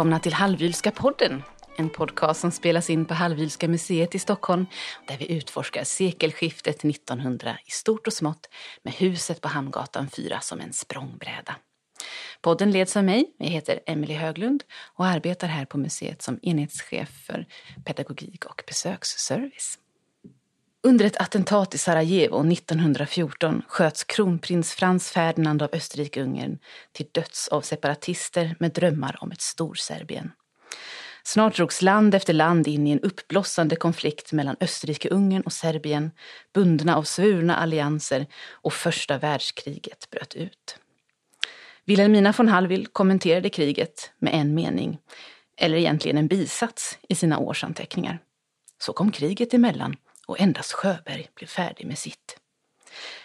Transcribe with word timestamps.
välkomna 0.00 0.20
till 0.20 0.32
Halvylska 0.32 0.90
podden. 0.90 1.42
En 1.76 1.90
podcast 1.90 2.40
som 2.40 2.50
spelas 2.50 2.90
in 2.90 3.04
på 3.04 3.14
Halvylska 3.14 3.68
museet 3.68 4.14
i 4.14 4.18
Stockholm 4.18 4.66
där 5.06 5.18
vi 5.18 5.32
utforskar 5.32 5.84
sekelskiftet 5.84 6.84
1900 6.84 7.58
i 7.66 7.70
stort 7.70 8.06
och 8.06 8.12
smått 8.12 8.48
med 8.82 8.92
huset 8.92 9.40
på 9.40 9.48
Hamngatan 9.48 10.08
4 10.10 10.40
som 10.40 10.60
en 10.60 10.72
språngbräda. 10.72 11.56
Podden 12.40 12.70
leds 12.70 12.96
av 12.96 13.04
mig, 13.04 13.34
jag 13.38 13.46
heter 13.46 13.80
Emelie 13.86 14.18
Höglund 14.18 14.64
och 14.96 15.06
arbetar 15.06 15.48
här 15.48 15.64
på 15.64 15.78
museet 15.78 16.22
som 16.22 16.38
enhetschef 16.42 17.10
för 17.26 17.46
pedagogik 17.84 18.44
och 18.44 18.62
besöksservice. 18.66 19.78
Under 20.82 21.04
ett 21.04 21.20
attentat 21.20 21.74
i 21.74 21.78
Sarajevo 21.78 22.52
1914 22.52 23.62
sköts 23.68 24.04
kronprins 24.04 24.72
Frans 24.72 25.10
Ferdinand 25.10 25.62
av 25.62 25.68
Österrike-Ungern 25.72 26.58
till 26.92 27.06
döds 27.12 27.48
av 27.48 27.60
separatister 27.60 28.56
med 28.58 28.72
drömmar 28.72 29.16
om 29.20 29.32
ett 29.32 29.40
Storserbien. 29.40 30.32
Snart 31.22 31.56
drogs 31.56 31.82
land 31.82 32.14
efter 32.14 32.32
land 32.32 32.68
in 32.68 32.86
i 32.86 32.90
en 32.90 33.00
uppblossande 33.00 33.76
konflikt 33.76 34.32
mellan 34.32 34.56
Österrike-Ungern 34.60 35.42
och 35.42 35.52
Serbien, 35.52 36.10
bundna 36.54 36.96
av 36.96 37.02
svurna 37.02 37.56
allianser 37.56 38.26
och 38.50 38.72
första 38.72 39.18
världskriget 39.18 40.10
bröt 40.10 40.34
ut. 40.34 40.78
Wilhelmina 41.84 42.34
von 42.36 42.48
Hallwyl 42.48 42.86
kommenterade 42.86 43.50
kriget 43.50 44.10
med 44.18 44.34
en 44.34 44.54
mening, 44.54 44.98
eller 45.56 45.76
egentligen 45.76 46.18
en 46.18 46.28
bisats, 46.28 46.98
i 47.08 47.14
sina 47.14 47.38
årsanteckningar. 47.38 48.18
Så 48.78 48.92
kom 48.92 49.12
kriget 49.12 49.54
emellan 49.54 49.96
och 50.30 50.40
endast 50.40 50.72
Sjöberg 50.72 51.28
blev 51.34 51.46
färdig 51.46 51.86
med 51.86 51.98
sitt. 51.98 52.36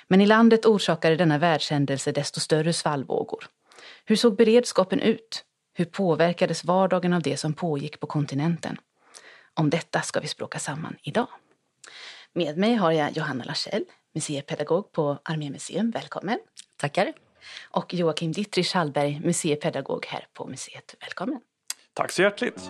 Men 0.08 0.22
i 0.22 0.26
landet 0.26 0.66
orsakade 0.66 1.16
denna 1.16 1.38
världshändelse 1.38 2.12
desto 2.12 2.40
större 2.40 2.74
svallvågor. 2.74 3.48
Hur 4.06 4.16
såg 4.16 4.36
beredskapen 4.36 5.00
ut? 5.00 5.44
Hur 5.74 5.86
påverkades 5.86 6.64
vardagen 6.64 7.14
av 7.14 7.22
det 7.22 7.38
som 7.38 7.54
pågick 7.54 8.00
på 8.00 8.08
kontinenten? 8.08 8.78
Om 9.54 9.70
detta 9.70 10.02
ska 10.02 10.20
vi 10.20 10.28
språka 10.28 10.60
samman 10.60 10.98
idag. 11.02 11.28
Med 12.34 12.58
mig 12.58 12.76
har 12.76 12.92
jag 12.92 13.12
Johanna 13.12 13.44
Larsell, 13.44 13.86
museipedagog 14.14 14.92
på 14.92 15.18
Armémuseum. 15.24 15.92
Välkommen! 15.92 16.40
Tackar! 16.78 17.14
Och 17.64 17.94
Joakim 17.94 18.32
Dittrich 18.32 18.74
Hallberg, 18.74 19.20
museipedagog 19.24 20.06
här 20.06 20.28
på 20.34 20.48
museet. 20.48 20.96
Välkommen! 21.00 21.42
Tack 21.94 22.12
så 22.12 22.22
hjärtligt! 22.22 22.70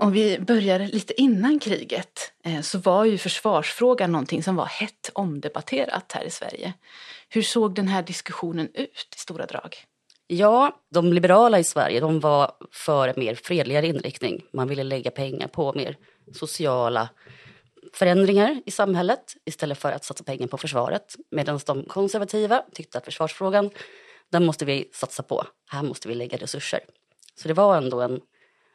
Om 0.00 0.12
vi 0.12 0.38
börjar 0.40 0.78
lite 0.78 1.20
innan 1.20 1.58
kriget 1.58 2.32
eh, 2.44 2.60
så 2.60 2.78
var 2.78 3.04
ju 3.04 3.18
försvarsfrågan 3.18 4.12
någonting 4.12 4.42
som 4.42 4.56
var 4.56 4.66
hett 4.66 5.10
omdebatterat 5.12 6.12
här 6.12 6.24
i 6.24 6.30
Sverige. 6.30 6.72
Hur 7.28 7.42
såg 7.42 7.74
den 7.74 7.88
här 7.88 8.02
diskussionen 8.02 8.68
ut 8.74 9.14
i 9.16 9.18
stora 9.18 9.46
drag? 9.46 9.76
Ja, 10.26 10.80
de 10.90 11.12
liberala 11.12 11.58
i 11.58 11.64
Sverige 11.64 12.00
de 12.00 12.20
var 12.20 12.52
för 12.72 13.08
en 13.08 13.14
mer 13.16 13.34
fredligare 13.34 13.86
inriktning. 13.86 14.44
Man 14.52 14.68
ville 14.68 14.84
lägga 14.84 15.10
pengar 15.10 15.48
på 15.48 15.72
mer 15.72 15.96
sociala 16.34 17.08
förändringar 17.92 18.62
i 18.66 18.70
samhället 18.70 19.34
istället 19.44 19.78
för 19.78 19.92
att 19.92 20.04
satsa 20.04 20.24
pengar 20.24 20.46
på 20.46 20.58
försvaret. 20.58 21.16
Medan 21.30 21.60
de 21.66 21.84
konservativa 21.84 22.62
tyckte 22.72 22.98
att 22.98 23.04
försvarsfrågan, 23.04 23.70
den 24.30 24.46
måste 24.46 24.64
vi 24.64 24.90
satsa 24.92 25.22
på. 25.22 25.44
Här 25.70 25.82
måste 25.82 26.08
vi 26.08 26.14
lägga 26.14 26.38
resurser. 26.38 26.80
Så 27.34 27.48
det 27.48 27.54
var 27.54 27.76
ändå 27.76 28.00
en, 28.00 28.20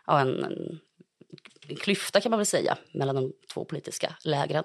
ja, 0.07 0.19
en, 0.19 0.43
en 0.43 0.79
en 1.69 1.75
klyfta 1.75 2.21
kan 2.21 2.29
man 2.29 2.39
väl 2.39 2.45
säga 2.45 2.77
mellan 2.93 3.15
de 3.15 3.33
två 3.53 3.65
politiska 3.65 4.15
lägren. 4.23 4.63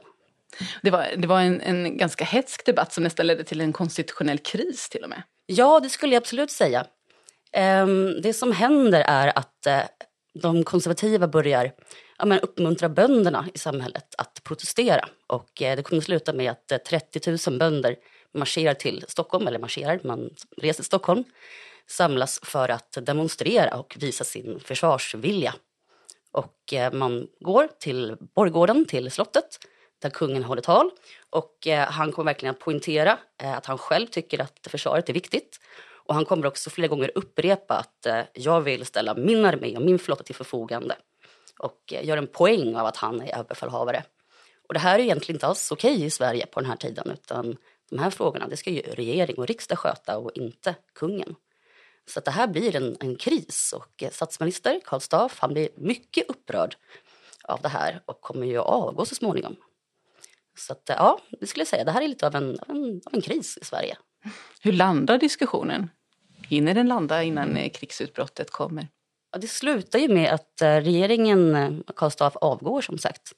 Det 0.82 0.91
var, 0.91 1.06
det 1.16 1.28
var 1.28 1.41
en, 1.41 1.60
en 1.60 1.97
ganska 1.97 2.25
hetsk 2.25 2.66
debatt 2.66 2.92
som 2.92 3.04
nästan 3.04 3.26
ledde 3.26 3.44
till 3.44 3.60
en 3.60 3.72
konstitutionell 3.72 4.38
kris 4.38 4.88
till 4.88 5.03
och 5.03 5.08
med. 5.08 5.22
Ja, 5.47 5.81
det 5.81 5.88
skulle 5.88 6.14
jag 6.14 6.20
absolut 6.20 6.50
säga. 6.50 6.87
Um, 7.82 8.22
det 8.22 8.32
som 8.32 8.53
händer 8.53 9.00
är 9.00 9.38
att 9.38 9.66
uh, 9.69 9.81
de 10.42 10.64
konservativa 10.64 11.28
börjar 11.28 11.72
ja, 12.19 12.26
men 12.26 12.41
uppmuntra 12.41 12.88
bönderna 12.88 13.47
i 13.54 13.58
samhället 13.58 14.14
att 14.19 14.41
protestera. 14.44 15.08
Och 15.26 15.62
uh, 15.62 15.76
det 15.76 15.82
kommer 15.82 16.03
sluta 16.03 16.32
med 16.32 16.50
att 16.50 16.72
uh, 16.72 16.78
30 16.78 17.50
000 17.50 17.58
bönder 17.58 17.97
marscherar 18.34 18.75
till 18.75 19.04
Stockholm, 19.08 19.47
eller 19.47 19.58
marscherar, 19.58 20.00
man 20.04 20.31
reser 20.56 20.76
till 20.76 20.84
Stockholm, 20.84 21.25
samlas 21.87 22.41
för 22.42 22.69
att 22.69 22.98
demonstrera 23.03 23.78
och 23.78 23.97
visa 23.98 24.25
sin 24.25 24.60
försvarsvilja 24.60 25.54
och 26.38 26.72
eh, 26.72 26.93
man 26.93 27.28
går 27.41 27.69
till 27.78 28.16
borggården, 28.34 28.87
till 28.87 29.10
slottet, 29.10 29.59
där 30.03 30.10
kungen 30.10 30.44
håller 30.44 30.62
tal. 30.62 30.91
Och 31.31 31.66
eh, 31.66 31.88
han 31.88 32.12
kommer 32.12 32.32
verkligen 32.32 32.54
att 32.54 32.60
poängtera 32.60 33.19
eh, 33.43 33.56
att 33.56 33.66
han 33.66 33.78
själv 33.78 34.06
tycker 34.06 34.41
att 34.41 34.59
försvaret 34.71 35.09
är 35.09 35.12
viktigt. 35.12 35.60
Och 36.06 36.15
han 36.15 36.25
kommer 36.25 36.47
också 36.47 36.71
flera 36.71 36.88
gånger 36.88 37.10
upprepa 37.15 37.75
att 37.75 38.31
jag 38.32 38.60
vill 38.60 38.87
ställa 38.87 39.15
min 39.15 39.44
armé 39.44 39.76
och 39.76 39.82
min 39.82 39.99
flotta 39.99 40.22
till 40.22 40.34
förfogande. 40.34 40.97
Och 41.59 41.94
gör 42.03 42.16
en 42.16 42.26
poäng 42.26 42.76
av 42.76 42.87
att 42.87 42.97
han 42.97 43.20
är 43.20 43.34
överbefälhavare. 43.34 44.05
Och 44.69 44.75
det 44.75 44.81
här 44.81 44.99
är 44.99 45.03
egentligen 45.03 45.37
inte 45.37 45.47
alls 45.47 45.72
okej 45.72 46.05
i 46.05 46.10
Sverige 46.10 46.47
på 46.47 46.60
den 46.60 46.70
här 46.70 46.76
tiden 46.76 47.10
utan 47.10 47.56
de 47.91 47.99
här 47.99 48.10
frågorna 48.10 48.49
det 48.49 48.56
ska 48.56 48.70
ju 48.70 48.81
regering 48.81 49.37
och 49.38 49.47
riksdag 49.47 49.78
sköta 49.78 50.19
och 50.19 50.31
inte 50.34 50.75
kungen. 50.94 51.34
Så 52.08 52.19
att 52.19 52.24
det 52.24 52.30
här 52.30 52.46
blir 52.46 52.76
en, 52.76 52.96
en 53.00 53.16
kris 53.16 53.74
och 53.76 54.02
eh, 54.02 54.10
statsminister 54.10 54.80
Karl 54.84 55.00
Staff 55.00 55.38
han 55.41 55.52
blir 55.52 55.69
mycket 55.76 56.30
upprörd 56.30 56.76
av 57.44 57.60
det 57.62 57.69
här 57.69 58.00
och 58.04 58.20
kommer 58.20 58.46
ju 58.46 58.58
att 58.58 58.66
avgå 58.66 59.04
så 59.04 59.14
småningom. 59.14 59.56
Så 60.58 60.72
att, 60.72 60.91
eh, 60.91 60.96
ja, 60.98 61.20
det 61.41 61.46
skulle 61.46 61.60
jag 61.60 61.69
säga, 61.69 61.84
det 61.84 61.91
här 61.91 62.02
är 62.02 62.08
lite 62.08 62.26
av 62.26 62.34
en, 62.34 62.58
en, 62.69 63.00
av 63.06 63.14
en 63.14 63.20
kris 63.20 63.58
i 63.62 63.64
Sverige. 63.64 63.96
Hur 64.60 64.72
landar 64.72 65.19
diskussionen? 65.19 65.91
Hinner 66.48 66.74
den 66.74 66.88
landa 66.88 67.22
innan 67.22 67.56
eh, 67.56 67.70
krigsutbrottet 67.70 68.50
kommer? 68.50 68.88
Ja, 69.32 69.38
det 69.38 69.48
slutar 69.48 69.98
ju 69.98 70.08
med 70.08 70.32
att 70.32 70.62
regeringen, 70.62 71.84
Karl 71.96 72.10
Staff 72.10 72.36
avgår 72.36 72.80
som 72.80 72.98
sagt. 72.98 73.32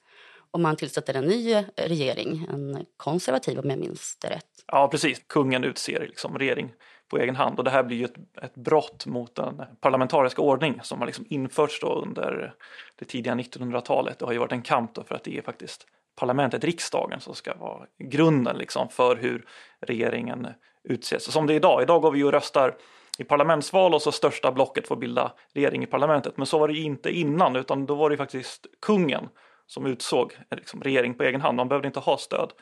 Och 0.51 0.61
man 0.61 0.77
tillsätter 0.77 1.15
en 1.15 1.25
ny 1.25 1.65
regering, 1.77 2.47
en 2.51 2.87
konservativ 2.97 3.59
om 3.59 3.71
jag 3.71 3.79
minns 3.79 4.17
det 4.21 4.31
rätt. 4.31 4.65
Ja 4.67 4.89
precis, 4.89 5.23
kungen 5.27 5.65
utser 5.65 6.01
liksom 6.01 6.39
regering 6.39 6.73
på 7.11 7.19
egen 7.19 7.37
hand. 7.37 7.59
Och 7.59 7.65
det 7.65 7.71
här 7.71 7.83
blir 7.83 7.97
ju 7.97 8.05
ett, 8.05 8.17
ett 8.43 8.55
brott 8.55 9.07
mot 9.07 9.35
den 9.35 9.63
parlamentariska 9.81 10.43
ordning 10.43 10.81
som 10.83 10.99
har 10.99 11.07
liksom 11.07 11.25
införts 11.29 11.81
då 11.81 11.95
under 11.95 12.55
det 12.99 13.05
tidiga 13.05 13.35
1900-talet. 13.35 14.19
Det 14.19 14.25
har 14.25 14.33
ju 14.33 14.39
varit 14.39 14.53
en 14.53 14.63
kamp 14.63 14.95
då 14.95 15.03
för 15.03 15.15
att 15.15 15.25
det 15.25 15.39
är 15.39 15.43
faktiskt 15.43 15.87
parlamentet, 16.17 16.65
riksdagen, 16.65 17.21
som 17.21 17.35
ska 17.35 17.55
vara 17.55 17.87
grunden 17.99 18.57
liksom 18.57 18.89
för 18.89 19.17
hur 19.17 19.47
regeringen 19.81 20.47
utses. 20.85 21.33
Som 21.33 21.47
det 21.47 21.53
är 21.53 21.57
idag, 21.57 21.83
idag 21.83 22.03
går 22.03 22.11
vi 22.11 22.23
och 22.23 22.33
röstar 22.33 22.75
i 23.19 23.25
parlamentsval 23.25 23.95
och 23.95 24.03
så 24.03 24.13
största 24.13 24.53
blocket 24.53 24.89
får 24.89 24.97
bilda 24.97 25.33
regering 25.55 25.83
i 25.83 25.87
parlamentet. 25.87 26.37
Men 26.37 26.47
så 26.47 26.59
var 26.59 26.69
det 26.69 26.75
ju 26.75 26.83
inte 26.83 27.11
innan 27.11 27.57
utan 27.57 27.87
då 27.87 27.95
var 27.95 28.11
det 28.11 28.17
faktiskt 28.17 28.67
kungen 28.83 29.29
som 29.67 29.87
utsåg 29.87 30.39
liksom, 30.51 30.83
regering 30.83 31.15
på 31.15 31.23
egen 31.23 31.41
hand. 31.41 31.57
Man 31.57 31.69
behövde 31.69 31.87
inte 31.87 32.01
ha 32.01 32.19
stöd 32.19 32.53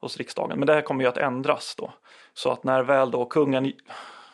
hos 0.00 0.16
riksdagen. 0.16 0.58
Men 0.58 0.66
det 0.66 0.74
här 0.74 0.82
kommer 0.82 1.04
ju 1.04 1.08
att 1.08 1.16
ändras 1.16 1.74
då. 1.78 1.92
Så 2.34 2.50
att 2.50 2.64
när 2.64 2.82
väl 2.82 3.10
då 3.10 3.26
kungen 3.26 3.72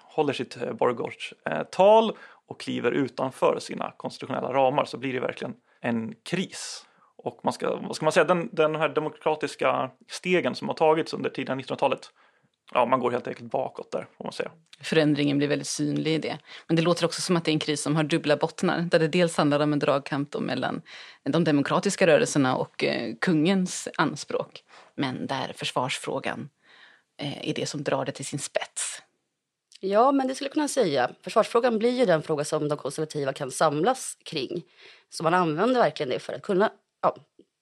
håller 0.02 0.32
sitt 0.32 0.62
eh, 0.62 0.72
borggårdstal 0.72 2.10
eh, 2.10 2.16
och 2.46 2.60
kliver 2.60 2.92
utanför 2.92 3.58
sina 3.60 3.92
konstitutionella 3.96 4.52
ramar 4.52 4.84
så 4.84 4.98
blir 4.98 5.12
det 5.12 5.20
verkligen 5.20 5.54
en 5.80 6.14
kris. 6.24 6.86
Och 7.16 7.40
man 7.42 7.52
ska, 7.52 7.76
vad 7.76 7.96
ska 7.96 8.04
man 8.04 8.12
säga, 8.12 8.24
den, 8.24 8.48
den 8.52 8.76
här 8.76 8.88
demokratiska 8.88 9.90
stegen 10.08 10.54
som 10.54 10.68
har 10.68 10.74
tagits 10.74 11.14
under 11.14 11.30
tidiga 11.30 11.54
1900-talet 11.54 12.10
ja, 12.72 12.86
man 12.86 13.00
går 13.00 13.10
helt 13.10 13.28
enkelt 13.28 13.50
bakåt 13.50 13.92
där 13.92 14.06
får 14.16 14.24
man 14.24 14.32
säga. 14.32 14.50
Förändringen 14.80 15.38
blir 15.38 15.48
väldigt 15.48 15.68
synlig 15.68 16.14
i 16.14 16.18
det. 16.18 16.38
Men 16.66 16.76
det 16.76 16.82
låter 16.82 17.04
också 17.04 17.20
som 17.20 17.36
att 17.36 17.44
det 17.44 17.50
är 17.50 17.52
en 17.52 17.58
kris 17.58 17.82
som 17.82 17.96
har 17.96 18.04
dubbla 18.04 18.36
bottnar. 18.36 18.80
Där 18.80 18.98
det 18.98 19.08
dels 19.08 19.36
handlar 19.36 19.60
om 19.60 19.72
en 19.72 19.78
dragkamp 19.78 20.40
mellan 20.40 20.82
de 21.24 21.44
demokratiska 21.44 22.06
rörelserna 22.06 22.56
och 22.56 22.84
eh, 22.84 23.14
kungens 23.20 23.88
anspråk. 23.96 24.63
Men 24.96 25.26
där 25.26 25.52
försvarsfrågan 25.56 26.48
eh, 27.20 27.48
är 27.48 27.54
det 27.54 27.66
som 27.66 27.82
drar 27.82 28.04
det 28.04 28.12
till 28.12 28.26
sin 28.26 28.38
spets. 28.38 29.02
Ja, 29.80 30.12
men 30.12 30.28
det 30.28 30.34
skulle 30.34 30.48
jag 30.48 30.54
kunna 30.54 30.68
säga. 30.68 31.10
Försvarsfrågan 31.22 31.78
blir 31.78 31.90
ju 31.90 32.04
den 32.04 32.22
fråga 32.22 32.44
som 32.44 32.68
de 32.68 32.78
konservativa 32.78 33.32
kan 33.32 33.50
samlas 33.50 34.18
kring. 34.24 34.62
Så 35.10 35.22
man 35.22 35.34
använder 35.34 35.80
verkligen 35.80 36.10
det 36.10 36.18
för 36.18 36.32
att 36.32 36.42
kunna 36.42 36.72
ja, 37.02 37.16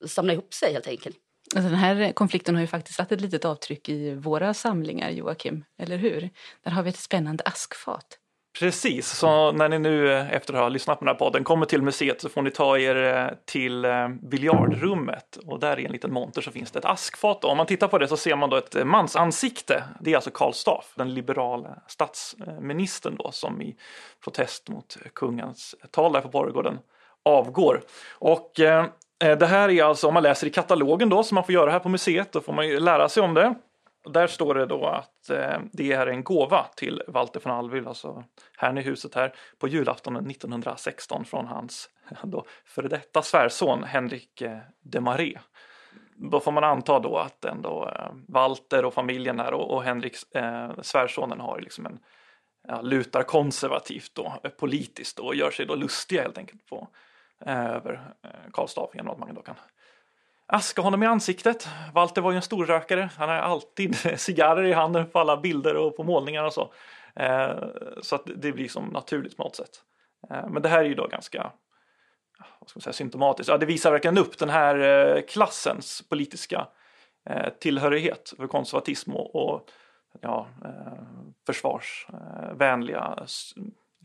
samla 0.05 0.33
ihop 0.33 0.53
sig 0.53 0.73
helt 0.73 0.87
enkelt. 0.87 1.17
Alltså 1.55 1.69
den 1.69 1.79
här 1.79 2.11
konflikten 2.11 2.55
har 2.55 2.61
ju 2.61 2.67
faktiskt 2.67 2.97
satt 2.97 3.11
ett 3.11 3.21
litet 3.21 3.45
avtryck 3.45 3.89
i 3.89 4.13
våra 4.13 4.53
samlingar, 4.53 5.09
Joakim. 5.09 5.65
Eller 5.77 5.97
hur? 5.97 6.29
Där 6.63 6.71
har 6.71 6.83
vi 6.83 6.89
ett 6.89 6.97
spännande 6.97 7.43
askfat. 7.43 8.19
Precis, 8.59 9.07
så 9.07 9.51
när 9.51 9.69
ni 9.69 9.79
nu 9.79 10.13
efter 10.13 10.53
att 10.53 10.59
ha 10.59 10.69
lyssnat 10.69 10.99
på 10.99 11.05
den 11.05 11.15
här 11.15 11.19
podden 11.19 11.43
kommer 11.43 11.65
till 11.65 11.81
museet 11.81 12.21
så 12.21 12.29
får 12.29 12.41
ni 12.41 12.51
ta 12.51 12.77
er 12.77 12.95
eh, 12.95 13.37
till 13.45 13.85
eh, 13.85 14.07
biljardrummet 14.09 15.37
och 15.45 15.59
där 15.59 15.79
i 15.79 15.85
en 15.85 15.91
liten 15.91 16.13
monter 16.13 16.41
så 16.41 16.51
finns 16.51 16.71
det 16.71 16.79
ett 16.79 16.85
askfat. 16.85 17.43
Och 17.43 17.51
om 17.51 17.57
man 17.57 17.65
tittar 17.65 17.87
på 17.87 17.97
det 17.97 18.07
så 18.07 18.17
ser 18.17 18.35
man 18.35 18.49
då 18.49 18.57
ett 18.57 18.75
eh, 18.75 18.85
mansansikte. 18.85 19.83
Det 19.99 20.11
är 20.11 20.15
alltså 20.15 20.31
Karl 20.31 20.51
Staff, 20.51 20.93
den 20.95 21.13
liberala 21.13 21.77
statsministern 21.87 23.15
då 23.15 23.31
som 23.31 23.61
i 23.61 23.75
protest 24.23 24.69
mot 24.69 24.97
kungens 25.13 25.75
tal 25.91 26.13
där 26.13 26.21
på 26.21 26.29
Borggården 26.29 26.79
avgår. 27.23 27.81
Och 28.19 28.59
Eh, 29.23 29.37
det 29.37 29.45
här 29.45 29.69
är 29.69 29.83
alltså 29.83 30.07
om 30.07 30.13
man 30.13 30.23
läser 30.23 30.47
i 30.47 30.49
katalogen 30.49 31.09
då 31.09 31.23
som 31.23 31.35
man 31.35 31.43
får 31.43 31.53
göra 31.53 31.71
här 31.71 31.79
på 31.79 31.89
museet, 31.89 32.31
då 32.31 32.41
får 32.41 32.53
man 32.53 32.67
ju 32.67 32.79
lära 32.79 33.09
sig 33.09 33.23
om 33.23 33.33
det. 33.33 33.55
Där 34.05 34.27
står 34.27 34.55
det 34.55 34.65
då 34.65 34.85
att 34.85 35.29
eh, 35.29 35.59
det 35.71 35.91
är 35.91 36.07
en 36.07 36.23
gåva 36.23 36.65
till 36.75 37.01
Walter 37.07 37.41
von 37.43 37.53
Alvil, 37.53 37.87
alltså 37.87 38.23
herrn 38.57 38.77
i 38.77 38.81
huset 38.81 39.15
här, 39.15 39.35
på 39.59 39.67
julafton 39.67 40.15
1916 40.15 41.25
från 41.25 41.47
hans 41.47 41.89
då, 42.23 42.45
före 42.65 42.87
detta 42.87 43.21
svärson 43.21 43.83
Henrik 43.83 44.41
eh, 44.41 44.57
de 44.81 44.99
Marais. 44.99 45.41
Då 46.15 46.39
får 46.39 46.51
man 46.51 46.63
anta 46.63 46.99
då 46.99 47.17
att 47.17 47.45
ändå 47.45 47.89
eh, 47.89 48.11
Walter 48.27 48.85
och 48.85 48.93
familjen 48.93 49.39
här 49.39 49.53
och, 49.53 49.71
och 49.71 49.83
Henrik, 49.83 50.35
eh, 50.35 50.71
svärsonen 50.81 51.39
har 51.39 51.59
liksom 51.59 51.85
en 51.85 51.99
ja, 52.67 52.81
lutar 52.81 53.23
konservativt 53.23 54.11
då, 54.15 54.33
eh, 54.43 54.49
politiskt 54.49 55.17
då, 55.17 55.23
och 55.23 55.35
gör 55.35 55.51
sig 55.51 55.65
då 55.65 55.75
lustiga 55.75 56.21
helt 56.21 56.37
enkelt 56.37 56.65
på 56.65 56.87
eh, 57.45 57.65
över 57.65 58.13
eh, 58.23 58.51
Karl 58.53 58.67
Staaff 58.67 58.95
genom 58.95 59.13
att 59.13 59.19
man 59.19 59.33
då 59.33 59.41
kan 59.41 59.55
aska 60.45 60.81
honom 60.81 61.03
i 61.03 61.05
ansiktet. 61.05 61.67
Walter 61.93 62.21
var 62.21 62.31
ju 62.31 62.35
en 62.35 62.41
storrökare. 62.41 63.09
Han 63.17 63.29
har 63.29 63.35
alltid 63.35 63.95
cigarrer 64.19 64.63
i 64.63 64.73
handen 64.73 65.09
på 65.09 65.19
alla 65.19 65.37
bilder 65.37 65.75
och 65.75 65.95
på 65.97 66.03
målningar 66.03 66.43
och 66.43 66.53
så. 66.53 66.73
Eh, 67.15 67.53
så 68.01 68.15
att 68.15 68.23
det 68.35 68.51
blir 68.51 68.67
som 68.67 68.85
naturligt 68.85 69.37
på 69.37 69.43
något 69.43 69.55
sätt. 69.55 69.83
Eh, 70.29 70.49
men 70.49 70.61
det 70.61 70.69
här 70.69 70.79
är 70.79 70.87
ju 70.87 70.95
då 70.95 71.07
ganska 71.07 71.51
vad 72.59 72.69
ska 72.69 72.77
man 72.77 72.81
säga, 72.81 72.93
symptomatiskt. 72.93 73.49
Ja, 73.49 73.57
det 73.57 73.65
visar 73.65 73.91
verkligen 73.91 74.17
upp 74.17 74.37
den 74.37 74.49
här 74.49 74.79
eh, 75.15 75.21
klassens 75.21 76.09
politiska 76.09 76.67
eh, 77.29 77.49
tillhörighet 77.59 78.33
för 78.37 78.47
konservatism 78.47 79.11
och, 79.11 79.35
och 79.35 79.69
ja, 80.21 80.47
eh, 80.65 81.03
försvarsvänliga 81.45 83.25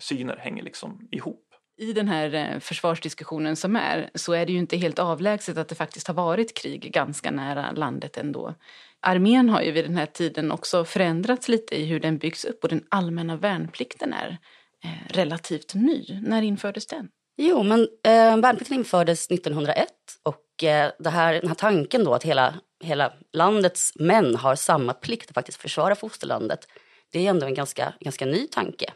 syner 0.00 0.36
hänger 0.36 0.62
liksom 0.62 1.08
ihop 1.10 1.47
i 1.78 1.92
den 1.92 2.08
här 2.08 2.34
eh, 2.34 2.58
försvarsdiskussionen 2.58 3.56
som 3.56 3.76
är 3.76 4.10
så 4.14 4.32
är 4.32 4.46
det 4.46 4.52
ju 4.52 4.58
inte 4.58 4.76
helt 4.76 4.98
avlägset 4.98 5.58
att 5.58 5.68
det 5.68 5.74
faktiskt 5.74 6.06
har 6.06 6.14
varit 6.14 6.54
krig 6.54 6.92
ganska 6.92 7.30
nära 7.30 7.72
landet 7.72 8.16
ändå. 8.16 8.54
Armén 9.00 9.48
har 9.48 9.62
ju 9.62 9.72
vid 9.72 9.84
den 9.84 9.96
här 9.96 10.06
tiden 10.06 10.52
också 10.52 10.84
förändrats 10.84 11.48
lite 11.48 11.80
i 11.80 11.84
hur 11.84 12.00
den 12.00 12.18
byggs 12.18 12.44
upp 12.44 12.62
och 12.62 12.68
den 12.68 12.84
allmänna 12.88 13.36
värnplikten 13.36 14.12
är 14.12 14.38
eh, 14.84 15.14
relativt 15.14 15.74
ny. 15.74 16.20
När 16.22 16.42
infördes 16.42 16.86
den? 16.86 17.08
Jo, 17.36 17.62
men 17.62 17.80
eh, 17.80 18.36
värnplikten 18.36 18.76
infördes 18.76 19.30
1901 19.30 19.88
och 20.22 20.64
eh, 20.64 20.92
det 20.98 21.10
här, 21.10 21.32
den 21.34 21.48
här 21.48 21.54
tanken 21.54 22.04
då 22.04 22.14
att 22.14 22.24
hela, 22.24 22.54
hela 22.84 23.12
landets 23.32 23.92
män 23.94 24.36
har 24.36 24.54
samma 24.54 24.92
plikt 24.92 25.28
att 25.28 25.34
faktiskt 25.34 25.60
försvara 25.60 25.94
fosterlandet, 25.94 26.68
det 27.12 27.26
är 27.26 27.30
ändå 27.30 27.46
en 27.46 27.54
ganska, 27.54 27.94
ganska 28.00 28.26
ny 28.26 28.46
tanke. 28.46 28.92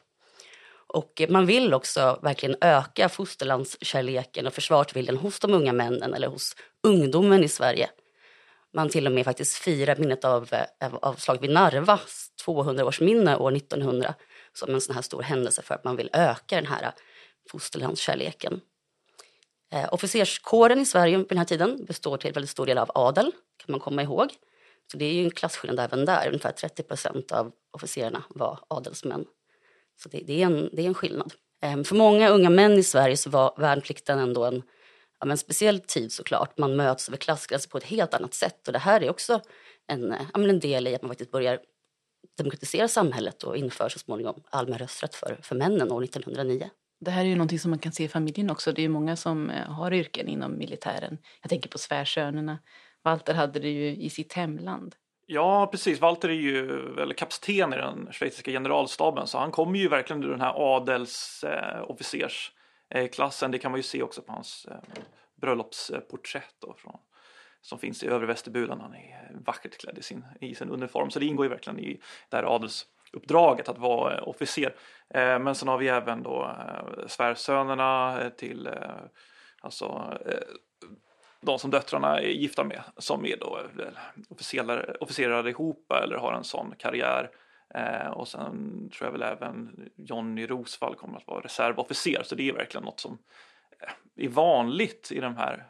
Och 0.93 1.23
man 1.29 1.47
vill 1.47 1.75
också 1.75 2.19
verkligen 2.23 2.57
öka 2.61 3.09
fosterlandskärleken 3.09 4.47
och 4.47 4.55
försvarsviljan 4.55 5.17
hos 5.17 5.41
de 5.41 5.55
unga 5.55 5.73
männen 5.73 6.15
eller 6.15 6.29
hos 6.29 6.57
ungdomen 6.83 7.45
i 7.45 7.49
Sverige. 7.49 7.91
Man 8.75 8.89
till 8.89 9.07
och 9.07 9.13
med 9.13 9.25
faktiskt 9.25 9.55
firar 9.55 9.97
minnet 9.97 10.25
av, 10.25 10.49
eh, 10.53 10.95
av 10.95 11.15
slaget 11.15 11.43
vid 11.43 11.51
Narva, 11.51 12.01
200-årsminne 12.47 13.37
år 13.37 13.51
1900, 13.51 14.15
som 14.53 14.75
en 14.75 14.81
sån 14.81 14.95
här 14.95 15.03
stor 15.03 15.23
händelse 15.23 15.63
för 15.63 15.75
att 15.75 15.85
man 15.85 15.97
vill 15.97 16.11
öka 16.13 16.57
den 16.57 16.67
här 16.67 16.93
fosterlandskärleken. 17.51 18.61
Eh, 19.73 19.89
officerskåren 19.93 20.81
i 20.81 20.87
Sverige 20.87 21.17
vid 21.17 21.29
den 21.29 21.39
här 21.39 21.45
tiden 21.45 21.85
består 21.85 22.17
till 22.17 22.33
väldigt 22.33 22.51
stor 22.51 22.67
del 22.67 22.79
av 22.79 22.91
adel, 22.95 23.33
kan 23.57 23.73
man 23.73 23.81
komma 23.81 24.03
ihåg. 24.03 24.33
Så 24.93 24.99
det 24.99 25.05
är 25.05 25.13
ju 25.13 25.25
en 25.25 25.31
klasskillnad 25.31 25.81
även 25.81 26.05
där, 26.05 26.27
ungefär 26.27 26.53
30 26.53 26.83
procent 26.83 27.33
av 27.33 27.53
officerarna 27.71 28.23
var 28.29 28.59
adelsmän. 28.69 29.25
Så 29.97 30.09
det, 30.09 30.23
det, 30.27 30.43
är 30.43 30.47
en, 30.47 30.71
det 30.73 30.83
är 30.83 30.87
en 30.87 30.95
skillnad. 30.95 31.33
Ehm, 31.63 31.85
för 31.85 31.95
många 31.95 32.29
unga 32.29 32.51
män 32.51 32.73
i 32.73 32.83
Sverige 32.83 33.17
så 33.17 33.31
var 33.31 33.55
värnplikten 33.59 34.19
ändå 34.19 34.45
en, 34.45 34.63
ja, 35.21 35.31
en 35.31 35.39
speciell 35.39 35.81
tid 35.81 36.13
såklart. 36.13 36.59
Man 36.59 36.77
möts 36.77 37.09
över 37.09 37.19
klassgränser 37.19 37.71
på 37.71 37.79
ett 37.79 37.85
helt 37.85 38.15
annat 38.15 38.35
sätt 38.35 38.67
och 38.67 38.73
det 38.73 38.79
här 38.79 39.03
är 39.03 39.11
också 39.11 39.41
en, 39.87 40.15
ja, 40.35 40.49
en 40.49 40.61
del 40.61 40.89
i 40.89 40.95
att 40.95 41.03
man 41.03 41.11
faktiskt 41.11 41.31
börjar 41.31 41.61
demokratisera 42.39 42.89
samhället 42.89 43.43
och 43.43 43.57
inför 43.57 43.89
så 43.89 43.99
småningom 43.99 44.43
allmän 44.51 44.79
rösträtt 44.79 45.15
för, 45.15 45.39
för 45.43 45.57
männen 45.57 45.93
år 45.93 46.05
1909. 46.05 46.71
Det 47.01 47.11
här 47.11 47.25
är 47.25 47.29
ju 47.29 47.35
någonting 47.35 47.59
som 47.59 47.71
man 47.71 47.79
kan 47.79 47.93
se 47.93 48.05
i 48.05 48.09
familjen 48.09 48.51
också. 48.51 48.73
Det 48.73 48.83
är 48.83 48.89
många 48.89 49.17
som 49.17 49.51
eh, 49.51 49.71
har 49.71 49.93
yrken 49.93 50.29
inom 50.29 50.59
militären. 50.59 51.19
Jag 51.43 51.51
tänker 51.51 51.69
på 51.71 51.79
svärsönerna. 51.79 52.59
Walter 53.05 53.35
hade 53.35 53.61
det 53.61 53.71
ju 53.71 53.97
i 53.97 54.11
sitt 54.11 54.33
hemland. 54.33 54.95
Ja, 55.33 55.67
precis. 55.67 56.01
Walter 56.01 56.29
är 56.29 56.33
ju 56.33 56.67
väl 56.95 57.15
kapten 57.15 57.73
i 57.73 57.77
den 57.77 58.09
schweiziska 58.13 58.51
generalstaben 58.51 59.27
så 59.27 59.39
han 59.39 59.51
kommer 59.51 59.79
ju 59.79 59.89
verkligen 59.89 60.25
ur 60.25 60.31
den 60.31 60.41
här 60.41 60.77
adelsofficersklassen. 60.77 63.51
Eh, 63.51 63.53
det 63.53 63.59
kan 63.59 63.71
man 63.71 63.79
ju 63.79 63.83
se 63.83 64.03
också 64.03 64.23
på 64.23 64.33
hans 64.33 64.67
eh, 64.71 64.77
bröllopsporträtt 65.41 66.55
då, 66.59 66.75
från, 66.79 66.97
som 67.61 67.79
finns 67.79 68.03
i 68.03 68.07
övre 68.07 68.27
Västerbuden. 68.27 68.81
Han 68.81 68.95
är 68.95 69.31
vackert 69.45 69.81
klädd 69.81 69.99
i 69.99 70.03
sin, 70.03 70.25
i 70.41 70.55
sin 70.55 70.71
uniform 70.71 71.11
så 71.11 71.19
det 71.19 71.27
ingår 71.27 71.47
ju 71.47 71.51
verkligen 71.51 71.79
i 71.79 72.01
det 72.29 72.37
här 72.37 72.55
adelsuppdraget 72.55 73.69
att 73.69 73.79
vara 73.79 74.17
eh, 74.17 74.29
officer. 74.29 74.75
Eh, 75.15 75.39
men 75.39 75.55
sen 75.55 75.69
har 75.69 75.79
vi 75.79 75.89
även 75.89 76.23
då 76.23 76.45
eh, 76.45 76.85
svärsönerna 77.07 78.21
till 78.37 78.67
eh, 78.67 78.73
alltså 79.61 80.19
eh, 80.27 80.39
de 81.43 81.59
som 81.59 81.71
döttrarna 81.71 82.21
är 82.21 82.29
gifta 82.29 82.65
med 82.65 82.83
som 82.97 83.27
är 83.27 83.37
då 83.37 83.61
officerare, 84.29 84.97
officerare 85.01 85.51
ihop 85.51 85.93
eller 85.93 86.17
har 86.17 86.33
en 86.33 86.45
sån 86.45 86.75
karriär. 86.79 87.31
Eh, 87.75 88.11
och 88.11 88.29
sen 88.29 88.89
tror 88.91 89.07
jag 89.07 89.13
väl 89.13 89.23
även 89.23 89.89
Johnny 89.97 90.47
Rosvall 90.47 90.95
kommer 90.95 91.17
att 91.17 91.27
vara 91.27 91.41
reservofficer 91.41 92.23
så 92.25 92.35
det 92.35 92.49
är 92.49 92.53
verkligen 92.53 92.85
något 92.85 93.01
som 93.01 93.19
eh, 93.81 94.25
är 94.25 94.29
vanligt 94.29 95.13
i 95.13 95.21
de 95.21 95.37
här 95.37 95.67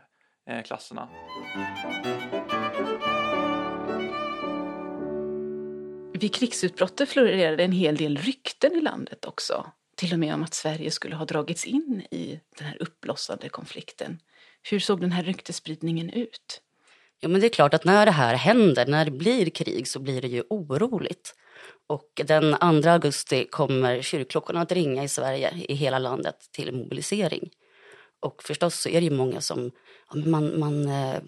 eh, 0.46 0.62
klasserna. 0.62 1.08
Vid 6.12 6.34
krigsutbrottet 6.34 7.08
florerade 7.08 7.64
en 7.64 7.72
hel 7.72 7.96
del 7.96 8.16
rykten 8.16 8.72
i 8.72 8.80
landet 8.80 9.24
också. 9.24 9.66
Till 9.96 10.12
och 10.12 10.18
med 10.18 10.34
om 10.34 10.42
att 10.42 10.54
Sverige 10.54 10.90
skulle 10.90 11.16
ha 11.16 11.24
dragits 11.24 11.64
in 11.64 12.06
i 12.10 12.40
den 12.58 12.66
här 12.66 12.76
uppblossande 12.82 13.48
konflikten. 13.48 14.18
Hur 14.62 14.78
såg 14.78 15.00
den 15.00 15.12
här 15.12 15.22
ryktesspridningen 15.22 16.10
ut? 16.10 16.60
Jo, 17.20 17.30
men 17.30 17.40
det 17.40 17.46
är 17.46 17.48
klart 17.48 17.74
att 17.74 17.84
när 17.84 18.06
det 18.06 18.12
här 18.12 18.34
händer, 18.34 18.86
när 18.86 19.04
det 19.04 19.10
blir 19.10 19.50
krig, 19.50 19.88
så 19.88 20.00
blir 20.00 20.22
det 20.22 20.28
ju 20.28 20.42
oroligt. 20.50 21.34
Och 21.86 22.20
den 22.26 22.82
2 22.82 22.90
augusti 22.90 23.46
kommer 23.50 24.02
kyrkklockorna 24.02 24.60
att 24.60 24.72
ringa 24.72 25.04
i 25.04 25.08
Sverige, 25.08 25.54
i 25.68 25.74
hela 25.74 25.98
landet, 25.98 26.36
till 26.52 26.72
mobilisering. 26.72 27.50
Och 28.20 28.42
förstås 28.42 28.80
så 28.80 28.88
är 28.88 29.00
det 29.00 29.06
ju 29.06 29.10
många 29.10 29.40
som 29.40 29.70
man, 30.14 30.60
man 30.60 30.88
eh, 30.88 31.20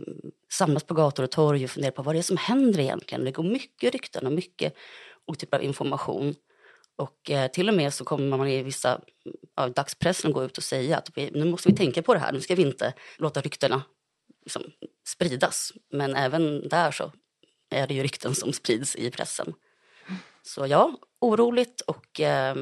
samlas 0.53 0.85
på 0.85 0.95
gator 0.95 1.23
och 1.23 1.31
torg 1.31 1.65
och 1.65 1.71
funderar 1.71 1.93
på 1.93 2.03
vad 2.03 2.15
det 2.15 2.19
är 2.19 2.23
som 2.23 2.37
händer 2.37 2.81
egentligen. 2.81 3.25
Det 3.25 3.31
går 3.31 3.43
mycket 3.43 3.93
rykten 3.93 4.27
och 4.27 4.33
mycket 4.33 4.75
och 5.27 5.39
typ 5.39 5.55
av 5.55 5.63
information. 5.63 6.35
Och 6.97 7.31
eh, 7.31 7.51
till 7.51 7.69
och 7.69 7.75
med 7.75 7.95
så 7.95 8.05
kommer 8.05 8.37
man 8.37 8.49
i 8.49 8.63
vissa 8.63 9.01
av 9.55 9.73
dagspressen 9.73 10.33
gå 10.33 10.45
ut 10.45 10.59
och 10.59 10.65
säga 10.65 10.99
att 10.99 11.11
vi, 11.15 11.31
nu 11.31 11.45
måste 11.45 11.69
vi 11.69 11.77
tänka 11.77 12.03
på 12.03 12.15
det 12.15 12.21
här, 12.21 12.33
nu 12.33 12.41
ska 12.41 12.55
vi 12.55 12.63
inte 12.63 12.95
låta 13.17 13.41
ryktena 13.41 13.83
liksom, 14.45 14.63
spridas. 15.07 15.73
Men 15.91 16.17
även 16.17 16.69
där 16.69 16.91
så 16.91 17.13
är 17.71 17.87
det 17.87 17.95
ju 17.95 18.03
rykten 18.03 18.35
som 18.35 18.53
sprids 18.53 18.97
i 18.97 19.11
pressen. 19.11 19.55
Så 20.43 20.67
ja, 20.67 20.99
oroligt 21.21 21.81
och 21.81 22.21
eh, 22.21 22.57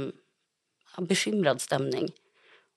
bekymrad 0.99 1.61
stämning. 1.61 2.09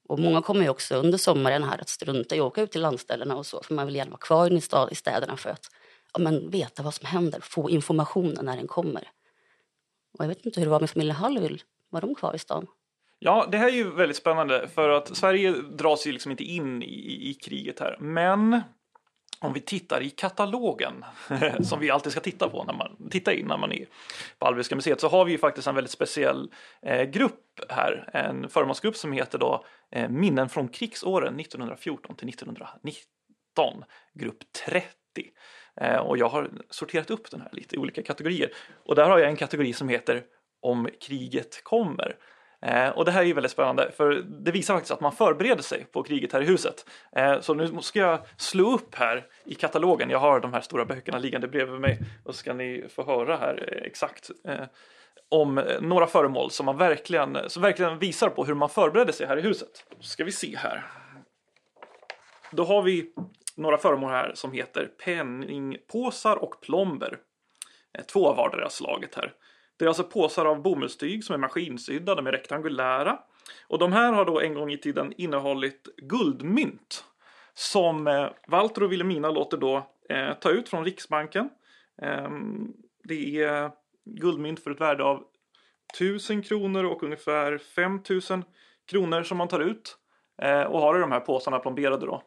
Och 0.07 0.19
många 0.19 0.41
kommer 0.41 0.61
ju 0.61 0.69
också 0.69 0.95
under 0.95 1.17
sommaren 1.17 1.63
här 1.63 1.81
att 1.81 1.89
strunta 1.89 2.35
i 2.35 2.39
att 2.39 2.45
åka 2.45 2.61
ut 2.61 2.71
till 2.71 2.81
landställena 2.81 3.35
och 3.35 3.45
så, 3.45 3.63
för 3.63 3.73
man 3.73 3.85
vill 3.85 3.95
gärna 3.95 4.11
vara 4.11 4.19
kvar 4.19 4.53
i, 4.53 4.61
stad, 4.61 4.91
i 4.91 4.95
städerna 4.95 5.37
för 5.37 5.49
att 5.49 5.65
ja, 6.13 6.19
men 6.19 6.49
veta 6.49 6.83
vad 6.83 6.93
som 6.93 7.05
händer, 7.05 7.39
få 7.39 7.69
informationen 7.69 8.45
när 8.45 8.57
den 8.57 8.67
kommer. 8.67 9.11
Och 10.17 10.23
jag 10.25 10.27
vet 10.27 10.45
inte 10.45 10.59
hur 10.59 10.65
det 10.65 10.71
var 10.71 10.79
med 10.79 10.89
familjen 10.89 11.15
Hallwyl. 11.15 11.63
Var 11.89 12.01
de 12.01 12.15
kvar 12.15 12.35
i 12.35 12.39
stan? 12.39 12.67
Ja, 13.19 13.47
det 13.51 13.57
här 13.57 13.67
är 13.67 13.71
ju 13.71 13.91
väldigt 13.91 14.17
spännande 14.17 14.67
för 14.67 14.89
att 14.89 15.17
Sverige 15.17 15.51
dras 15.51 16.07
ju 16.07 16.11
liksom 16.11 16.31
inte 16.31 16.43
in 16.43 16.83
i, 16.83 17.29
i 17.29 17.33
kriget 17.33 17.79
här. 17.79 17.97
Men 17.99 18.61
om 19.39 19.53
vi 19.53 19.59
tittar 19.59 20.01
i 20.01 20.09
katalogen, 20.09 21.05
som 21.63 21.79
vi 21.79 21.89
alltid 21.89 22.11
ska 22.11 22.21
titta 22.21 22.49
på 22.49 22.63
när 22.63 22.73
man 22.73 23.09
tittar 23.09 23.31
in 23.31 23.47
när 23.47 23.57
man 23.57 23.71
är 23.71 23.85
på 24.39 24.45
Albiska 24.45 24.75
museet, 24.75 25.01
så 25.01 25.07
har 25.07 25.25
vi 25.25 25.31
ju 25.31 25.37
faktiskt 25.37 25.67
en 25.67 25.75
väldigt 25.75 25.91
speciell 25.91 26.51
eh, 26.81 27.03
grupp 27.03 27.59
här. 27.69 28.09
En 28.13 28.49
förmånsgrupp 28.49 28.95
som 28.95 29.11
heter 29.11 29.37
då 29.37 29.65
eh, 29.91 30.09
Minnen 30.09 30.49
från 30.49 30.67
krigsåren 30.67 31.39
1914 31.39 32.15
till 32.15 32.29
1919, 32.29 33.83
grupp 34.13 34.39
30. 34.65 34.87
Eh, 35.81 35.97
och 35.97 36.17
jag 36.17 36.29
har 36.29 36.49
sorterat 36.69 37.11
upp 37.11 37.31
den 37.31 37.41
här 37.41 37.49
lite 37.51 37.75
i 37.75 37.79
olika 37.79 38.03
kategorier. 38.03 38.49
Och 38.85 38.95
där 38.95 39.09
har 39.09 39.19
jag 39.19 39.29
en 39.29 39.35
kategori 39.35 39.73
som 39.73 39.89
heter 39.89 40.23
Om 40.61 40.89
kriget 41.01 41.63
kommer. 41.63 42.15
Eh, 42.61 42.89
och 42.89 43.05
det 43.05 43.11
här 43.11 43.21
är 43.21 43.25
ju 43.25 43.33
väldigt 43.33 43.51
spännande 43.51 43.91
för 43.91 44.11
det 44.43 44.51
visar 44.51 44.73
faktiskt 44.73 44.91
att 44.91 45.01
man 45.01 45.11
förbereder 45.11 45.63
sig 45.63 45.85
på 45.91 46.03
kriget 46.03 46.33
här 46.33 46.41
i 46.41 46.45
huset. 46.45 46.85
Eh, 47.15 47.39
så 47.39 47.53
nu 47.53 47.81
ska 47.81 47.99
jag 47.99 48.19
slå 48.37 48.73
upp 48.73 48.95
här 48.95 49.25
i 49.45 49.55
katalogen. 49.55 50.09
Jag 50.09 50.19
har 50.19 50.39
de 50.39 50.53
här 50.53 50.61
stora 50.61 50.85
böckerna 50.85 51.17
liggande 51.17 51.47
bredvid 51.47 51.79
mig 51.81 51.99
och 52.23 52.35
så 52.35 52.39
ska 52.39 52.53
ni 52.53 52.85
få 52.89 53.05
höra 53.05 53.37
här 53.37 53.83
exakt 53.85 54.31
om 55.29 55.63
några 55.81 56.07
föremål 56.07 56.51
som 56.51 56.65
man 56.65 56.77
verkligen, 56.77 57.37
som 57.47 57.61
verkligen 57.61 57.99
visar 57.99 58.29
på 58.29 58.45
hur 58.45 58.53
man 58.53 58.69
förbereder 58.69 59.13
sig 59.13 59.27
här 59.27 59.37
i 59.37 59.41
huset. 59.41 59.85
Då 59.97 60.03
ska 60.03 60.23
vi 60.23 60.31
se 60.31 60.57
här. 60.57 60.83
Då 62.51 62.63
har 62.63 62.81
vi 62.81 63.13
några 63.55 63.77
föremål 63.77 64.11
här 64.11 64.31
som 64.35 64.51
heter 64.51 64.85
penningpåsar 64.85 66.35
och 66.35 66.61
plomber. 66.61 67.17
Eh, 67.97 68.05
två 68.05 68.27
av 68.27 68.35
vardera 68.35 68.69
slaget 68.69 69.15
här. 69.15 69.33
Det 69.77 69.85
är 69.85 69.87
alltså 69.87 70.03
påsar 70.03 70.45
av 70.45 70.61
bomullstyg 70.61 71.23
som 71.23 71.33
är 71.33 71.37
maskinsydda, 71.37 72.15
de 72.15 72.27
är 72.27 72.31
rektangulära. 72.31 73.19
Och 73.67 73.79
de 73.79 73.93
här 73.93 74.13
har 74.13 74.25
då 74.25 74.41
en 74.41 74.53
gång 74.53 74.71
i 74.71 74.77
tiden 74.77 75.13
innehållit 75.17 75.87
guldmynt 75.97 77.03
som 77.53 78.07
eh, 78.07 78.27
Walter 78.47 78.83
och 78.83 78.91
Wilhelmina 78.91 79.31
låter 79.31 79.57
då 79.57 79.87
eh, 80.09 80.33
ta 80.33 80.49
ut 80.49 80.69
från 80.69 80.85
Riksbanken. 80.85 81.49
Eh, 82.01 82.29
det 83.03 83.43
är 83.43 83.71
guldmynt 84.05 84.63
för 84.63 84.71
ett 84.71 84.81
värde 84.81 85.03
av 85.03 85.23
1000 85.93 86.41
kronor 86.41 86.83
och 86.83 87.03
ungefär 87.03 87.57
5000 87.57 88.43
kronor 88.89 89.23
som 89.23 89.37
man 89.37 89.47
tar 89.47 89.59
ut 89.59 89.97
eh, 90.41 90.61
och 90.61 90.79
har 90.79 90.97
i 90.97 90.99
de 90.99 91.11
här 91.11 91.19
påsarna 91.19 91.59
plomberade 91.59 92.05
då. 92.05 92.23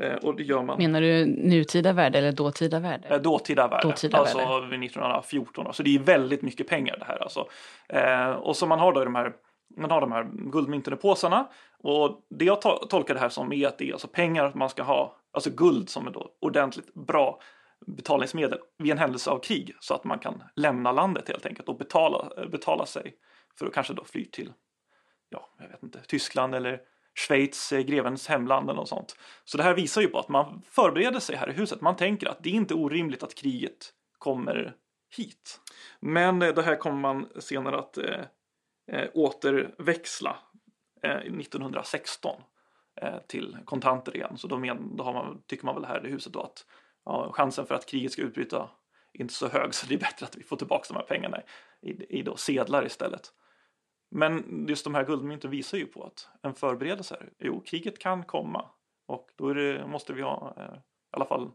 Eh, 0.00 0.14
och 0.14 0.36
det 0.36 0.42
gör 0.42 0.62
man. 0.62 0.78
Menar 0.78 1.00
du 1.00 1.26
nutida 1.26 1.92
värde 1.92 2.18
eller 2.18 2.32
dåtida 2.32 2.80
värde? 2.80 3.08
Eh, 3.08 3.20
dåtida 3.20 3.68
värde, 3.68 3.88
dåtida 3.88 4.18
alltså 4.18 4.38
värde. 4.38 4.66
vid 4.66 4.80
1914. 4.84 5.74
Så 5.74 5.82
det 5.82 5.94
är 5.94 5.98
väldigt 5.98 6.42
mycket 6.42 6.68
pengar 6.68 6.96
det 6.98 7.04
här 7.04 7.22
alltså. 7.22 7.46
Eh, 7.88 8.30
och 8.30 8.56
så 8.56 8.66
man 8.66 8.78
har 8.78 8.92
då 8.92 9.04
de 9.04 9.14
här 9.14 9.32
man 9.76 9.90
har 9.90 10.00
de 10.00 10.12
här 10.12 10.30
guldmynten 10.52 10.92
i 10.92 10.96
påsarna 10.96 11.48
och 11.78 12.20
det 12.30 12.44
jag 12.44 12.58
to- 12.62 12.86
tolkar 12.88 13.14
det 13.14 13.20
här 13.20 13.28
som 13.28 13.52
är 13.52 13.66
att 13.68 13.78
det 13.78 13.88
är 13.88 13.92
alltså 13.92 14.08
pengar 14.08 14.52
man 14.54 14.68
ska 14.68 14.82
ha, 14.82 15.16
alltså 15.32 15.50
guld 15.50 15.88
som 15.88 16.06
är 16.06 16.10
då 16.10 16.30
ordentligt 16.40 16.94
bra 16.94 17.40
betalningsmedel 17.86 18.58
vid 18.78 18.92
en 18.92 18.98
händelse 18.98 19.30
av 19.30 19.38
krig 19.38 19.74
så 19.80 19.94
att 19.94 20.04
man 20.04 20.18
kan 20.18 20.42
lämna 20.56 20.92
landet 20.92 21.28
helt 21.28 21.46
enkelt 21.46 21.68
och 21.68 21.78
betala, 21.78 22.46
betala 22.50 22.86
sig 22.86 23.14
för 23.58 23.66
att 23.66 23.72
kanske 23.74 23.92
då 23.94 24.04
fly 24.04 24.24
till, 24.24 24.52
ja, 25.28 25.48
jag 25.58 25.68
vet 25.68 25.82
inte, 25.82 26.00
Tyskland 26.08 26.54
eller 26.54 26.80
Schweiz, 27.14 27.72
eh, 27.72 27.80
grevens 27.80 28.28
hemland 28.28 28.70
eller 28.70 28.80
något 28.80 28.88
sånt. 28.88 29.16
Så 29.44 29.56
det 29.56 29.62
här 29.62 29.74
visar 29.74 30.00
ju 30.00 30.08
på 30.08 30.18
att 30.18 30.28
man 30.28 30.62
förbereder 30.70 31.20
sig 31.20 31.36
här 31.36 31.50
i 31.50 31.52
huset. 31.52 31.80
Man 31.80 31.96
tänker 31.96 32.28
att 32.28 32.42
det 32.42 32.50
är 32.50 32.54
inte 32.54 32.74
orimligt 32.74 33.22
att 33.22 33.34
kriget 33.34 33.92
kommer 34.18 34.74
hit. 35.16 35.60
Men 36.00 36.42
eh, 36.42 36.54
det 36.54 36.62
här 36.62 36.76
kommer 36.76 36.98
man 36.98 37.28
senare 37.38 37.78
att 37.78 37.98
eh, 37.98 38.20
eh, 38.92 39.08
återväxla 39.14 40.36
eh, 41.02 41.16
1916 41.16 42.42
eh, 43.00 43.18
till 43.28 43.56
kontanter 43.64 44.16
igen. 44.16 44.38
Så 44.38 44.48
då, 44.48 44.58
men, 44.58 44.96
då 44.96 45.04
har 45.04 45.12
man, 45.12 45.42
tycker 45.46 45.64
man 45.64 45.74
väl 45.74 45.84
här 45.84 46.06
i 46.06 46.10
huset 46.10 46.32
då 46.32 46.40
att 46.40 46.66
ja, 47.04 47.32
chansen 47.32 47.66
för 47.66 47.74
att 47.74 47.86
kriget 47.86 48.12
ska 48.12 48.22
utbryta 48.22 48.70
är 49.12 49.20
inte 49.20 49.34
så 49.34 49.48
hög 49.48 49.74
så 49.74 49.86
det 49.86 49.94
är 49.94 49.98
bättre 49.98 50.26
att 50.26 50.36
vi 50.36 50.42
får 50.42 50.56
tillbaka 50.56 50.84
de 50.88 50.94
här 50.94 51.06
pengarna 51.06 51.40
i, 51.80 52.18
i 52.18 52.22
då 52.22 52.36
sedlar 52.36 52.86
istället. 52.86 53.32
Men 54.14 54.66
just 54.68 54.84
de 54.84 54.94
här 54.94 55.04
guldmynten 55.04 55.50
visar 55.50 55.78
ju 55.78 55.86
på 55.86 56.04
att 56.04 56.28
en 56.42 56.54
förberedelse 56.54 57.14
är, 57.14 57.28
jo, 57.38 57.60
kriget 57.60 57.98
kan 57.98 58.24
komma 58.24 58.64
och 59.06 59.28
då 59.38 59.54
det, 59.54 59.86
måste 59.86 60.12
vi 60.12 60.22
ha 60.22 60.54
eh, 60.56 60.74
i 60.74 60.80
alla 61.10 61.24
fall 61.24 61.50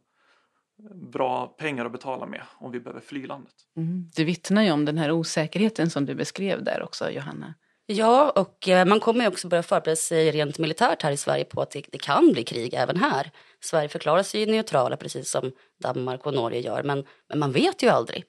bra 1.12 1.48
pengar 1.48 1.86
att 1.86 1.92
betala 1.92 2.26
med 2.26 2.42
om 2.60 2.72
vi 2.72 2.80
behöver 2.80 3.02
fly 3.02 3.26
landet. 3.26 3.54
Mm. 3.78 4.10
Du 4.16 4.24
vittnar 4.24 4.64
ju 4.64 4.72
om 4.72 4.86
den 4.86 4.98
här 4.98 5.12
osäkerheten 5.12 5.90
som 5.90 6.06
du 6.06 6.16
beskrev 6.16 6.64
där 6.64 6.84
också, 6.84 7.12
Johanna. 7.12 7.54
Ja, 7.86 8.30
och 8.30 8.68
eh, 8.68 8.86
man 8.86 9.00
kommer 9.00 9.22
ju 9.22 9.28
också 9.28 9.48
börja 9.48 9.64
förbereda 9.64 9.96
sig 9.96 10.32
rent 10.32 10.58
militärt 10.58 11.04
här 11.04 11.12
i 11.12 11.18
Sverige 11.18 11.46
på 11.46 11.62
att 11.62 11.72
det, 11.72 11.86
det 11.92 11.98
kan 11.98 12.32
bli 12.32 12.44
krig 12.44 12.74
även 12.74 12.98
här. 12.98 13.32
Sverige 13.60 13.90
förklarar 13.90 14.24
sig 14.24 14.46
neutrala 14.46 14.98
precis 14.98 15.30
som 15.30 15.52
Danmark 15.84 16.26
och 16.26 16.34
Norge 16.34 16.60
gör, 16.60 16.84
men, 16.84 17.06
men 17.30 17.40
man 17.40 17.52
vet 17.52 17.84
ju 17.84 17.88
aldrig. 17.90 18.24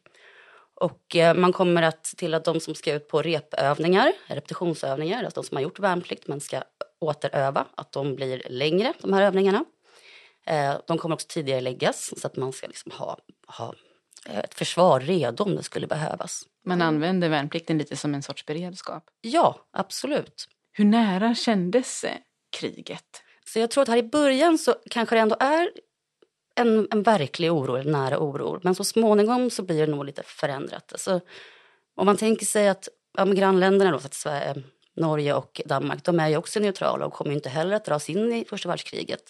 Och 0.81 1.17
eh, 1.17 1.35
man 1.35 1.53
kommer 1.53 1.83
att 1.83 2.05
till 2.05 2.35
att 2.35 2.45
de 2.45 2.61
som 2.61 2.75
ska 2.75 2.93
ut 2.93 3.09
på 3.09 3.23
repövningar, 3.23 4.13
repetitionsövningar, 4.27 5.25
alltså 5.25 5.41
de 5.41 5.47
som 5.47 5.57
har 5.57 5.63
gjort 5.63 5.79
värnplikt 5.79 6.29
men 6.29 6.41
ska 6.41 6.63
återöva, 7.01 7.67
att 7.75 7.93
de 7.93 8.15
blir 8.15 8.43
längre, 8.49 8.93
de 9.01 9.13
här 9.13 9.23
övningarna. 9.23 9.65
Eh, 10.47 10.75
de 10.87 10.99
kommer 10.99 11.15
också 11.15 11.27
tidigare 11.31 11.61
läggas 11.61 12.21
så 12.21 12.27
att 12.27 12.37
man 12.37 12.53
ska 12.53 12.67
liksom 12.67 12.93
ha, 12.93 13.19
ha 13.47 13.75
eh, 14.27 14.39
ett 14.39 14.55
försvar 14.55 15.01
redo 15.01 15.45
om 15.45 15.57
det 15.57 15.63
skulle 15.63 15.87
behövas. 15.87 16.43
Man 16.65 16.83
använder 16.83 17.29
värnplikten 17.29 17.79
lite 17.79 17.97
som 17.97 18.15
en 18.15 18.23
sorts 18.23 18.47
beredskap. 18.47 19.05
Ja, 19.21 19.67
absolut. 19.73 20.49
Hur 20.73 20.85
nära 20.85 21.35
kändes 21.35 22.05
kriget? 22.61 23.23
Så 23.45 23.59
jag 23.59 23.71
tror 23.71 23.83
att 23.83 23.89
här 23.89 23.97
i 23.97 24.03
början 24.03 24.59
så 24.59 24.75
kanske 24.91 25.17
det 25.17 25.21
ändå 25.21 25.37
är 25.41 25.71
en, 26.59 26.89
en 26.91 27.03
verklig 27.03 27.53
oro, 27.53 27.77
en 27.77 27.93
nära 27.93 28.19
oro. 28.19 28.61
Men 28.63 28.75
så 28.75 28.85
småningom 28.85 29.51
så 29.51 29.63
blir 29.63 29.87
det 29.87 29.93
nog 29.93 30.05
lite 30.05 30.23
förändrat. 30.23 30.93
Alltså, 30.93 31.21
om 31.95 32.07
man 32.07 32.17
tänker 32.17 32.47
sig 32.47 32.69
att 32.69 32.89
ja, 33.17 33.25
grannländerna, 33.25 33.91
då, 33.91 33.99
så 33.99 34.07
att 34.07 34.15
Sverige, 34.15 34.51
eh, 34.51 34.57
Norge 34.97 35.35
och 35.35 35.61
Danmark, 35.65 36.05
de 36.05 36.21
är 36.21 36.29
ju 36.29 36.37
också 36.37 36.61
neutrala 36.61 37.07
och 37.07 37.13
kommer 37.13 37.33
inte 37.33 37.49
heller 37.49 37.77
att 37.77 37.85
dras 37.85 38.11
in 38.11 38.33
i 38.33 38.45
första 38.45 38.69
världskriget. 38.69 39.23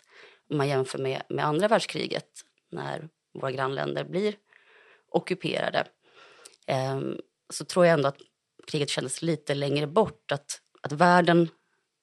Om 0.51 0.57
man 0.57 0.69
jämför 0.69 0.99
med, 0.99 1.23
med 1.29 1.45
andra 1.45 1.69
världskriget 1.69 2.29
när 2.71 3.09
våra 3.35 3.53
grannländer 3.53 4.05
blir 4.05 4.35
ockuperade. 5.11 5.85
Ehm, 6.67 7.21
så 7.51 7.65
tror 7.65 7.87
jag 7.87 7.93
ändå 7.93 8.09
att 8.09 8.19
kriget 8.67 8.91
kändes 8.91 9.23
lite 9.23 9.55
längre 9.55 9.87
bort. 9.87 10.33
Att, 10.33 10.61
att 10.83 10.93
världen, 10.93 11.49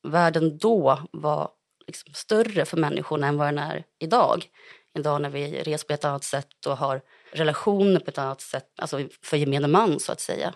världen 0.04 0.58
då 0.58 1.00
var 1.12 1.52
liksom 1.88 2.14
större 2.14 2.66
för 2.66 2.78
människorna 2.78 3.28
än 3.28 3.38
vad 3.38 3.48
den 3.48 3.58
är 3.58 3.84
idag. 4.00 4.50
Idag 4.96 5.22
när 5.22 5.30
vi 5.30 5.64
reser 5.64 5.88
på 5.88 5.94
ett 5.94 6.06
annat 6.06 6.24
sätt 6.24 6.66
och 6.66 6.78
har 6.78 7.02
relationer 7.32 8.00
på 8.00 8.10
ett 8.10 8.18
annat 8.18 8.42
sätt, 8.42 8.68
alltså 8.78 9.08
för 9.22 9.38
gemene 9.38 9.68
man 9.68 10.00
så 10.00 10.12
att 10.12 10.20
säga. 10.20 10.56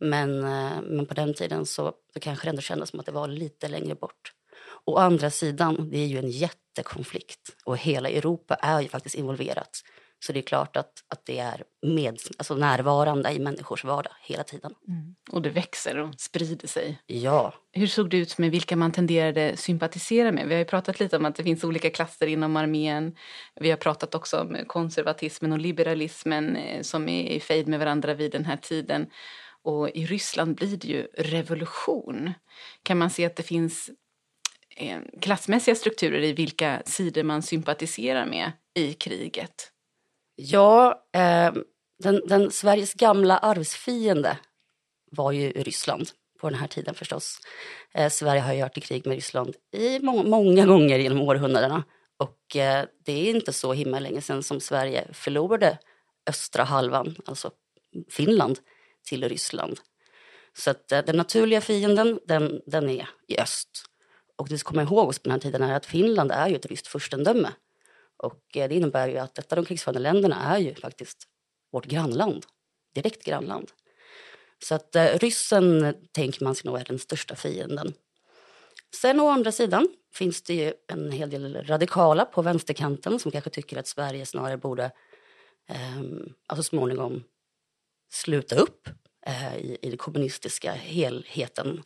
Men, 0.00 0.44
eh, 0.44 0.82
men 0.82 1.06
på 1.06 1.14
den 1.14 1.34
tiden 1.34 1.66
så, 1.66 1.92
så 2.12 2.20
kanske 2.20 2.46
det 2.46 2.50
ändå 2.50 2.62
kändes 2.62 2.88
som 2.88 3.00
att 3.00 3.06
det 3.06 3.12
var 3.12 3.28
lite 3.28 3.68
längre 3.68 3.94
bort. 3.94 4.32
Å 4.84 4.96
andra 4.96 5.30
sidan, 5.30 5.90
det 5.90 5.98
är 5.98 6.06
ju 6.06 6.18
en 6.18 6.30
jättekonflikt 6.30 7.56
och 7.64 7.78
hela 7.78 8.08
Europa 8.08 8.54
är 8.54 8.80
ju 8.80 8.88
faktiskt 8.88 9.14
involverat. 9.14 9.82
Så 10.18 10.32
det 10.32 10.40
är 10.40 10.42
klart 10.42 10.76
att, 10.76 10.92
att 11.08 11.26
det 11.26 11.38
är 11.38 11.64
med, 11.82 12.18
alltså 12.38 12.54
närvarande 12.54 13.32
i 13.32 13.38
människors 13.38 13.84
vardag 13.84 14.12
hela 14.22 14.44
tiden. 14.44 14.74
Mm. 14.88 15.14
Och 15.30 15.42
det 15.42 15.50
växer 15.50 15.98
och 15.98 16.14
sprider 16.20 16.68
sig. 16.68 16.98
Ja. 17.06 17.54
Hur 17.72 17.86
såg 17.86 18.10
det 18.10 18.16
ut 18.16 18.38
med 18.38 18.50
vilka 18.50 18.76
man 18.76 18.92
tenderade 18.92 19.56
sympatisera 19.56 20.32
med? 20.32 20.48
Vi 20.48 20.54
har 20.54 20.58
ju 20.58 20.64
pratat 20.64 21.00
lite 21.00 21.16
om 21.16 21.24
att 21.24 21.34
det 21.34 21.42
finns 21.42 21.64
olika 21.64 21.90
klasser 21.90 22.26
inom 22.26 22.56
armén. 22.56 23.16
Vi 23.60 23.70
har 23.70 23.76
pratat 23.76 24.14
också 24.14 24.40
om 24.40 24.56
konservatismen 24.66 25.52
och 25.52 25.58
liberalismen 25.58 26.56
eh, 26.56 26.82
som 26.82 27.08
är 27.08 27.30
i 27.30 27.40
fejd 27.40 27.68
med 27.68 27.78
varandra 27.78 28.14
vid 28.14 28.32
den 28.32 28.44
här 28.44 28.56
tiden. 28.56 29.06
Och 29.62 29.90
i 29.90 30.06
Ryssland 30.06 30.56
blir 30.56 30.76
det 30.76 30.88
ju 30.88 31.02
revolution. 31.18 32.32
Kan 32.82 32.98
man 32.98 33.10
se 33.10 33.26
att 33.26 33.36
det 33.36 33.42
finns 33.42 33.90
eh, 34.76 34.98
klassmässiga 35.20 35.74
strukturer 35.74 36.22
i 36.22 36.32
vilka 36.32 36.82
sidor 36.86 37.22
man 37.22 37.42
sympatiserar 37.42 38.26
med 38.26 38.52
i 38.74 38.92
kriget? 38.92 39.72
Ja, 40.36 41.02
eh, 41.12 41.52
den, 41.98 42.20
den 42.26 42.50
Sveriges 42.50 42.94
gamla 42.94 43.38
arvsfiende 43.38 44.38
var 45.10 45.32
ju 45.32 45.50
Ryssland 45.50 46.08
på 46.40 46.50
den 46.50 46.58
här 46.58 46.68
tiden 46.68 46.94
förstås. 46.94 47.38
Eh, 47.94 48.10
Sverige 48.10 48.40
har 48.40 48.52
ju 48.52 48.60
varit 48.60 48.78
i 48.78 48.80
krig 48.80 49.06
med 49.06 49.14
Ryssland 49.14 49.54
i 49.72 50.00
må 50.00 50.22
många 50.22 50.66
gånger 50.66 50.98
genom 50.98 51.20
århundradena. 51.20 51.84
Och 52.16 52.56
eh, 52.56 52.84
det 53.04 53.12
är 53.12 53.34
inte 53.34 53.52
så 53.52 53.72
himla 53.72 53.98
länge 53.98 54.20
sedan 54.20 54.42
som 54.42 54.60
Sverige 54.60 55.08
förlorade 55.12 55.78
östra 56.26 56.64
halvan, 56.64 57.16
alltså 57.26 57.50
Finland, 58.10 58.58
till 59.06 59.28
Ryssland. 59.28 59.80
Så 60.56 60.70
att 60.70 60.92
eh, 60.92 61.04
den 61.04 61.16
naturliga 61.16 61.60
fienden, 61.60 62.20
den, 62.26 62.60
den 62.66 62.90
är 62.90 63.08
i 63.28 63.38
öst. 63.38 63.84
Och 64.36 64.48
det 64.48 64.54
vi 64.54 64.58
ska 64.58 64.68
komma 64.68 64.82
ihåg 64.82 65.08
oss 65.08 65.18
på 65.18 65.22
den 65.22 65.32
här 65.32 65.40
tiden 65.40 65.62
är 65.62 65.76
att 65.76 65.86
Finland 65.86 66.32
är 66.32 66.48
ju 66.48 66.56
ett 66.56 66.66
ryskt 66.66 66.86
furstendöme. 66.86 67.52
Och 68.16 68.56
eh, 68.56 68.68
det 68.68 68.74
innebär 68.74 69.08
ju 69.08 69.18
att 69.18 69.38
ett 69.38 69.52
av 69.52 69.56
de 69.56 69.64
krigsförande 69.64 70.00
länderna 70.00 70.56
är 70.56 70.58
ju 70.58 70.74
faktiskt 70.74 71.28
vårt 71.72 71.86
grannland. 71.86 72.46
Direkt 72.94 73.24
grannland. 73.24 73.70
Så 74.64 74.74
att 74.74 74.96
eh, 74.96 75.04
ryssen 75.04 75.84
eh, 75.84 75.94
tänker 76.12 76.44
man 76.44 76.54
sig 76.54 76.70
nog 76.70 76.80
är 76.80 76.84
den 76.84 76.98
största 76.98 77.36
fienden. 77.36 77.94
Sen 78.94 79.20
å 79.20 79.28
andra 79.28 79.52
sidan 79.52 79.88
finns 80.14 80.42
det 80.42 80.54
ju 80.54 80.72
en 80.88 81.12
hel 81.12 81.30
del 81.30 81.64
radikala 81.64 82.24
på 82.24 82.42
vänsterkanten 82.42 83.18
som 83.18 83.30
kanske 83.30 83.50
tycker 83.50 83.78
att 83.78 83.86
Sverige 83.86 84.26
snarare 84.26 84.56
borde 84.56 84.84
eh, 85.68 86.02
alltså 86.46 86.62
småningom 86.62 87.24
sluta 88.12 88.56
upp 88.56 88.88
eh, 89.26 89.56
i, 89.56 89.78
i 89.82 89.88
den 89.88 89.98
kommunistiska 89.98 90.72
helheten. 90.72 91.82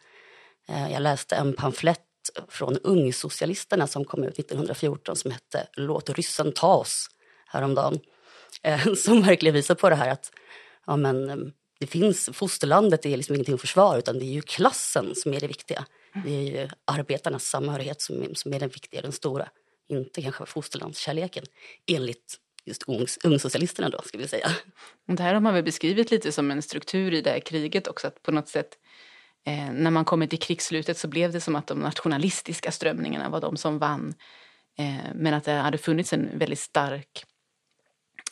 Eh, 0.68 0.92
jag 0.92 1.02
läste 1.02 1.36
en 1.36 1.52
pamflett 1.52 2.09
från 2.48 2.76
Ungsocialisterna 2.78 3.86
som 3.86 4.04
kom 4.04 4.24
ut 4.24 4.38
1914 4.38 5.16
som 5.16 5.30
hette 5.30 5.66
Låt 5.72 6.10
ryssen 6.10 6.52
ta 6.52 6.74
oss 6.74 7.08
häromdagen. 7.46 8.00
Eh, 8.62 8.94
som 8.96 9.22
verkligen 9.22 9.54
visar 9.54 9.74
på 9.74 9.90
det 9.90 9.96
här 9.96 10.10
att 10.10 10.32
ja, 10.86 10.96
men, 10.96 11.30
eh, 11.30 11.36
det 11.80 11.86
finns, 11.86 12.30
fosterlandet 12.32 13.06
är 13.06 13.16
liksom 13.16 13.34
ingenting 13.34 13.54
att 13.54 13.60
försvara 13.60 13.98
utan 13.98 14.18
det 14.18 14.24
är 14.24 14.32
ju 14.32 14.42
klassen 14.42 15.14
som 15.14 15.34
är 15.34 15.40
det 15.40 15.46
viktiga. 15.46 15.86
Det 16.24 16.30
är 16.30 16.42
ju 16.42 16.68
arbetarnas 16.84 17.44
samhörighet 17.44 18.00
som, 18.00 18.22
är- 18.22 18.34
som 18.34 18.52
är 18.54 18.60
den 18.60 18.68
viktiga, 18.68 19.02
den 19.02 19.12
stora. 19.12 19.48
Inte 19.88 20.22
kanske 20.22 20.46
fosterlandskärleken 20.46 21.44
enligt 21.86 22.36
just 22.64 22.82
ungs, 22.82 23.18
ungsocialisterna 23.24 23.88
då, 23.88 24.02
ska 24.04 24.18
vi 24.18 24.28
säga. 24.28 24.50
Det 25.06 25.22
här 25.22 25.34
har 25.34 25.40
man 25.40 25.54
väl 25.54 25.62
beskrivit 25.64 26.10
lite 26.10 26.32
som 26.32 26.50
en 26.50 26.62
struktur 26.62 27.14
i 27.14 27.20
det 27.20 27.30
här 27.30 27.40
kriget 27.40 27.86
också, 27.88 28.06
att 28.06 28.22
på 28.22 28.32
något 28.32 28.48
sätt 28.48 28.68
eh, 29.50 29.72
när 29.72 29.90
man 29.90 30.04
kommer 30.04 30.26
till 30.26 30.38
krigsslutet 30.38 30.98
så 30.98 31.08
blev 31.08 31.32
det 31.32 31.40
som 31.40 31.56
att 31.56 31.66
de 31.66 31.78
nationalistiska 31.78 32.70
strömningarna 32.72 33.28
var 33.28 33.40
de 33.40 33.56
som 33.56 33.78
vann 33.78 34.14
Eh, 34.80 35.14
men 35.14 35.34
att 35.34 35.44
det 35.44 35.52
hade 35.52 35.78
funnits 35.78 36.12
en 36.12 36.38
väldigt 36.38 36.58
stark 36.58 37.24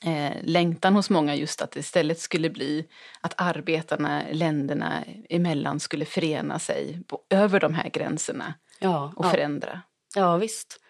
eh, 0.04 0.36
längtan 0.42 0.94
hos 0.94 1.10
många 1.10 1.34
just 1.34 1.62
att 1.62 1.70
det 1.70 1.80
istället 1.80 2.20
skulle 2.20 2.50
bli 2.50 2.88
att 3.20 3.34
arbetarna, 3.36 4.22
länderna 4.32 5.04
emellan 5.30 5.80
skulle 5.80 6.04
förena 6.04 6.58
sig 6.58 7.00
på, 7.06 7.22
över 7.30 7.60
de 7.60 7.74
här 7.74 7.88
gränserna 7.88 8.54
Ja, 8.78 9.12
och 9.16 9.24
ja. 9.24 9.30
förändra. 9.30 9.82
Ja, 10.14 10.36
visst. 10.36 10.80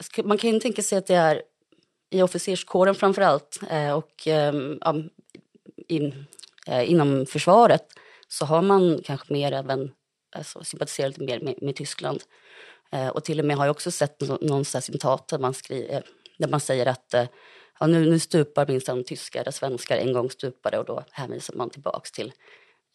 Ska- 0.00 0.22
man 0.22 0.38
kan 0.38 0.50
ju 0.50 0.60
tänka 0.60 0.82
sig 0.82 0.98
att 0.98 1.06
det 1.06 1.14
är 1.14 1.42
i 2.10 2.22
officerskåren 2.22 2.94
framför 2.94 3.22
allt 3.22 3.60
eh, 3.70 3.92
och 3.92 4.12
ja, 4.24 4.94
in, 5.88 6.24
eh, 6.66 6.90
inom 6.90 7.26
försvaret 7.26 7.86
så 8.28 8.44
har 8.44 8.62
man 8.62 9.00
kanske 9.04 9.32
mer 9.32 9.52
även 9.52 9.90
alltså, 10.36 10.64
sympatiserat 10.64 11.18
lite 11.18 11.24
mer 11.32 11.40
med, 11.40 11.54
med 11.62 11.76
Tyskland. 11.76 12.22
Eh, 12.92 13.08
och 13.08 13.24
till 13.24 13.38
och 13.40 13.46
med 13.46 13.56
har 13.56 13.64
jag 13.66 13.70
också 13.70 13.90
sett 13.90 14.20
nå- 14.20 14.38
någon 14.40 14.64
citat 14.64 15.28
där 15.28 15.38
man, 15.38 15.54
skri, 15.54 15.88
eh, 15.90 16.00
där 16.38 16.48
man 16.48 16.60
säger 16.60 16.86
att 16.86 17.14
eh, 17.14 17.26
ja, 17.80 17.86
nu, 17.86 18.10
nu 18.10 18.18
stupar 18.18 18.66
minsann 18.66 19.04
tyskar 19.04 19.44
där 19.44 19.50
svenskar 19.50 19.96
en 19.96 20.12
gång 20.12 20.30
stupade 20.30 20.78
och 20.78 20.84
då 20.84 21.04
hänvisar 21.10 21.54
man 21.54 21.70
tillbaks 21.70 22.12
till 22.12 22.32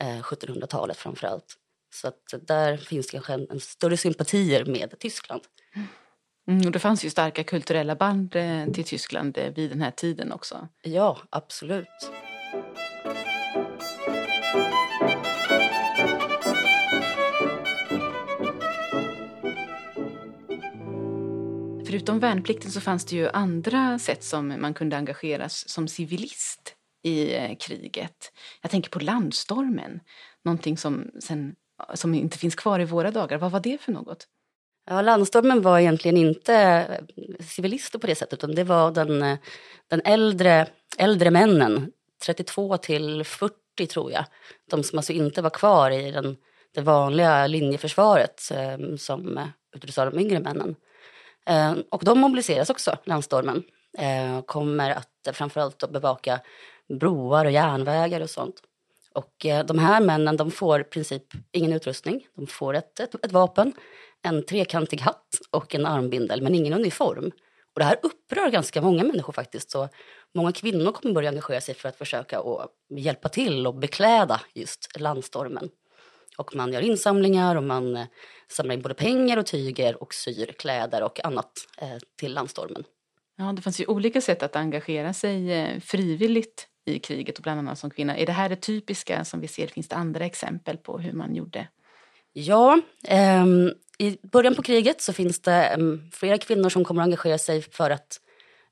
eh, 0.02 0.22
1700-talet 0.22 0.98
framför 0.98 1.28
allt. 1.28 1.56
Så 1.94 2.08
att 2.08 2.34
där 2.42 2.78
finns 2.78 3.12
kanske 3.12 3.34
en, 3.34 3.48
en 3.50 3.60
större 3.60 3.98
sympatier 3.98 4.66
med 4.66 5.00
Tyskland. 5.00 5.42
Mm, 6.48 6.66
och 6.66 6.72
det 6.72 6.80
fanns 6.80 7.06
ju 7.06 7.10
starka 7.10 7.44
kulturella 7.44 7.96
band 7.96 8.36
eh, 8.36 8.72
till 8.72 8.84
Tyskland 8.84 9.38
eh, 9.38 9.54
vid 9.54 9.70
den 9.70 9.82
här 9.82 9.92
tiden 9.92 10.32
också. 10.32 10.68
Ja, 10.82 11.18
absolut. 11.30 11.88
Förutom 21.94 22.20
värnplikten 22.20 22.72
så 22.72 22.82
fanns 22.82 23.06
det 23.06 23.16
ju 23.16 23.30
andra 23.30 24.00
sätt 24.00 24.24
som 24.24 24.48
man 24.48 24.74
kunde 24.74 24.98
engageras 24.98 25.70
som 25.70 25.88
civilist 25.88 26.76
i 27.04 27.36
eh, 27.36 27.56
kriget. 27.60 28.32
Jag 28.62 28.72
tänker 28.72 28.90
på 28.90 29.00
landstormen, 29.00 30.00
någonting 30.46 30.78
som, 30.78 31.12
sen, 31.20 31.56
som 31.94 32.14
inte 32.14 32.38
finns 32.38 32.56
kvar 32.56 32.80
i 32.80 32.86
våra 32.86 33.12
dagar. 33.12 33.38
Vad 33.38 33.52
var 33.52 33.60
det 33.60 33.82
för 33.82 33.92
något? 33.92 34.28
Ja, 34.90 35.02
landstormen 35.02 35.62
var 35.62 35.80
egentligen 35.80 36.18
inte 36.18 36.56
eh, 36.56 37.46
civilister 37.46 38.00
på 38.00 38.08
det 38.08 38.16
sättet, 38.16 38.40
utan 38.40 38.56
det 38.56 38.64
var 38.64 38.92
den, 38.92 39.22
eh, 39.22 39.38
den 39.88 40.02
äldre, 40.06 40.68
äldre 40.98 41.32
männen, 41.32 41.92
32 42.26 42.78
till 42.78 43.24
40 43.24 43.88
tror 43.88 44.12
jag, 44.12 44.26
de 44.70 44.84
som 44.84 45.00
alltså 45.00 45.14
inte 45.14 45.42
var 45.42 45.50
kvar 45.50 45.92
i 45.92 46.12
den, 46.12 46.38
det 46.76 46.82
vanliga 46.82 47.48
linjeförsvaret 47.48 48.52
som 48.98 49.40
utrustade 49.76 50.12
de 50.12 50.20
yngre 50.20 50.40
männen. 50.40 50.76
Ehm, 51.46 51.84
och 51.92 52.04
de 52.06 52.20
mobiliseras 52.20 52.70
också, 52.70 52.98
landstormen, 53.04 53.64
ehm, 53.98 54.44
kommer 54.44 54.92
att 54.92 55.36
framförallt 55.36 55.92
bevaka 55.92 56.40
broar 57.00 57.46
och 57.46 57.52
järnvägar 57.52 58.22
och 58.22 58.30
sånt. 58.30 58.62
Och 59.14 59.46
eh, 59.46 59.66
de 59.66 59.80
här 59.80 60.02
männen 60.02 60.38
de 60.38 60.52
får 60.52 60.82
i 60.82 60.84
princip 60.84 61.24
ingen 61.52 61.74
utrustning. 61.74 62.28
De 62.36 62.48
får 62.48 62.74
ett, 62.74 63.00
ett, 63.00 63.26
ett 63.26 63.32
vapen, 63.32 63.74
en 64.22 64.46
trekantig 64.46 65.02
hatt 65.02 65.40
och 65.52 65.76
en 65.76 65.86
armbindel, 65.86 66.42
men 66.42 66.56
ingen 66.56 66.74
uniform. 66.74 67.32
Och 67.74 67.80
det 67.80 67.86
här 67.86 68.00
upprör 68.04 68.50
ganska 68.50 68.82
många 68.82 69.04
människor 69.04 69.34
faktiskt. 69.34 69.72
Så 69.72 69.90
många 70.34 70.52
kvinnor 70.52 70.92
kommer 70.92 71.16
börja 71.16 71.30
engagera 71.30 71.62
sig 71.62 71.76
för 71.76 71.90
att 71.90 71.96
försöka 71.96 72.40
att 72.40 72.70
hjälpa 72.90 73.30
till 73.30 73.68
och 73.68 73.76
bekläda 73.76 74.42
just 74.54 75.00
landstormen. 75.00 75.70
Och 76.38 76.56
man 76.56 76.74
gör 76.74 76.82
insamlingar 76.82 77.56
och 77.56 77.64
man 77.64 77.96
eh, 77.96 78.06
samlar 78.48 78.76
in 78.76 78.82
både 78.82 78.96
pengar 78.96 79.38
och 79.38 79.46
tyger 79.46 80.04
och 80.04 80.14
syr 80.14 80.56
kläder 80.58 81.04
och 81.04 81.26
annat 81.26 81.52
eh, 81.78 81.98
till 82.20 82.34
landstormen. 82.34 82.84
Ja, 83.38 83.54
det 83.56 83.62
fanns 83.62 83.82
ju 83.82 83.86
olika 83.86 84.22
sätt 84.22 84.44
att 84.44 84.56
engagera 84.56 85.14
sig 85.14 85.54
eh, 85.54 85.80
frivilligt 85.80 86.68
i 86.86 87.00
kriget 87.00 87.38
och 87.38 87.44
bland 87.44 87.60
annat 87.60 87.80
som 87.80 87.90
kvinna. 87.90 88.18
Är 88.18 88.26
det 88.26 88.32
här 88.32 88.50
det 88.50 88.56
typiska 88.56 89.26
som 89.26 89.40
vi 89.40 89.48
ser? 89.48 89.68
Finns 89.68 89.88
det 89.88 89.96
andra 89.96 90.26
exempel 90.26 90.78
på 90.78 91.00
hur 91.00 91.14
man 91.14 91.36
gjorde? 91.36 91.68
Ja, 92.34 92.82
ehm, 93.08 93.72
i 93.98 94.18
början 94.28 94.56
på 94.56 94.62
kriget 94.62 95.02
så 95.02 95.14
finns 95.14 95.42
det 95.42 95.64
em, 95.64 96.10
flera 96.14 96.38
kvinnor 96.38 96.70
som 96.70 96.86
kommer 96.86 97.02
att 97.02 97.06
engagera 97.06 97.38
sig 97.38 97.62
för 97.62 97.90
att 97.90 98.20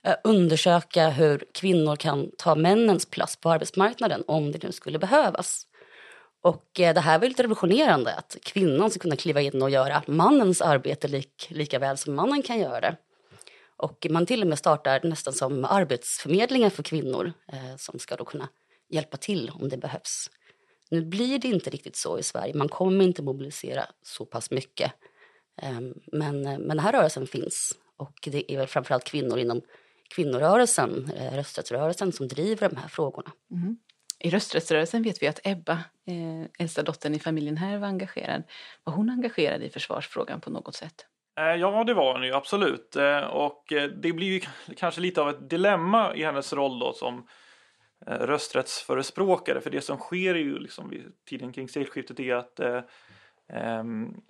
eh, 0.06 0.16
undersöka 0.24 1.10
hur 1.10 1.44
kvinnor 1.54 1.96
kan 1.96 2.32
ta 2.38 2.56
männens 2.56 3.06
plats 3.06 3.36
på 3.36 3.50
arbetsmarknaden 3.50 4.24
om 4.28 4.52
det 4.52 4.64
nu 4.64 4.72
skulle 4.72 5.00
behövas. 5.00 5.68
Och 6.42 6.80
eh, 6.80 6.94
det 6.94 7.00
här 7.00 7.20
var 7.20 7.28
lite 7.28 7.44
revolutionerande, 7.44 8.16
att 8.16 8.38
kvinnan 8.44 8.90
ska 8.90 9.00
kunna 9.00 9.16
kliva 9.16 9.42
in 9.42 9.62
och 9.62 9.70
göra 9.70 10.04
mannens 10.08 10.62
arbete 10.62 11.08
lik, 11.08 11.48
lika 11.50 11.80
väl 11.80 11.98
som 11.98 12.16
mannen 12.16 12.42
kan 12.42 12.60
göra 12.60 12.82
det. 12.82 12.98
Och 13.78 14.08
man 14.10 14.26
till 14.26 14.42
och 14.42 14.48
med 14.48 14.60
startar 14.60 15.00
nästan 15.04 15.34
som 15.34 15.66
arbetsförmedlingar 15.66 16.70
för 16.70 16.84
kvinnor 16.84 17.34
eh, 17.54 17.76
som 17.78 18.00
ska 18.00 18.16
då 18.16 18.26
kunna 18.26 18.50
hjälpa 18.90 19.18
till 19.18 19.52
om 19.54 19.70
det 19.70 19.78
behövs. 19.78 20.30
Nu 20.90 21.06
blir 21.06 21.40
det 21.40 21.48
inte 21.48 21.70
riktigt 21.70 21.96
så 21.96 22.20
i 22.20 22.24
Sverige. 22.24 22.54
Man 22.54 22.70
kommer 22.70 23.06
inte 23.06 23.24
mobilisera 23.24 23.86
så 24.04 24.26
pass 24.26 24.52
mycket. 24.52 24.92
Ehm, 25.62 25.88
eh, 25.88 25.94
Men, 26.12 26.42
men 26.42 26.68
den 26.68 26.80
här 26.80 26.92
rörelsen 26.92 27.28
finns. 27.28 27.76
Och 27.98 28.30
det 28.32 28.52
är 28.52 28.58
väl 28.58 28.68
framförallt 28.68 29.04
kvinnor 29.04 29.40
inom 29.40 29.62
kvinnorörelsen, 30.16 31.12
eh, 31.16 31.36
rösträttsrörelsen, 31.36 32.12
som 32.12 32.28
driver 32.28 32.70
de 32.70 32.76
här 32.76 32.88
frågorna. 32.88 33.32
Mm. 33.52 33.78
I 34.24 34.30
rösträttsrörelsen 34.30 35.04
vet 35.04 35.24
vi 35.24 35.28
att 35.28 35.40
Ebba, 35.44 35.74
eh, 36.08 36.50
äldsta 36.60 36.84
dottern 36.84 37.16
i 37.16 37.20
familjen 37.20 37.58
här, 37.58 37.78
var 37.78 37.88
engagerad. 37.88 38.44
Var 38.84 38.94
hon 38.94 39.10
engagerad 39.10 39.64
i 39.64 39.70
försvarsfrågan 39.70 40.42
på 40.42 40.50
något 40.50 40.76
sätt? 40.76 41.06
Eh, 41.40 41.56
ja, 41.56 41.84
det 41.84 41.94
var 41.94 42.14
hon 42.14 42.24
ju 42.24 42.34
absolut. 42.34 42.96
Eh, 42.96 43.20
och 43.20 43.74
eh, 43.74 43.84
det 43.84 44.14
blir 44.14 44.28
ju 44.28 44.42
kanske 44.78 45.02
lite 45.02 45.22
av 45.22 45.30
ett 45.30 45.50
dilemma 45.50 46.16
i 46.16 46.24
hennes 46.24 46.54
roll 46.54 46.80
då 46.80 46.94
som 46.94 47.28
rösträttsförespråkare. 48.06 49.62
För 49.62 49.70
det 49.70 49.82
som 49.82 49.98
sker 49.98 50.36
ju 50.36 50.60
liksom 50.60 50.90
vid 50.90 51.04
tiden 51.30 51.54
kring 51.54 51.70
sekelskiftet 51.70 52.20
är 52.20 52.36
att 52.36 52.60
eh, 52.60 52.82
Ehm, 53.54 54.22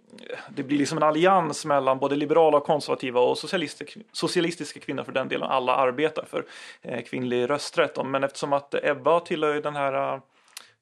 det 0.50 0.64
blir 0.64 0.78
liksom 0.78 0.98
en 0.98 1.04
allians 1.04 1.66
mellan 1.66 2.00
både 2.00 2.16
liberala 2.16 2.58
och 2.58 2.64
konservativa 2.64 3.20
och 3.20 3.38
socialistiska, 4.12 4.80
kvinnor 4.80 5.04
för 5.04 5.12
den 5.12 5.28
delen. 5.28 5.50
Alla 5.50 5.76
arbetar 5.76 6.26
för 6.26 6.46
eh, 6.82 7.04
kvinnlig 7.04 7.50
rösträtt. 7.50 8.06
Men 8.06 8.24
eftersom 8.24 8.54
att 8.54 8.76
Ebba 8.84 9.20
tillhör 9.20 9.62
den 9.62 9.76
här 9.76 10.14
eh, 10.14 10.22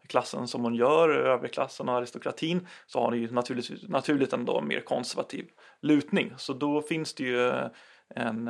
klassen 0.07 0.47
som 0.47 0.63
hon 0.63 0.75
gör, 0.75 1.09
överklassen 1.09 1.89
och 1.89 1.95
aristokratin, 1.95 2.67
så 2.87 2.99
har 2.99 3.05
hon 3.05 3.21
ju 3.21 3.31
naturligt, 3.31 3.89
naturligt 3.89 4.33
ändå 4.33 4.57
en 4.57 4.67
mer 4.67 4.79
konservativ 4.79 5.45
lutning. 5.81 6.33
Så 6.37 6.53
då 6.53 6.81
finns 6.81 7.13
det 7.13 7.23
ju 7.23 7.49
eh, 7.49 7.67
en, 8.15 8.43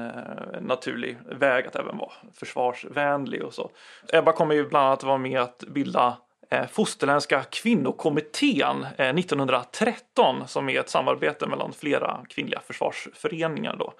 naturlig 0.61 1.17
väg 1.25 1.67
att 1.67 1.75
även 1.75 1.97
vara 1.97 2.11
försvarsvänlig 2.33 3.43
och 3.43 3.53
så. 3.53 3.71
Ebba 4.13 4.31
kommer 4.31 4.55
ju 4.55 4.69
bland 4.69 4.85
annat 4.85 5.03
vara 5.03 5.17
med 5.17 5.41
att 5.41 5.63
bilda 5.67 6.17
Eh, 6.51 6.67
fosterländska 6.67 7.43
kvinnokommittén 7.43 8.85
eh, 8.97 9.09
1913 9.09 10.47
som 10.47 10.69
är 10.69 10.79
ett 10.79 10.89
samarbete 10.89 11.47
mellan 11.47 11.73
flera 11.73 12.25
kvinnliga 12.29 12.59
försvarsföreningar 12.59 13.75
då. 13.75 13.93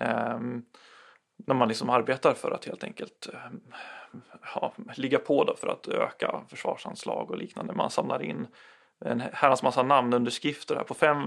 Ehm, 0.00 0.62
när 1.46 1.54
man 1.54 1.68
liksom 1.68 1.90
arbetar 1.90 2.34
för 2.34 2.50
att 2.50 2.64
helt 2.64 2.84
enkelt 2.84 3.28
eh, 3.32 3.40
ja, 4.54 4.72
ligga 4.94 5.18
på 5.18 5.44
då 5.44 5.56
för 5.56 5.68
att 5.68 5.88
öka 5.88 6.40
försvarsanslag 6.48 7.30
och 7.30 7.38
liknande. 7.38 7.72
Man 7.72 7.90
samlar 7.90 8.22
in 8.22 8.46
en 9.04 9.22
herrans 9.32 9.62
massa 9.62 9.82
namnunderskrifter 9.82 10.76
här. 10.76 10.84
På 10.84 10.94
fem 10.94 11.26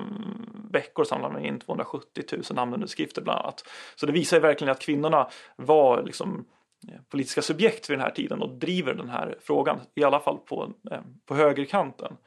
veckor 0.72 1.04
samlar 1.04 1.32
man 1.32 1.46
in 1.46 1.60
270 1.60 2.24
000 2.32 2.42
namnunderskrifter 2.52 3.22
bland 3.22 3.40
annat. 3.40 3.64
Så 3.96 4.06
det 4.06 4.12
visar 4.12 4.40
verkligen 4.40 4.72
att 4.72 4.82
kvinnorna 4.82 5.30
var 5.56 6.04
liksom 6.04 6.46
Eh, 6.92 7.02
politiska 7.10 7.42
subjekt 7.42 7.90
vid 7.90 7.98
den 7.98 8.06
här 8.06 8.12
tiden 8.12 8.42
och 8.42 8.50
driver 8.58 8.94
den 8.94 9.10
här 9.10 9.38
frågan, 9.42 9.80
i 9.96 10.04
alla 10.04 10.20
fall 10.20 10.38
på, 10.38 10.74
eh, 10.92 11.02
på 11.26 11.36
högerkanten. 11.36 12.18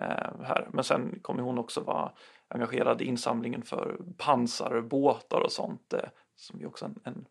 eh, 0.00 0.06
Här. 0.42 0.68
Men 0.72 0.84
sen 0.84 1.18
kommer 1.22 1.42
hon 1.42 1.58
också 1.58 1.80
vara 1.80 2.12
engagerad 2.48 3.02
i 3.02 3.04
insamlingen 3.04 3.62
för 3.62 3.96
pansarbåtar 4.18 5.40
och 5.40 5.52
sånt 5.52 5.92
eh, 5.92 6.08
som 6.36 6.60
är 6.60 6.66
också 6.66 6.84
en, 6.84 6.98
en, 7.04 7.24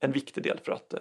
en 0.00 0.12
viktig 0.12 0.42
del 0.42 0.58
för 0.64 0.72
att 0.72 0.92
eh, 0.92 1.00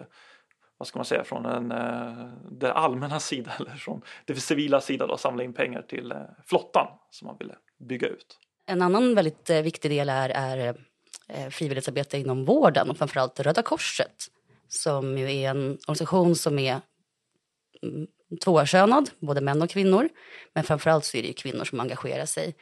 vad 0.78 0.88
ska 0.88 1.00
man 1.00 1.06
säga, 1.06 1.24
från 1.24 1.46
en, 1.46 1.72
eh, 1.72 2.76
allmänna 2.78 3.20
sidan 3.20 3.54
eller 3.60 3.72
från 3.72 4.02
det 4.26 4.36
civila 4.36 4.82
sidan 4.82 5.08
då, 5.08 5.18
samla 5.18 5.44
in 5.44 5.54
pengar 5.54 5.82
till 5.82 6.12
eh, 6.12 6.22
flottan 6.46 6.88
som 7.10 7.28
man 7.28 7.38
ville 7.40 7.56
bygga 7.80 8.08
ut. 8.08 8.40
En 8.66 8.82
annan 8.82 9.16
väldigt 9.16 9.50
eh, 9.50 9.62
viktig 9.62 9.92
del 9.92 10.10
är, 10.10 10.30
är 10.30 10.78
eh, 11.28 11.50
frivillighetsarbete 11.50 12.18
inom 12.18 12.46
vården 12.46 12.90
och 12.90 12.98
framförallt 12.98 13.40
Röda 13.40 13.62
Korset 13.62 14.28
som 14.70 15.18
ju 15.18 15.36
är 15.36 15.50
en 15.50 15.72
organisation 15.72 16.36
som 16.36 16.60
är 16.60 16.82
mm, 17.82 18.08
tvåkönad, 18.44 19.10
både 19.20 19.42
män 19.42 19.62
och 19.62 19.70
kvinnor. 19.70 20.10
Men 20.54 20.64
framförallt 20.64 21.06
så 21.06 21.18
är 21.18 21.22
det 21.22 21.28
ju 21.28 21.34
kvinnor 21.34 21.64
som 21.64 21.80
engagerar 21.80 22.26
sig. 22.26 22.56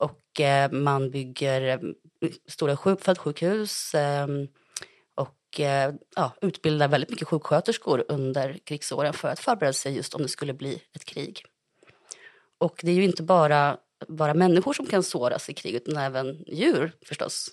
Och 0.00 0.40
eh, 0.40 0.70
man 0.70 1.10
bygger 1.10 1.60
eh, 1.62 1.78
stora 2.48 2.76
sjuk- 2.76 3.94
eh, 3.94 4.26
och 5.14 5.60
eh, 5.60 5.94
ja, 6.16 6.32
utbildar 6.40 6.88
väldigt 6.88 7.10
mycket 7.10 7.28
sjuksköterskor 7.28 8.04
under 8.08 8.58
krigsåren 8.64 9.12
för 9.12 9.28
att 9.28 9.40
förbereda 9.40 9.72
sig 9.72 9.96
just 9.96 10.14
om 10.14 10.22
det 10.22 10.28
skulle 10.28 10.54
bli 10.54 10.82
ett 10.94 11.04
krig. 11.04 11.44
Och 12.58 12.80
det 12.82 12.90
är 12.90 12.94
ju 12.94 13.04
inte 13.04 13.22
bara, 13.22 13.78
bara 14.08 14.34
människor 14.34 14.72
som 14.72 14.86
kan 14.86 15.02
såras 15.02 15.48
i 15.48 15.54
krig 15.54 15.74
utan 15.74 15.96
även 15.96 16.44
djur 16.46 16.92
förstås. 17.06 17.50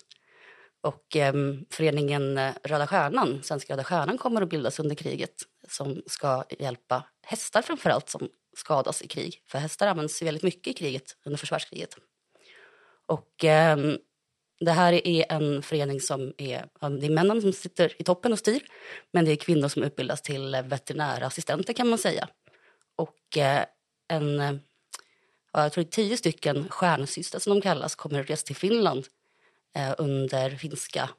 Och 0.88 1.16
ehm, 1.16 1.52
eh, 1.52 1.58
föreningen 1.70 2.40
Röda 2.64 2.88
Stjärnan, 2.88 3.44
Svenska 3.44 3.74
Röda 3.74 3.84
Stjärnan 3.84 4.18
kommer 4.18 4.42
att 4.42 4.50
bildas 4.50 4.80
under 4.80 4.96
kriget 4.96 5.34
som 5.68 6.02
ska 6.06 6.44
hjälpa 6.60 7.04
hästar 7.22 7.62
framförallt 7.62 8.10
som 8.10 8.30
skadas 8.58 9.02
i 9.02 9.08
krig. 9.08 9.42
För 9.48 9.60
hästar 9.60 9.88
används 9.88 10.22
väldigt 10.22 10.44
mycket 10.44 10.68
i 10.68 10.74
kriget 10.74 11.18
under 11.26 11.38
försvarskriget. 11.38 11.98
Och 13.06 13.46
eh, 13.46 13.78
det 14.60 14.72
här 14.72 15.08
är 15.08 15.26
en 15.30 15.62
förening 15.62 16.02
som 16.02 16.34
är, 16.38 16.66
det 17.00 17.06
är 17.06 17.10
männen 17.10 17.42
som 17.42 17.54
sitter 17.54 17.94
i 18.02 18.04
toppen 18.04 18.34
och 18.34 18.40
styr, 18.40 18.62
men 19.14 19.26
det 19.26 19.32
är 19.32 19.36
kvinnor 19.36 19.68
som 19.68 19.84
utbildas 19.84 20.22
till 20.22 20.58
veterinärassistenter 20.66 21.74
kan 21.74 21.90
man 21.90 22.00
säga. 22.00 22.30
Och 22.96 23.38
eh, 23.38 23.66
en, 24.08 24.60
jag 25.54 25.74
tror 25.74 25.84
det 25.84 25.90
är 25.90 25.92
tio 25.92 26.18
stycken 26.18 26.70
stjärnsystrar 26.70 27.40
som 27.40 27.54
de 27.54 27.62
kallas 27.62 27.96
kommer 27.96 28.20
att 28.20 28.30
resa 28.30 28.46
till 28.46 28.56
Finland 28.56 29.08
Eh, 29.76 29.96
under 29.98 30.50
finska 30.50 31.10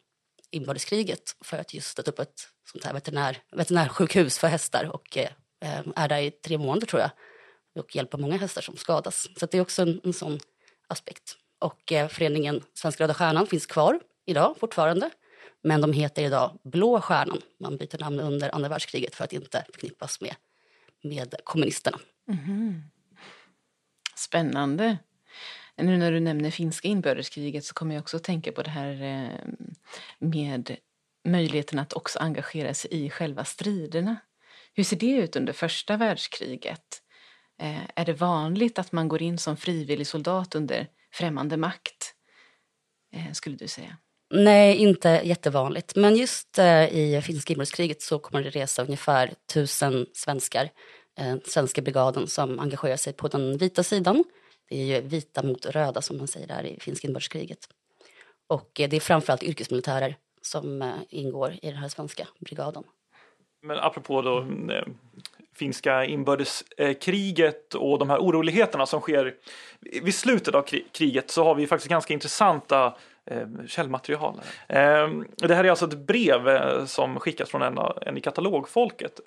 inbördeskriget 0.50 1.36
för 1.40 1.58
att 1.58 1.74
just 1.74 1.96
sätta 1.96 2.10
upp 2.10 2.18
ett 2.18 2.48
sånt 2.72 2.84
här 2.84 2.92
veterinär, 2.92 3.38
veterinärsjukhus 3.52 4.38
för 4.38 4.48
hästar 4.48 4.90
och 4.94 5.16
eh, 5.16 5.30
eh 5.60 5.82
är 5.96 6.08
där 6.08 6.18
i 6.18 6.30
tre 6.30 6.58
månader 6.58 6.86
tror 6.86 7.02
jag 7.02 7.10
och 7.78 7.96
hjälper 7.96 8.18
många 8.18 8.36
hästar 8.36 8.62
som 8.62 8.76
skadas. 8.76 9.28
Så 9.36 9.46
det 9.46 9.58
är 9.58 9.62
också 9.62 9.82
en, 9.82 10.00
en 10.04 10.12
sån 10.12 10.38
aspekt. 10.88 11.36
Och 11.58 11.92
eh, 11.92 12.08
föreningen 12.08 12.62
Svenska 12.74 13.04
Röda 13.04 13.14
Stjärnan 13.14 13.46
finns 13.46 13.66
kvar 13.66 14.00
idag 14.26 14.56
fortfarande. 14.60 15.10
Men 15.62 15.80
de 15.80 15.92
heter 15.92 16.22
idag 16.22 16.58
Blå 16.64 17.00
Stjärnan. 17.00 17.42
Man 17.60 17.76
byter 17.76 17.98
namn 17.98 18.20
under 18.20 18.54
andra 18.54 18.68
världskriget 18.68 19.14
för 19.14 19.24
att 19.24 19.32
inte 19.32 19.64
förknippas 19.72 20.20
med, 20.20 20.34
med 21.02 21.34
kommunisterna. 21.44 21.98
Mm. 22.28 22.82
Spännande. 24.16 24.98
Nu 25.78 25.96
när 25.96 26.12
du 26.12 26.20
nämner 26.20 26.50
finska 26.50 26.88
inbördeskriget 26.88 27.64
så 27.64 27.74
kommer 27.74 27.94
jag 27.94 28.02
också 28.02 28.16
att 28.16 28.24
tänka 28.24 28.52
på 28.52 28.62
det 28.62 28.70
här 28.70 29.02
eh, 29.02 29.52
med 30.18 30.76
möjligheten 31.28 31.78
att 31.78 31.92
också 31.92 32.18
engagera 32.18 32.74
sig 32.74 32.90
i 33.04 33.10
själva 33.10 33.44
striderna. 33.44 34.16
Hur 34.74 34.84
ser 34.84 34.96
det 34.96 35.10
ut 35.10 35.36
under 35.36 35.52
första 35.52 35.96
världskriget? 35.96 37.02
Eh, 37.60 37.82
är 37.94 38.04
det 38.04 38.12
vanligt 38.12 38.78
att 38.78 38.92
man 38.92 39.08
går 39.08 39.22
in 39.22 39.38
som 39.38 39.56
frivillig 39.56 40.06
soldat 40.06 40.54
under 40.54 40.86
främmande 41.12 41.56
makt, 41.56 42.14
eh, 43.14 43.32
skulle 43.32 43.56
du 43.56 43.68
säga? 43.68 43.96
Nej, 44.30 44.76
inte 44.76 45.20
jättevanligt. 45.24 45.96
Men 45.96 46.16
just 46.16 46.58
i 46.90 47.22
finska 47.24 47.52
inbördeskriget 47.52 48.02
så 48.02 48.18
kommer 48.18 48.42
det 48.42 48.50
resa 48.50 48.82
ungefär 48.82 49.34
tusen 49.52 50.06
svenskar, 50.14 50.70
eh, 51.18 51.36
svenska 51.44 51.82
brigaden 51.82 52.26
som 52.26 52.58
engagerar 52.58 52.96
sig 52.96 53.12
på 53.12 53.28
den 53.28 53.58
vita 53.58 53.82
sidan. 53.82 54.24
Det 54.68 54.76
är 54.76 54.84
ju 54.84 55.08
vita 55.08 55.42
mot 55.42 55.66
röda 55.66 56.02
som 56.02 56.18
man 56.18 56.28
säger 56.28 56.46
där 56.46 56.66
i 56.66 56.80
finska 56.80 57.06
inbördeskriget. 57.06 57.68
Och 58.46 58.80
eh, 58.80 58.88
det 58.88 58.96
är 58.96 59.00
framförallt 59.00 59.42
yrkesmilitärer 59.42 60.16
som 60.42 60.82
eh, 60.82 60.94
ingår 61.08 61.52
i 61.62 61.70
den 61.70 61.76
här 61.76 61.88
svenska 61.88 62.28
brigaden. 62.40 62.84
Men 63.62 63.78
apropå 63.78 64.22
då 64.22 64.38
mm, 64.38 64.70
eh, 64.70 64.84
finska 65.54 66.04
inbördeskriget 66.04 67.74
och 67.74 67.98
de 67.98 68.10
här 68.10 68.18
oroligheterna 68.18 68.86
som 68.86 69.00
sker 69.00 69.34
vid 70.02 70.14
slutet 70.14 70.54
av 70.54 70.62
kriget 70.92 71.30
så 71.30 71.44
har 71.44 71.54
vi 71.54 71.66
faktiskt 71.66 71.90
ganska 71.90 72.14
intressanta 72.14 72.96
källmaterial. 73.66 74.40
Ehm, 74.68 75.26
det 75.36 75.54
här 75.54 75.64
är 75.64 75.70
alltså 75.70 75.86
ett 75.86 75.98
brev 75.98 76.86
som 76.86 77.20
skickas 77.20 77.50
från 77.50 77.62
en, 77.62 77.78
en 78.02 78.16
i 78.16 78.20
katalogfolket. 78.20 79.20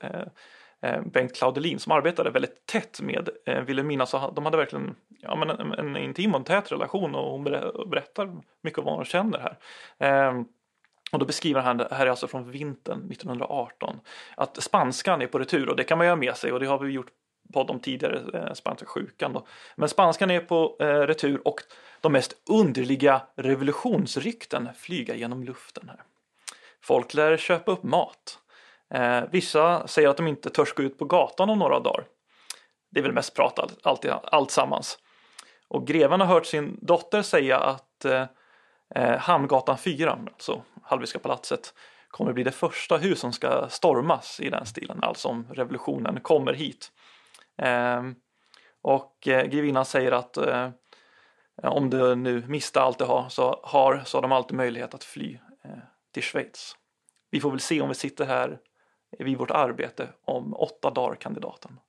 Eh, 0.82 1.02
Bengt 1.02 1.36
Claudelin 1.36 1.80
som 1.80 1.92
arbetade 1.92 2.30
väldigt 2.30 2.66
tätt 2.66 3.02
med 3.02 3.30
eh, 3.46 3.62
Vilhelmina 3.62 4.06
så 4.06 4.32
de 4.36 4.46
hade 4.46 4.58
verkligen 4.58 4.96
ja, 5.20 5.36
men 5.36 5.50
en, 5.50 5.74
en 5.74 5.98
intim 5.98 6.36
och 6.36 6.46
tät 6.46 6.72
relation 6.72 7.16
och 7.16 7.32
hon 7.32 7.44
berättar 7.90 8.42
mycket 8.62 8.80
om 8.80 8.86
vad 8.86 8.96
hon 8.96 9.06
känner 9.06 9.40
här. 9.40 9.58
Ehm, 10.00 10.46
och 11.12 11.20
då 11.20 11.26
beskriver 11.26 11.62
han, 11.62 11.78
det 11.78 11.88
här 11.92 12.06
är 12.06 12.10
alltså 12.10 12.28
från 12.28 12.52
vintern 12.52 13.12
1918, 13.12 14.00
att 14.36 14.64
spanskan 14.64 15.22
är 15.22 15.28
på 15.28 15.40
retur 15.40 15.70
och 15.70 15.76
det 15.76 15.84
kan 15.84 15.98
man 15.98 16.08
ju 16.08 16.12
ha 16.12 16.16
med 16.16 16.38
sig 16.38 16.52
och 16.52 16.60
det 16.60 16.66
har 16.66 16.80
vi 16.80 16.92
gjort 16.92 17.12
podd 17.54 17.70
om 17.70 17.80
tidigare, 17.80 18.40
eh, 18.40 18.54
spanska 18.54 18.86
sjukan. 18.86 19.34
Då. 19.34 19.48
Men 19.76 19.90
spanskan 19.90 20.32
är 20.32 20.40
på 20.40 20.78
eh, 20.80 20.86
retur 20.86 21.48
och 21.48 21.62
de 22.02 22.12
mest 22.12 22.34
underliga 22.50 23.22
revolutionsrykten 23.36 24.70
flyga 24.78 25.16
genom 25.16 25.44
luften 25.44 25.90
här. 25.90 26.02
Folk 26.82 27.14
lär 27.14 27.38
köpa 27.38 27.72
upp 27.72 27.84
mat. 27.84 28.40
Eh, 28.94 29.24
vissa 29.32 29.88
säger 29.88 30.10
att 30.10 30.18
de 30.18 30.28
inte 30.28 30.50
törs 30.50 30.74
gå 30.74 30.84
ut 30.84 30.98
på 30.98 31.06
gatan 31.06 31.50
om 31.50 31.60
några 31.60 31.80
dagar. 31.80 32.06
Det 32.92 33.00
är 33.00 33.04
väl 33.04 33.14
mest 33.14 33.36
prat 33.36 33.60
all, 33.60 33.72
allt, 33.84 34.06
allt 34.24 34.52
sammans. 34.52 35.00
Och 35.68 35.88
greven 35.88 36.20
har 36.20 36.28
hört 36.28 36.46
sin 36.46 36.80
dotter 36.82 37.22
säga 37.22 37.60
att 37.60 38.06
eh, 38.06 38.26
eh 38.96 39.18
Hamngatan 39.18 39.78
4, 39.78 40.20
alltså 40.26 40.62
Hallwylska 40.84 41.20
palatset 41.20 41.74
kommer 42.08 42.34
bli 42.34 42.44
det 42.44 42.52
första 42.52 42.98
hus 42.98 43.20
som 43.20 43.34
ska 43.34 43.70
stormas 43.70 44.40
i 44.40 44.50
den 44.50 44.66
stilen, 44.66 45.00
alltså 45.02 45.28
om 45.28 45.48
revolutionen 45.54 46.20
kommer 46.20 46.54
hit. 46.54 46.92
Ehm, 47.58 48.10
eh, 48.10 48.16
och 48.82 49.18
grevinnan 49.24 49.86
säger 49.86 50.12
att 50.12 50.38
eh, 50.38 50.70
om 51.64 51.90
du 51.90 52.16
nu 52.16 52.44
miste 52.48 52.82
allt 52.82 52.98
du 52.98 53.06
har 53.06 53.30
så, 53.30 53.60
har 53.64 54.04
så 54.06 54.18
har 54.18 54.22
de 54.22 54.32
alltid 54.32 54.58
möjlighet 54.58 54.94
att 54.94 55.04
fly 55.04 55.38
eh, 55.64 55.72
till 56.14 56.24
Schweiz. 56.24 56.76
Vi 57.32 57.40
får 57.40 57.52
väl 57.52 57.60
se 57.60 57.82
om 57.82 57.90
vi 57.90 57.96
sitter 57.96 58.26
här 58.26 58.60
vid 59.20 59.38
vårt 59.38 59.52
arbete 59.52 60.10
om 60.26 60.54
åtta 60.54 60.90
dagar 60.90 61.16
kandidaten. 61.16 61.80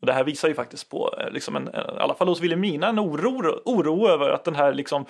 Och 0.00 0.06
det 0.06 0.12
här 0.12 0.24
visar 0.24 0.48
ju 0.48 0.54
faktiskt 0.54 0.88
på, 0.88 1.14
eh, 1.20 1.30
liksom 1.30 1.56
en, 1.56 1.68
i 1.68 1.70
alla 1.74 2.14
fall 2.14 2.28
hos 2.28 2.40
Vilhelmina, 2.40 2.88
en 2.88 3.00
oro, 3.00 3.62
oro 3.64 4.08
över 4.08 4.30
att 4.30 4.44
den 4.44 4.54
här 4.54 4.74
liksom 4.74 5.04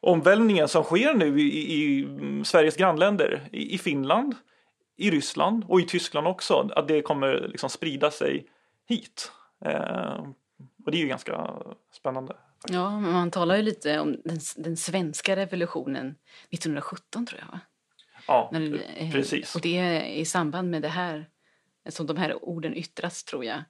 omvälvningen 0.00 0.68
som 0.68 0.84
sker 0.84 1.14
nu 1.14 1.40
i, 1.40 1.74
i 1.74 2.04
mm, 2.04 2.44
Sveriges 2.44 2.76
grannländer, 2.76 3.48
i, 3.52 3.74
i, 3.74 3.78
Finland, 3.78 4.34
i 4.96 5.10
Ryssland 5.10 5.64
och 5.68 5.80
i 5.80 5.84
Tyskland 5.84 6.26
också, 6.26 6.70
att 6.76 6.88
det 6.88 7.02
kommer 7.02 7.48
liksom 7.48 7.70
sprida 7.70 8.10
sig 8.10 8.46
hit. 8.88 9.32
Eh, 9.64 10.24
och 10.84 10.92
det 10.92 10.98
är 10.98 11.02
ju 11.02 11.08
ganska 11.08 11.50
spännande. 11.92 12.36
Ja, 12.68 13.00
men 13.00 13.12
man 13.12 13.30
talar 13.30 13.56
ju 13.56 13.62
lite 13.62 14.00
om 14.00 14.16
den, 14.24 14.38
den 14.56 14.76
svenska 14.76 15.36
revolutionen 15.36 16.14
1917 16.50 17.26
tror 17.26 17.40
jag 17.40 17.52
va? 17.52 17.60
Ja, 18.28 18.50
eh, 18.96 19.10
precis. 19.12 19.54
Och 19.54 19.60
det 19.60 19.78
är 19.78 20.04
i 20.04 20.24
samband 20.24 20.70
med 20.70 20.82
det 20.82 20.88
här 20.88 21.30
som 21.88 22.06
de 22.06 22.16
här 22.16 22.44
orden 22.44 22.74
yttras 22.76 23.24
tror 23.24 23.44
jag 23.44 23.62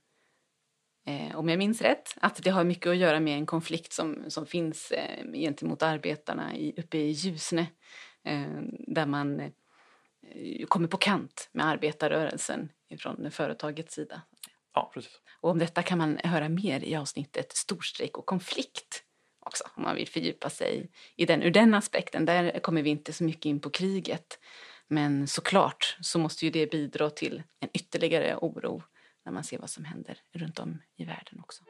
eh, 1.09 1.37
om 1.37 1.49
jag 1.49 1.59
minns 1.59 1.83
rätt, 1.83 2.15
att 2.21 2.43
det 2.43 2.51
har 2.51 2.65
mycket 2.65 2.87
att 2.87 2.97
göra 2.97 3.21
med 3.21 3.39
en 3.39 3.47
konflikt 3.47 3.93
som, 3.93 4.25
som 4.29 4.47
finns 4.47 4.91
eh, 4.91 5.33
gentemot 5.33 5.83
arbetarna 5.83 6.57
i, 6.57 6.75
uppe 6.77 6.99
i 6.99 7.11
Ljusne. 7.11 7.67
Eh, 8.25 8.61
där 8.71 9.07
man 9.07 9.41
eh, 9.41 10.67
kommer 10.69 10.89
på 10.89 10.97
kant 10.97 11.49
med 11.53 11.67
arbetarrörelsen 11.67 12.69
från 12.99 13.31
företagets 13.31 13.95
sida. 13.95 14.23
Ja, 14.75 14.91
precis. 14.95 15.21
Och 15.41 15.51
om 15.51 15.59
detta 15.59 15.83
kan 15.83 15.99
man 15.99 16.19
höra 16.25 16.49
mer 16.49 16.85
i 16.85 16.97
avsnittet 16.97 17.53
Storstrejk 17.53 18.19
och 18.19 18.27
konflikt 18.27 19.05
också, 19.49 19.65
om 19.75 19.83
man 19.83 19.97
vill 19.97 20.09
fördjupa 20.09 20.51
sig 20.51 20.91
i 21.17 21.27
den, 21.27 21.43
ur 21.43 21.51
den 21.51 21.75
aspekten. 21.75 22.25
Där 22.25 22.61
kommer 22.61 22.83
vi 22.83 22.91
inte 22.91 23.13
så 23.13 23.25
mycket 23.25 23.45
in 23.45 23.61
på 23.61 23.71
kriget. 23.71 24.39
Men 24.89 25.27
såklart 25.27 25.97
så 26.01 26.19
måste 26.19 26.45
ju 26.45 26.51
det 26.51 26.71
bidra 26.71 27.11
till 27.11 27.43
en 27.61 27.69
ytterligare 27.75 28.37
oro 28.37 28.83
när 29.25 29.33
man 29.33 29.45
ser 29.45 29.59
vad 29.59 29.71
som 29.71 29.85
händer 29.85 30.19
runt 30.33 30.59
om 30.59 30.83
i 30.97 31.05
världen 31.05 31.41
också. 31.41 31.65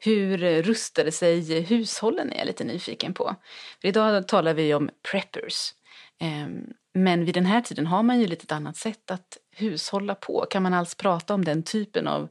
Hur 0.00 0.62
rustade 0.62 1.12
sig 1.12 1.60
hushållen 1.60 2.32
är 2.32 2.38
jag 2.38 2.46
lite 2.46 2.64
nyfiken 2.64 3.14
på. 3.14 3.36
För 3.80 3.88
idag 3.88 4.28
talar 4.28 4.54
vi 4.54 4.74
om 4.74 4.90
preppers. 5.10 5.74
Ehm, 6.20 6.64
men 6.94 7.24
vid 7.24 7.34
den 7.34 7.46
här 7.46 7.60
tiden 7.60 7.86
har 7.86 8.02
man 8.02 8.20
ju 8.20 8.26
lite 8.26 8.42
ett 8.42 8.52
annat 8.52 8.76
sätt 8.76 9.10
att 9.10 9.38
hushålla 9.56 10.14
på. 10.14 10.46
Kan 10.50 10.62
man 10.62 10.74
alls 10.74 10.94
prata 10.94 11.34
om 11.34 11.44
den 11.44 11.62
typen 11.62 12.06
av 12.06 12.28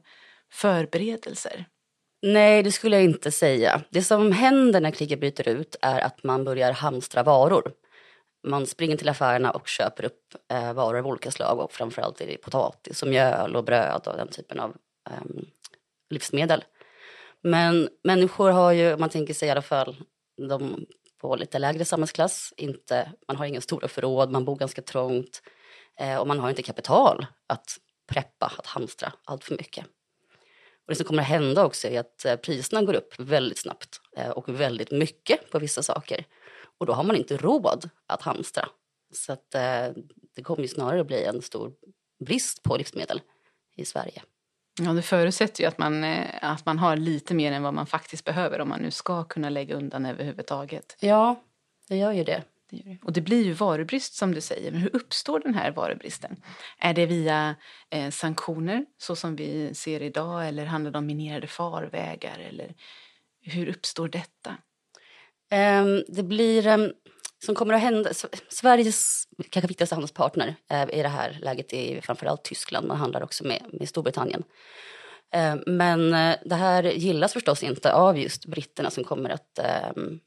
förberedelser? 0.52 1.66
Nej, 2.22 2.62
det 2.62 2.72
skulle 2.72 2.96
jag 2.96 3.04
inte 3.04 3.30
säga. 3.30 3.82
Det 3.90 4.02
som 4.02 4.32
händer 4.32 4.80
när 4.80 4.90
kriget 4.90 5.20
bryter 5.20 5.48
ut 5.48 5.76
är 5.82 6.00
att 6.00 6.24
man 6.24 6.44
börjar 6.44 6.72
hamstra 6.72 7.22
varor. 7.22 7.72
Man 8.46 8.66
springer 8.66 8.96
till 8.96 9.08
affärerna 9.08 9.50
och 9.50 9.68
köper 9.68 10.04
upp 10.04 10.34
eh, 10.52 10.72
varor 10.72 10.98
av 10.98 11.06
olika 11.06 11.30
slag 11.30 11.58
och 11.58 11.72
framförallt 11.72 12.20
är 12.20 12.26
det 12.26 12.36
potatis 12.36 13.02
och 13.02 13.08
mjöl 13.08 13.56
och 13.56 13.64
bröd 13.64 14.02
och 14.06 14.16
den 14.16 14.28
typen 14.28 14.60
av 14.60 14.76
eh, 15.10 15.42
livsmedel. 16.10 16.64
Men 17.42 17.88
människor 18.04 18.50
har 18.50 18.72
ju, 18.72 18.94
om 18.94 19.00
man 19.00 19.08
tänker 19.08 19.34
sig 19.34 19.48
i 19.48 19.50
alla 19.50 19.62
fall, 19.62 19.96
de 20.48 20.86
på 21.20 21.36
lite 21.36 21.58
lägre 21.58 21.84
samhällsklass, 21.84 22.54
inte, 22.56 23.12
man 23.28 23.36
har 23.36 23.46
inga 23.46 23.60
stora 23.60 23.88
förråd, 23.88 24.30
man 24.30 24.44
bor 24.44 24.56
ganska 24.56 24.82
trångt 24.82 25.42
eh, 26.00 26.16
och 26.16 26.26
man 26.26 26.38
har 26.38 26.50
inte 26.50 26.62
kapital 26.62 27.26
att 27.46 27.76
preppa, 28.12 28.52
att 28.58 28.66
hamstra 28.66 29.12
allt 29.24 29.44
för 29.44 29.54
mycket. 29.54 29.84
Och 30.88 30.92
det 30.92 30.96
som 30.96 31.06
kommer 31.06 31.22
att 31.22 31.28
hända 31.28 31.64
också 31.64 31.88
är 31.88 32.00
att 32.00 32.24
eh, 32.24 32.36
priserna 32.36 32.82
går 32.82 32.94
upp 32.94 33.14
väldigt 33.18 33.58
snabbt 33.58 34.00
eh, 34.16 34.30
och 34.30 34.48
väldigt 34.48 34.90
mycket 34.90 35.50
på 35.50 35.58
vissa 35.58 35.82
saker. 35.82 36.24
Och 36.78 36.86
då 36.86 36.92
har 36.92 37.04
man 37.04 37.16
inte 37.16 37.36
råd 37.36 37.90
att 38.06 38.22
hamstra. 38.22 38.68
Så 39.14 39.32
att, 39.32 39.54
eh, 39.54 39.86
det 40.34 40.42
kommer 40.42 40.62
ju 40.62 40.68
snarare 40.68 41.04
bli 41.04 41.24
en 41.24 41.42
stor 41.42 41.72
brist 42.24 42.62
på 42.62 42.76
livsmedel 42.76 43.20
i 43.76 43.84
Sverige. 43.84 44.22
Ja, 44.80 44.92
det 44.92 45.02
förutsätter 45.02 45.62
ju 45.62 45.68
att 45.68 45.78
man, 45.78 46.04
att 46.42 46.66
man 46.66 46.78
har 46.78 46.96
lite 46.96 47.34
mer 47.34 47.52
än 47.52 47.62
vad 47.62 47.74
man 47.74 47.86
faktiskt 47.86 48.24
behöver 48.24 48.60
om 48.60 48.68
man 48.68 48.80
nu 48.80 48.90
ska 48.90 49.24
kunna 49.24 49.50
lägga 49.50 49.74
undan 49.74 50.06
överhuvudtaget. 50.06 50.96
Ja, 51.00 51.42
det 51.88 51.96
gör 51.96 52.12
ju 52.12 52.24
det. 52.24 52.42
Det 52.70 52.76
gör 52.76 52.84
det. 52.84 52.98
Och 53.02 53.12
det 53.12 53.20
blir 53.20 53.44
ju 53.44 53.52
varubrist 53.52 54.14
som 54.14 54.34
du 54.34 54.40
säger. 54.40 54.72
Men 54.72 54.80
hur 54.80 54.96
uppstår 54.96 55.40
den 55.40 55.54
här 55.54 55.70
varubristen? 55.70 56.36
Är 56.78 56.94
det 56.94 57.06
via 57.06 57.56
eh, 57.90 58.10
sanktioner 58.10 58.86
så 58.98 59.16
som 59.16 59.36
vi 59.36 59.74
ser 59.74 60.02
idag 60.02 60.48
eller 60.48 60.64
handlar 60.66 60.90
det 60.90 60.98
om 60.98 61.06
minerade 61.06 61.46
farvägar? 61.46 62.38
Eller 62.38 62.74
hur 63.42 63.68
uppstår 63.68 64.08
detta? 64.08 64.56
Um, 65.80 66.04
det 66.08 66.22
blir, 66.22 66.66
um, 66.66 66.92
som 67.44 67.54
kommer 67.54 67.74
att 67.74 67.80
hända, 67.80 68.10
Sveriges 68.48 69.28
kanske 69.50 69.68
viktigaste 69.68 69.94
handelspartner 69.94 70.54
uh, 70.72 70.94
i 70.98 71.02
det 71.02 71.08
här 71.08 71.38
läget 71.42 71.72
är 71.72 72.00
framförallt 72.00 72.44
Tyskland, 72.44 72.88
man 72.88 72.96
handlar 72.96 73.22
också 73.22 73.44
med, 73.46 73.62
med 73.72 73.88
Storbritannien. 73.88 74.42
Ehm, 75.32 75.62
men 75.66 76.14
eh, 76.14 76.36
det 76.44 76.54
här 76.54 76.82
gillas 76.82 77.32
förstås 77.32 77.62
inte 77.62 77.92
av 77.92 78.18
just 78.18 78.46
britterna 78.46 78.90
som 78.90 79.04
kommer 79.04 79.30
att 79.30 79.58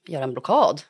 göra 0.07 0.23
en 0.23 0.33
blockad 0.33 0.81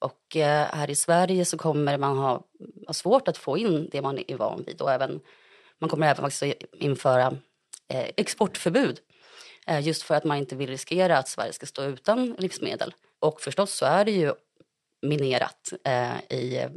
och 0.00 0.36
eh, 0.36 0.66
här 0.72 0.90
i 0.90 0.94
Sverige 0.94 1.44
så 1.44 1.58
kommer 1.58 1.98
man 1.98 2.18
ha, 2.18 2.42
ha 2.86 2.94
svårt 2.94 3.28
att 3.28 3.38
få 3.38 3.58
in 3.58 3.88
det 3.92 4.02
man 4.02 4.18
är 4.28 4.36
van 4.36 4.64
vid 4.66 4.80
och 4.82 4.92
även, 4.92 5.20
man 5.78 5.90
kommer 5.90 6.06
även 6.06 6.30
faktiskt 6.30 6.64
införa 6.72 7.26
eh, 7.88 8.10
exportförbud 8.16 9.00
eh, 9.66 9.80
just 9.80 10.02
för 10.02 10.14
att 10.14 10.24
man 10.24 10.36
inte 10.36 10.56
vill 10.56 10.70
riskera 10.70 11.18
att 11.18 11.28
Sverige 11.28 11.52
ska 11.52 11.66
stå 11.66 11.82
utan 11.82 12.36
livsmedel. 12.38 12.94
Och 13.18 13.40
förstås 13.40 13.72
så 13.74 13.86
är 13.86 14.04
det 14.04 14.10
ju 14.10 14.32
minerat 15.02 15.72
eh, 15.84 16.20
i 16.38 16.68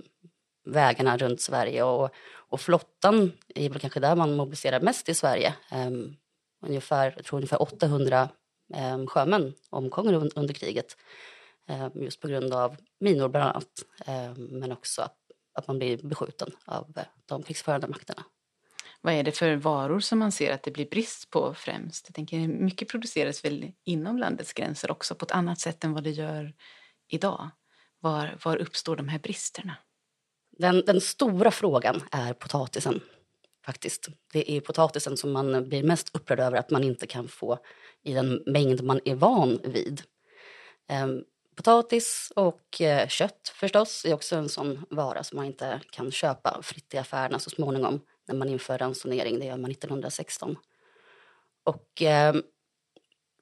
vägarna 0.66 1.18
runt 1.18 1.42
Sverige 1.42 1.84
och, 1.84 2.10
och 2.50 2.62
flottan 2.62 3.32
är 3.56 3.70
väl 3.70 3.80
kanske 3.80 4.00
där 4.00 4.16
man 4.16 4.36
mobiliserar 4.36 4.80
mest 4.80 5.10
i 5.10 5.14
Sverige. 5.14 5.54
Um, 5.72 6.16
ungefär, 6.66 7.14
jag 7.16 7.26
tror 7.26 7.38
ungefär 7.38 7.62
800 7.62 8.30
um, 8.74 8.80
ehm, 8.80 9.08
sjömän 9.08 9.54
omkom 9.70 10.30
under 10.36 10.54
kriget. 10.54 10.98
Eh, 11.70 11.88
just 11.96 12.20
på 12.20 12.28
grund 12.28 12.54
av 12.54 12.78
minor 13.00 13.28
bland 13.28 13.50
annat, 13.50 13.86
eh, 14.06 14.36
men 14.36 14.72
också 14.72 15.02
att, 15.02 15.18
att 15.54 15.68
man 15.68 15.78
blir 15.78 15.98
beskjuten 15.98 16.52
av 16.66 16.94
eh, 16.98 17.04
de 17.26 17.44
krigsförande 17.44 17.88
makterna. 17.88 18.24
Vad 19.02 19.14
är 19.14 19.24
det 19.24 19.32
för 19.32 19.56
varor 19.56 20.00
som 20.00 20.20
man 20.20 20.32
ser 20.32 20.54
att 20.54 20.64
det 20.64 20.72
blir 20.72 20.90
brist 20.90 21.30
på 21.30 21.54
främst? 21.54 22.06
Jag 22.08 22.16
tänker 22.16 22.48
mycket 22.48 22.88
produceras 22.88 23.46
väl 23.46 23.72
inom 23.84 24.18
landets 24.18 24.54
gränser 24.54 24.92
också 24.92 25.16
på 25.16 25.26
ett 25.26 25.32
annat 25.32 25.60
sätt 25.60 25.84
än 25.84 25.94
vad 25.94 26.04
det 26.04 26.12
gör 26.12 26.54
idag. 27.08 27.50
Var, 28.00 28.38
var 28.44 28.58
uppstår 28.58 28.96
de 28.96 29.08
här 29.08 29.20
bristerna? 29.20 29.76
Den, 30.58 30.84
den 30.86 31.02
stora 31.02 31.52
frågan 31.52 32.04
är 32.12 32.34
potatisen 32.34 33.02
faktiskt. 33.66 34.08
Det 34.34 34.52
är 34.52 34.62
potatisen 34.62 35.18
som 35.18 35.32
man 35.32 35.70
blir 35.70 35.84
mest 35.84 36.16
upprörd 36.16 36.40
över 36.40 36.58
att 36.58 36.70
man 36.70 36.84
inte 36.84 37.08
kan 37.08 37.28
få 37.28 37.60
i 38.04 38.14
den 38.14 38.44
mängd 38.46 38.84
man 38.84 39.00
är 39.06 39.16
van 39.16 39.60
vid. 39.64 40.02
Potatis 41.56 42.32
och 42.36 42.82
eh, 42.82 43.08
kött 43.08 43.54
förstås 43.56 44.06
är 44.06 44.14
också 44.14 44.36
en 44.36 44.50
sån 44.50 44.86
vara 44.90 45.24
som 45.24 45.36
man 45.36 45.46
inte 45.46 45.82
kan 45.92 46.12
köpa 46.12 46.62
fritt 46.62 46.94
i 46.94 46.98
affärerna 46.98 47.40
så 47.40 47.50
småningom 47.50 48.02
när 48.28 48.36
man 48.36 48.50
inför 48.50 48.78
ransonering. 48.78 49.40
Det 49.40 49.46
gör 49.46 49.58
man 49.58 49.72
1916. 49.72 50.58
Och 51.64 52.02
eh, 52.02 52.34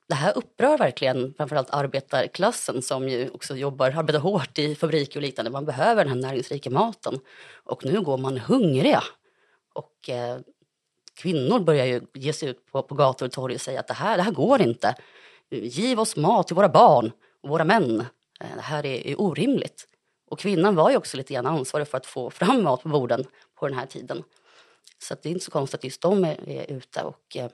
det 0.07 0.15
här 0.15 0.37
upprör 0.37 0.77
verkligen 0.77 1.33
framförallt 1.33 1.69
arbetarklassen 1.69 2.81
som 2.81 3.09
ju 3.09 3.29
också 3.29 3.55
jobbar, 3.55 3.91
arbetar 3.91 4.19
hårt 4.19 4.59
i 4.59 4.75
fabriker 4.75 5.19
och 5.19 5.21
liknande. 5.21 5.51
Man 5.51 5.65
behöver 5.65 6.05
den 6.05 6.13
här 6.13 6.21
näringsrika 6.21 6.69
maten. 6.69 7.19
Och 7.63 7.85
nu 7.85 8.01
går 8.01 8.17
man 8.17 8.37
hungriga. 8.37 9.03
Och 9.73 10.09
eh, 10.09 10.39
kvinnor 11.13 11.59
börjar 11.59 11.85
ju 11.85 12.01
ge 12.13 12.33
sig 12.33 12.49
ut 12.49 12.65
på, 12.65 12.83
på 12.83 12.95
gator 12.95 13.25
och 13.25 13.31
torg 13.31 13.55
och 13.55 13.61
säga 13.61 13.79
att 13.79 13.87
det 13.87 13.93
här, 13.93 14.17
det 14.17 14.23
här 14.23 14.31
går 14.31 14.61
inte. 14.61 14.95
Giv 15.49 15.99
oss 15.99 16.15
mat 16.15 16.47
till 16.47 16.55
våra 16.55 16.69
barn 16.69 17.11
våra 17.43 17.63
män. 17.63 17.99
Eh, 18.39 18.55
det 18.55 18.61
här 18.61 18.85
är, 18.85 19.07
är 19.07 19.21
orimligt. 19.21 19.87
Och 20.27 20.39
kvinnan 20.39 20.75
var 20.75 20.89
ju 20.89 20.97
också 20.97 21.17
lite 21.17 21.33
grann 21.33 21.45
ansvarig 21.45 21.87
för 21.87 21.97
att 21.97 22.05
få 22.05 22.29
fram 22.29 22.63
mat 22.63 22.83
på 22.83 22.89
borden 22.89 23.25
på 23.55 23.67
den 23.67 23.77
här 23.77 23.85
tiden. 23.85 24.23
Så 24.99 25.15
det 25.21 25.29
är 25.29 25.31
inte 25.31 25.45
så 25.45 25.51
konstigt 25.51 25.79
att 25.79 25.83
just 25.83 26.01
de 26.01 26.25
är, 26.25 26.49
är 26.49 26.71
ute 26.71 27.03
och, 27.03 27.37
eh, 27.37 27.49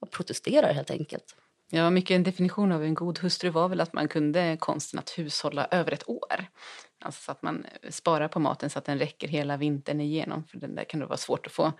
och 0.00 0.10
protesterar 0.10 0.72
helt 0.72 0.90
enkelt. 0.90 1.36
Ja, 1.70 1.90
mycket 1.90 2.14
en 2.14 2.22
definition 2.22 2.72
av 2.72 2.84
en 2.84 2.94
god 2.94 3.18
hustru 3.18 3.50
var 3.50 3.68
väl 3.68 3.80
att 3.80 3.92
man 3.92 4.08
kunde 4.08 4.56
konsten 4.60 4.98
att 4.98 5.18
hushålla 5.18 5.68
över 5.70 5.92
ett 5.92 6.08
år. 6.08 6.44
Alltså 7.04 7.22
så 7.22 7.32
att 7.32 7.42
man 7.42 7.66
sparar 7.90 8.28
på 8.28 8.40
maten 8.40 8.70
så 8.70 8.78
att 8.78 8.84
den 8.84 8.98
räcker 8.98 9.28
hela 9.28 9.56
vintern 9.56 10.00
igenom. 10.00 10.44
För 10.44 10.58
den 10.58 10.74
där 10.74 10.84
kan 10.84 11.00
det 11.00 11.06
vara 11.06 11.16
svårt 11.16 11.46
att 11.46 11.52
få 11.52 11.72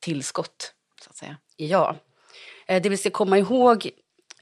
tillskott, 0.00 0.74
så 1.02 1.10
att 1.10 1.16
säga. 1.16 1.36
Ja. 1.56 1.96
Eh, 2.66 2.82
det 2.82 2.88
vi 2.88 2.96
ska 2.96 3.10
komma 3.10 3.38
ihåg 3.38 3.90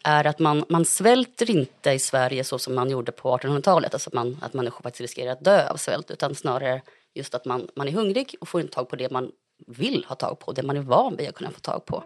är 0.04 0.26
att 0.26 0.38
man, 0.38 0.64
man 0.68 0.84
svälter 0.84 1.50
inte 1.50 1.90
i 1.90 1.98
Sverige 1.98 2.44
så 2.44 2.58
som 2.58 2.74
man 2.74 2.90
gjorde 2.90 3.12
på 3.12 3.36
1800-talet, 3.36 3.94
alltså 3.94 4.10
att, 4.10 4.14
man, 4.14 4.38
att 4.42 4.54
människor 4.54 4.82
faktiskt 4.82 5.00
riskerar 5.00 5.32
att 5.32 5.44
dö 5.44 5.68
av 5.68 5.76
svält, 5.76 6.10
utan 6.10 6.34
snarare 6.34 6.82
just 7.14 7.34
att 7.34 7.44
man, 7.44 7.68
man 7.76 7.88
är 7.88 7.92
hungrig 7.92 8.34
och 8.40 8.48
får 8.48 8.60
inte 8.60 8.72
tag 8.72 8.88
på 8.88 8.96
det 8.96 9.10
man 9.10 9.30
vill 9.66 10.04
ha 10.08 10.16
tag 10.16 10.38
på, 10.38 10.52
det 10.52 10.62
man 10.62 10.76
är 10.76 10.80
van 10.80 11.16
vid 11.16 11.28
att 11.28 11.34
kunna 11.34 11.50
få 11.50 11.60
tag 11.60 11.84
på. 11.86 12.04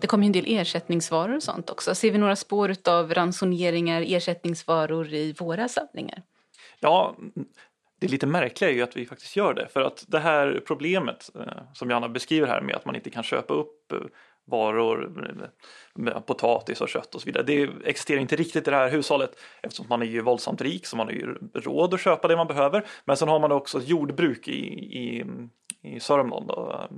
Det 0.00 0.06
kommer 0.06 0.24
ju 0.24 0.26
en 0.26 0.32
del 0.32 0.44
ersättningsvaror 0.48 1.36
och 1.36 1.42
sånt 1.42 1.70
också. 1.70 1.94
Ser 1.94 2.10
vi 2.10 2.18
några 2.18 2.36
spår 2.36 2.76
av 2.84 3.14
ransoneringar, 3.14 4.04
ersättningsvaror 4.06 5.14
i 5.14 5.32
våra 5.32 5.68
samlingar? 5.68 6.22
Ja, 6.80 7.16
det 8.00 8.08
lite 8.08 8.26
märkliga 8.26 8.70
är 8.70 8.74
ju 8.74 8.82
att 8.82 8.96
vi 8.96 9.06
faktiskt 9.06 9.36
gör 9.36 9.54
det. 9.54 9.68
För 9.68 9.80
att 9.80 10.04
det 10.08 10.18
här 10.18 10.62
problemet 10.66 11.30
eh, 11.34 11.62
som 11.72 11.90
Janna 11.90 12.08
beskriver 12.08 12.46
här 12.46 12.60
med 12.60 12.76
att 12.76 12.84
man 12.84 12.96
inte 12.96 13.10
kan 13.10 13.22
köpa 13.22 13.54
upp 13.54 13.92
eh, 13.92 13.98
varor, 14.44 15.24
eh, 16.06 16.20
potatis 16.20 16.80
och 16.80 16.88
kött 16.88 17.14
och 17.14 17.20
så 17.20 17.26
vidare. 17.26 17.42
Det 17.42 17.68
existerar 17.84 18.20
inte 18.20 18.36
riktigt 18.36 18.68
i 18.68 18.70
det 18.70 18.76
här 18.76 18.90
hushållet 18.90 19.30
eftersom 19.62 19.86
man 19.88 20.02
är 20.02 20.06
ju 20.06 20.20
våldsamt 20.20 20.60
rik 20.60 20.86
så 20.86 20.96
man 20.96 21.06
har 21.06 21.12
ju 21.12 21.34
råd 21.54 21.94
att 21.94 22.00
köpa 22.00 22.28
det 22.28 22.36
man 22.36 22.46
behöver. 22.46 22.86
Men 23.04 23.16
sen 23.16 23.28
har 23.28 23.40
man 23.40 23.52
också 23.52 23.78
ett 23.78 23.88
jordbruk 23.88 24.48
i, 24.48 24.60
i, 24.98 25.24
i 25.82 26.00
Sörmland. 26.00 26.46
Då, 26.48 26.88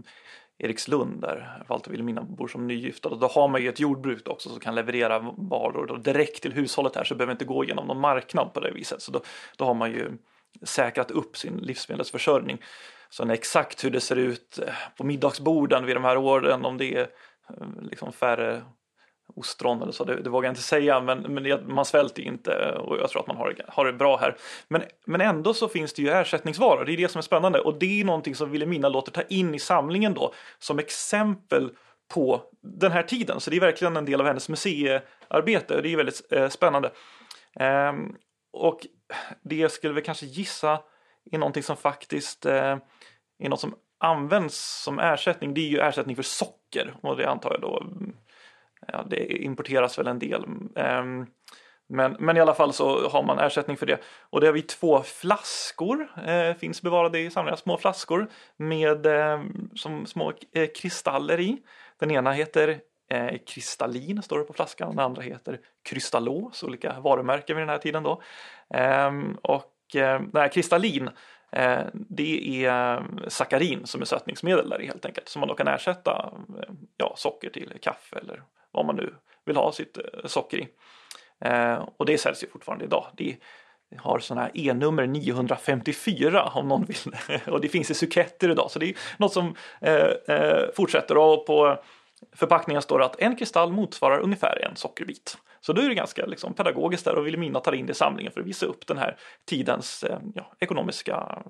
Erikslund 0.59 1.21
där 1.21 1.65
Walter 1.69 1.91
Wilhelmina 1.91 2.23
bor 2.23 2.49
som 2.49 2.67
nygifta. 2.67 3.15
Då 3.15 3.27
har 3.27 3.49
man 3.49 3.63
ju 3.63 3.69
ett 3.69 3.81
jordbruk 3.81 4.29
också 4.29 4.49
som 4.49 4.61
kan 4.61 4.75
leverera 4.75 5.19
varor 5.37 5.99
direkt 5.99 6.43
till 6.43 6.53
hushållet 6.53 6.97
här 6.97 7.05
så 7.05 7.15
behöver 7.15 7.33
inte 7.33 7.45
gå 7.45 7.65
igenom 7.65 7.87
någon 7.87 8.01
marknad 8.01 8.53
på 8.53 8.61
det 8.61 8.71
viset. 8.71 9.03
Så 9.03 9.13
då, 9.13 9.21
då 9.57 9.65
har 9.65 9.75
man 9.75 9.91
ju 9.91 10.13
säkrat 10.63 11.11
upp 11.11 11.37
sin 11.37 11.57
livsmedelsförsörjning. 11.57 12.63
Så 13.11 13.31
exakt 13.31 13.85
hur 13.85 13.91
det 13.91 14.01
ser 14.01 14.17
ut 14.17 14.59
eh, 14.67 14.75
på 14.97 15.05
middagsborden 15.05 15.87
vid 15.87 15.97
de 15.97 16.05
här 16.05 16.17
åren, 16.17 16.65
om 16.65 16.79
det 16.79 16.95
är 16.95 17.09
eh, 17.51 17.67
liksom 17.83 18.13
färre 18.13 18.63
ostron 19.35 19.83
eller 19.83 19.93
så, 19.93 20.05
det, 20.05 20.23
det 20.23 20.31
vågar 20.31 20.47
jag 20.47 20.53
inte 20.53 20.63
säga, 20.63 21.01
men, 21.01 21.19
men 21.19 21.75
man 21.75 21.85
svälter 21.85 22.23
inte 22.23 22.73
och 22.73 22.99
jag 22.99 23.11
tror 23.11 23.23
att 23.23 23.27
man 23.27 23.37
har, 23.37 23.57
har 23.69 23.85
det 23.85 23.93
bra 23.93 24.17
här. 24.17 24.37
Men, 24.69 24.83
men 25.07 25.21
ändå 25.21 25.55
så 25.55 25.69
finns 25.69 25.93
det 25.93 26.03
ju 26.03 26.09
ersättningsvaror, 26.09 26.85
det 26.85 26.93
är 26.93 26.97
det 26.97 27.09
som 27.09 27.19
är 27.19 27.23
spännande 27.23 27.61
och 27.61 27.79
det 27.79 28.01
är 28.01 28.05
någonting 28.05 28.35
som 28.35 28.51
Vilhelmina 28.51 28.89
låter 28.89 29.13
ta 29.13 29.23
in 29.23 29.55
i 29.55 29.59
samlingen 29.59 30.15
då 30.15 30.35
som 30.59 30.79
exempel 30.79 31.71
på 32.15 32.43
den 32.63 32.93
här 32.93 33.03
tiden. 33.03 33.41
Så 33.41 33.51
det 33.51 33.57
är 33.57 33.61
verkligen 33.61 33.97
en 33.97 34.05
del 34.05 34.21
av 34.21 34.27
hennes 34.27 34.49
museiarbete 34.49 35.77
och 35.77 35.83
det 35.83 35.93
är 35.93 35.97
väldigt 35.97 36.33
eh, 36.33 36.49
spännande. 36.49 36.91
Ehm, 37.61 38.15
och 38.53 38.87
det 39.43 39.57
jag 39.57 39.71
skulle 39.71 39.95
väl 39.95 40.03
kanske 40.03 40.27
gissa 40.27 40.83
är 41.33 41.39
någonting 41.39 41.63
som 41.63 41.77
faktiskt 41.77 42.47
eh, 42.47 42.77
är 43.39 43.49
något 43.49 43.61
som 43.61 43.75
används 43.99 44.83
som 44.83 44.99
ersättning. 44.99 45.55
Det 45.55 45.61
är 45.61 45.69
ju 45.69 45.79
ersättning 45.79 46.17
för 46.17 46.23
socker 46.23 46.95
och 47.03 47.17
det 47.17 47.31
antar 47.31 47.51
jag 47.51 47.61
då. 47.61 47.87
Ja, 48.87 49.05
det 49.11 49.43
importeras 49.43 49.99
väl 49.99 50.07
en 50.07 50.19
del. 50.19 50.45
Eh, 50.77 51.05
men, 51.89 52.17
men 52.19 52.37
i 52.37 52.41
alla 52.41 52.55
fall 52.55 52.73
så 52.73 53.09
har 53.09 53.23
man 53.23 53.39
ersättning 53.39 53.77
för 53.77 53.87
det. 53.87 54.01
Och 54.31 54.41
det 54.41 54.47
har 54.47 54.55
vi 54.55 54.63
två 54.63 55.03
flaskor, 55.03 56.09
eh, 56.27 56.55
finns 56.55 56.83
bevarade 56.83 57.19
i 57.19 57.31
samlingar 57.31 57.57
små 57.57 57.79
flaskor 57.79 58.31
med 58.57 59.07
eh, 59.07 59.43
som 59.75 60.07
små 60.07 60.33
eh, 60.53 60.69
kristaller 60.77 61.41
i. 61.41 61.59
Den 61.99 62.11
ena 62.11 62.33
heter 62.33 62.81
Eh, 63.09 63.39
kristallin 63.47 64.23
står 64.23 64.39
det 64.39 64.45
på 64.45 64.53
flaskan, 64.53 64.91
den 64.91 64.99
andra 64.99 65.23
heter 65.23 65.61
Krystallos, 65.83 66.63
olika 66.63 67.01
varumärken 67.01 67.57
vid 67.57 67.63
den 67.63 67.69
här 67.69 67.79
tiden 67.79 68.03
då. 68.03 68.23
Eh, 68.75 69.13
och 69.43 69.97
eh, 69.97 70.21
den 70.23 70.43
här 70.43 70.49
kristallin 70.49 71.11
eh, 71.53 71.81
det 71.93 72.65
är 72.67 73.03
sackarin 73.29 73.87
som 73.87 74.01
är 74.01 74.05
sötningsmedel 74.05 74.69
där 74.69 74.79
helt 74.79 75.05
enkelt 75.05 75.29
som 75.29 75.41
man 75.41 75.49
då 75.49 75.55
kan 75.55 75.69
ersätta 75.69 76.33
ja, 76.97 77.15
socker 77.17 77.51
till 77.51 77.73
kaffe 77.83 78.19
eller 78.19 78.43
vad 78.73 78.87
man 78.87 78.97
nu 78.97 79.15
vill 79.49 79.57
ha 79.57 79.73
sitt 79.73 79.99
eh, 79.99 80.05
socker 80.25 80.59
i. 80.59 80.69
Eh, 81.41 81.89
och 81.97 82.07
det 82.07 82.19
säljs 82.19 82.43
ju 82.43 82.49
fortfarande 82.49 82.85
idag. 82.85 83.07
Det 83.15 83.37
har 83.99 84.19
sådana 84.19 84.43
här 84.43 84.51
E-nummer 84.55 85.07
954 85.07 86.51
om 86.55 86.69
någon 86.69 86.85
vill. 86.85 87.17
och 87.47 87.61
det 87.61 87.69
finns 87.69 87.91
i 87.91 87.95
suketter 87.95 88.51
idag 88.51 88.71
så 88.71 88.79
det 88.79 88.89
är 88.89 88.97
något 89.17 89.33
som 89.33 89.55
eh, 89.81 90.75
fortsätter 90.77 91.17
och 91.17 91.47
på 91.47 91.83
förpackningen 92.33 92.83
står 92.83 92.99
det 92.99 93.05
att 93.05 93.21
en 93.21 93.37
kristall 93.37 93.73
motsvarar 93.73 94.19
ungefär 94.19 94.65
en 94.65 94.77
sockerbit. 94.77 95.39
Så 95.61 95.73
då 95.73 95.83
är 95.83 95.89
det 95.89 95.95
ganska 95.95 96.27
liksom, 96.27 96.55
pedagogiskt 96.55 97.05
där 97.05 97.15
och 97.15 97.27
Vilhelmina 97.27 97.61
tar 97.61 97.73
in 97.73 97.87
det 97.87 97.91
i 97.91 97.95
samlingen 97.95 98.33
för 98.33 98.41
att 98.41 98.47
visa 98.47 98.67
upp 98.67 98.87
den 98.87 98.99
här 98.99 99.17
tidens 99.45 100.05
eh, 100.05 100.19
ja, 100.35 100.53
ekonomiska 100.61 101.43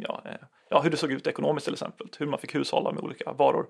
ja, 0.00 0.22
eh, 0.24 0.46
ja, 0.70 0.80
hur 0.80 0.90
det 0.90 0.96
såg 0.96 1.12
ut 1.12 1.26
ekonomiskt 1.26 1.64
till 1.64 1.74
exempel, 1.74 2.08
hur 2.18 2.26
man 2.26 2.38
fick 2.38 2.54
hushålla 2.54 2.92
med 2.92 3.02
olika 3.02 3.32
varor. 3.32 3.66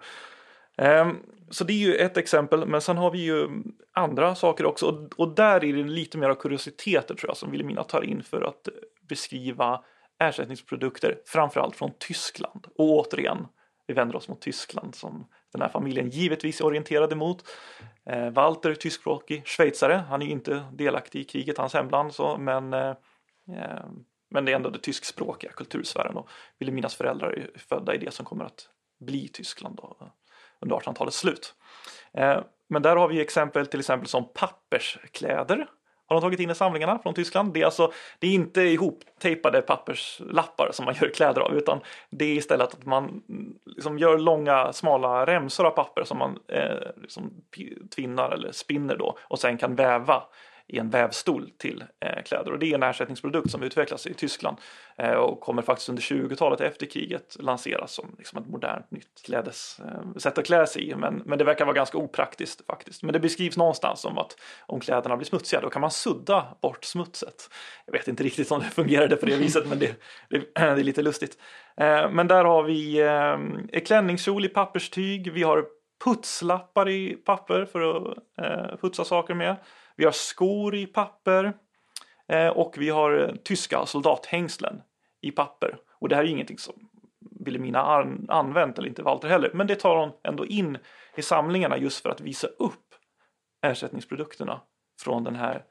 Ehm, 0.79 1.17
så 1.51 1.65
det 1.65 1.73
är 1.73 1.87
ju 1.89 1.95
ett 1.95 2.17
exempel, 2.17 2.67
men 2.67 2.81
sen 2.81 2.97
har 2.97 3.11
vi 3.11 3.19
ju 3.19 3.49
andra 3.93 4.35
saker 4.35 4.67
också 4.67 5.09
och 5.17 5.35
där 5.35 5.65
är 5.65 5.73
det 5.73 5.83
lite 5.83 6.19
mer 6.19 6.29
av 6.29 6.35
kuriositeter 6.35 7.15
tror 7.15 7.31
jag 7.31 7.37
som 7.37 7.51
Wilhelmina 7.51 7.85
tar 7.85 8.03
in 8.03 8.23
för 8.23 8.43
att 8.43 8.69
beskriva 9.09 9.85
ersättningsprodukter, 10.19 11.19
framförallt 11.27 11.77
från 11.77 11.91
Tyskland. 11.99 12.67
Och 12.79 12.91
återigen, 12.91 13.47
vi 13.87 13.95
vänder 13.95 14.17
oss 14.17 14.29
mot 14.29 14.41
Tyskland 14.41 14.95
som 14.95 15.27
den 15.57 15.63
här 15.63 15.69
familjen 15.69 16.11
givetvis 16.11 16.61
är 16.61 16.65
orienterad 16.65 17.13
emot. 17.13 17.45
Eh, 18.07 18.31
Walter, 18.31 18.75
tyskspråkig 18.75 19.47
schweizare, 19.47 20.05
han 20.09 20.23
är 20.23 20.27
ju 20.27 20.33
inte 20.33 20.65
delaktig 20.73 21.21
i 21.21 21.25
kriget, 21.25 21.59
hans 21.59 21.75
hemland, 21.75 22.15
så, 22.15 22.39
men, 22.39 22.73
eh, 22.73 22.89
eh 23.51 23.85
men 24.31 24.45
det 24.45 24.53
är 24.53 24.57
ändå 24.57 24.71
det 24.71 24.79
tyskspråkiga 24.79 25.53
kultursfären 25.53 26.17
och 26.17 26.29
Wilhelminas 26.59 26.95
föräldrar 26.95 27.31
är 27.31 27.51
födda 27.59 27.95
i 27.95 27.99
det 27.99 28.11
som 28.11 28.27
kommer 28.27 28.45
att 28.45 28.69
bli 29.01 29.29
Tyskland 29.29 29.77
då, 29.77 30.13
under 30.61 30.77
1800-talets 30.77 31.19
slut. 31.19 31.55
Eh, 32.13 32.41
men 32.69 32.83
där 32.83 32.97
har 32.97 33.09
vi 33.09 33.21
exempel 33.21 33.67
till 33.67 33.81
exempel 33.81 34.09
som 34.09 34.33
papperskläder 34.35 35.67
har 36.07 36.17
de 36.17 36.21
tagit 36.21 36.41
in 36.41 36.51
i 36.51 36.55
samlingarna 36.55 36.99
från 36.99 37.15
Tyskland. 37.15 37.53
Det 37.53 37.61
är 37.61 37.65
alltså 37.65 37.93
det 38.19 38.27
är 38.27 38.33
inte 38.33 38.63
ihoptejpade 38.63 39.63
papperslappar 39.63 40.71
som 40.73 40.85
man 40.85 40.95
gör 41.01 41.09
kläder 41.09 41.41
av 41.41 41.55
utan 41.55 41.81
det 42.11 42.25
är 42.25 42.35
istället 42.35 42.75
att 42.75 42.87
man 42.87 43.05
mm, 43.05 43.55
liksom 43.65 43.99
gör 43.99 44.19
långa 44.19 44.73
smala 44.73 45.27
remsor 45.27 45.67
av 45.67 45.71
papper 45.71 46.05
som 46.05 46.19
man 46.19 46.39
eh, 46.49 47.03
liksom 47.03 47.31
tvinnar 47.95 48.31
eller 48.31 48.53
spinner 48.53 48.97
då 48.97 49.19
och 49.23 49.39
sen 49.39 49.59
kan 49.59 49.75
väva 49.75 50.23
i 50.69 50.79
en 50.79 50.91
vävstol 50.91 51.51
till 51.59 51.85
eh, 52.01 52.23
kläder. 52.23 52.53
Och 52.53 52.59
det 52.59 52.67
är 52.67 52.75
en 52.75 52.83
ersättningsprodukt 52.83 53.51
som 53.51 53.63
utvecklas 53.63 54.07
i 54.07 54.15
Tyskland 54.15 54.57
eh, 54.99 55.13
och 55.13 55.41
kommer 55.41 55.63
faktiskt 55.63 55.89
under 55.89 56.03
20-talet 56.03 56.61
efter 56.61 56.87
kriget 56.87 57.37
lanseras 57.41 57.93
som 57.93 58.15
liksom 58.19 58.43
ett 58.43 58.49
modernt 58.49 58.91
nytt 58.91 59.23
klädes, 59.25 59.81
eh, 59.81 60.17
sätt 60.17 60.39
att 60.39 60.47
klä 60.47 60.67
sig 60.67 60.89
i. 60.89 60.95
Men, 60.95 61.23
men 61.25 61.39
det 61.39 61.45
verkar 61.45 61.65
vara 61.65 61.75
ganska 61.75 61.99
opraktiskt 61.99 62.67
faktiskt. 62.67 63.03
Men 63.03 63.13
det 63.13 63.21
beskrivs 63.21 63.57
någonstans 63.57 64.01
som 64.01 64.19
att 64.19 64.37
om 64.67 64.81
kläderna 64.81 65.17
blir 65.17 65.27
smutsiga 65.27 65.61
då 65.61 65.71
kan 65.71 65.81
man 65.81 65.91
sudda 65.91 66.47
bort 66.63 66.85
smutset. 66.85 67.51
Jag 67.87 67.93
vet 67.93 68.09
inte 68.09 68.23
riktigt 68.23 68.53
om 68.53 68.61
det 68.61 68.67
fungerade 68.67 69.17
på 69.17 69.27
det 69.27 69.37
viset 69.37 69.69
men 69.69 69.79
det, 69.79 70.01
det, 70.31 70.39
det 70.55 70.61
är 70.61 70.77
lite 70.77 71.03
lustigt. 71.03 71.39
Men 72.11 72.29
där 72.29 72.45
har 72.45 72.63
vi 72.63 73.81
klänningskjol 73.85 74.45
i 74.45 74.49
papperstyg, 74.49 75.33
vi 75.33 75.43
har 75.43 75.65
putslappar 76.07 76.89
i 76.89 77.15
papper 77.15 77.65
för 77.65 77.81
att 77.81 78.19
eh, 78.39 78.77
putsa 78.77 79.05
saker 79.05 79.35
med. 79.35 79.57
Vi 79.97 80.05
har 80.05 80.13
skor 80.13 80.75
i 80.75 80.87
papper 80.87 81.53
eh, 82.29 82.49
och 82.49 82.75
vi 82.79 82.89
har 82.89 83.19
eh, 83.19 83.35
tyska 83.45 83.87
soldathängslen 83.87 84.83
i 85.21 85.31
papper. 85.31 85.79
Och 85.99 86.09
det 86.09 86.17
här 86.17 86.23
är 86.23 86.29
ingenting 86.29 86.59
som 86.59 86.75
Wilhelmina 87.41 87.81
använt 88.29 88.79
eller 88.79 88.89
inte 88.89 89.03
Walter 89.03 89.29
heller. 89.29 89.51
Men 89.55 89.67
det 89.67 89.77
tar 89.77 89.97
hon 89.97 90.13
ändå 90.23 90.47
in 90.47 90.79
i 91.17 91.23
samlingarna 91.23 91.79
just 91.79 92.03
för 92.03 92.11
att 92.11 92.21
visa 92.21 92.47
upp 92.47 92.95
ersättningsprodukterna 93.63 94.61
från 95.01 95.25
den 95.25 95.37
här 95.37 95.65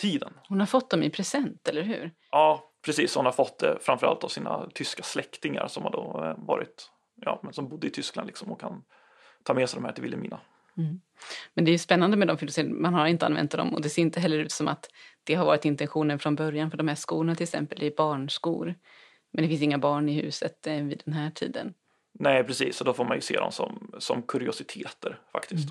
tiden. 0.00 0.32
Hon 0.48 0.60
har 0.60 0.66
fått 0.66 0.90
dem 0.90 1.02
i 1.02 1.10
present, 1.10 1.68
eller 1.68 1.82
hur? 1.82 2.10
Ja, 2.30 2.72
precis. 2.84 3.14
Hon 3.14 3.24
har 3.24 3.32
fått 3.32 3.58
det 3.58 3.78
framförallt 3.80 4.24
av 4.24 4.28
sina 4.28 4.70
tyska 4.74 5.02
släktingar 5.02 5.66
som 5.68 5.82
har 5.82 5.90
då 5.90 6.24
eh, 6.24 6.46
varit, 6.46 6.90
ja, 7.14 7.40
men 7.42 7.52
som 7.52 7.68
bodde 7.68 7.86
i 7.86 7.90
Tyskland 7.90 8.26
liksom 8.26 8.52
och 8.52 8.60
kan 8.60 8.84
ta 9.42 9.54
med 9.54 9.70
sig 9.70 9.76
de 9.76 9.84
här 9.84 9.92
till 9.92 10.02
Wilhelmina. 10.02 10.40
Mm. 10.76 11.00
Men 11.54 11.64
det 11.64 11.74
är 11.74 11.78
spännande 11.78 12.16
med 12.16 12.28
dem, 12.28 12.38
för 12.38 12.64
man 12.64 12.94
har 12.94 13.06
inte 13.06 13.26
använt 13.26 13.50
dem 13.50 13.74
och 13.74 13.82
det 13.82 13.88
ser 13.88 14.02
inte 14.02 14.20
heller 14.20 14.38
ut 14.38 14.52
som 14.52 14.68
att 14.68 14.90
det 15.24 15.34
har 15.34 15.44
varit 15.44 15.64
intentionen 15.64 16.18
från 16.18 16.34
början. 16.34 16.70
För 16.70 16.78
de 16.78 16.88
här 16.88 16.94
skorna 16.94 17.34
till 17.34 17.44
exempel 17.44 17.82
är 17.82 17.92
barnskor. 17.96 18.74
Men 19.30 19.42
det 19.42 19.48
finns 19.48 19.62
inga 19.62 19.78
barn 19.78 20.08
i 20.08 20.12
huset 20.12 20.66
eh, 20.66 20.82
vid 20.82 21.02
den 21.04 21.14
här 21.14 21.30
tiden. 21.30 21.74
Nej, 22.12 22.44
precis, 22.44 22.80
och 22.80 22.84
då 22.84 22.92
får 22.92 23.04
man 23.04 23.16
ju 23.16 23.20
se 23.20 23.36
dem 23.36 23.52
som, 23.52 23.90
som 23.98 24.22
kuriositeter 24.22 25.20
faktiskt. 25.32 25.68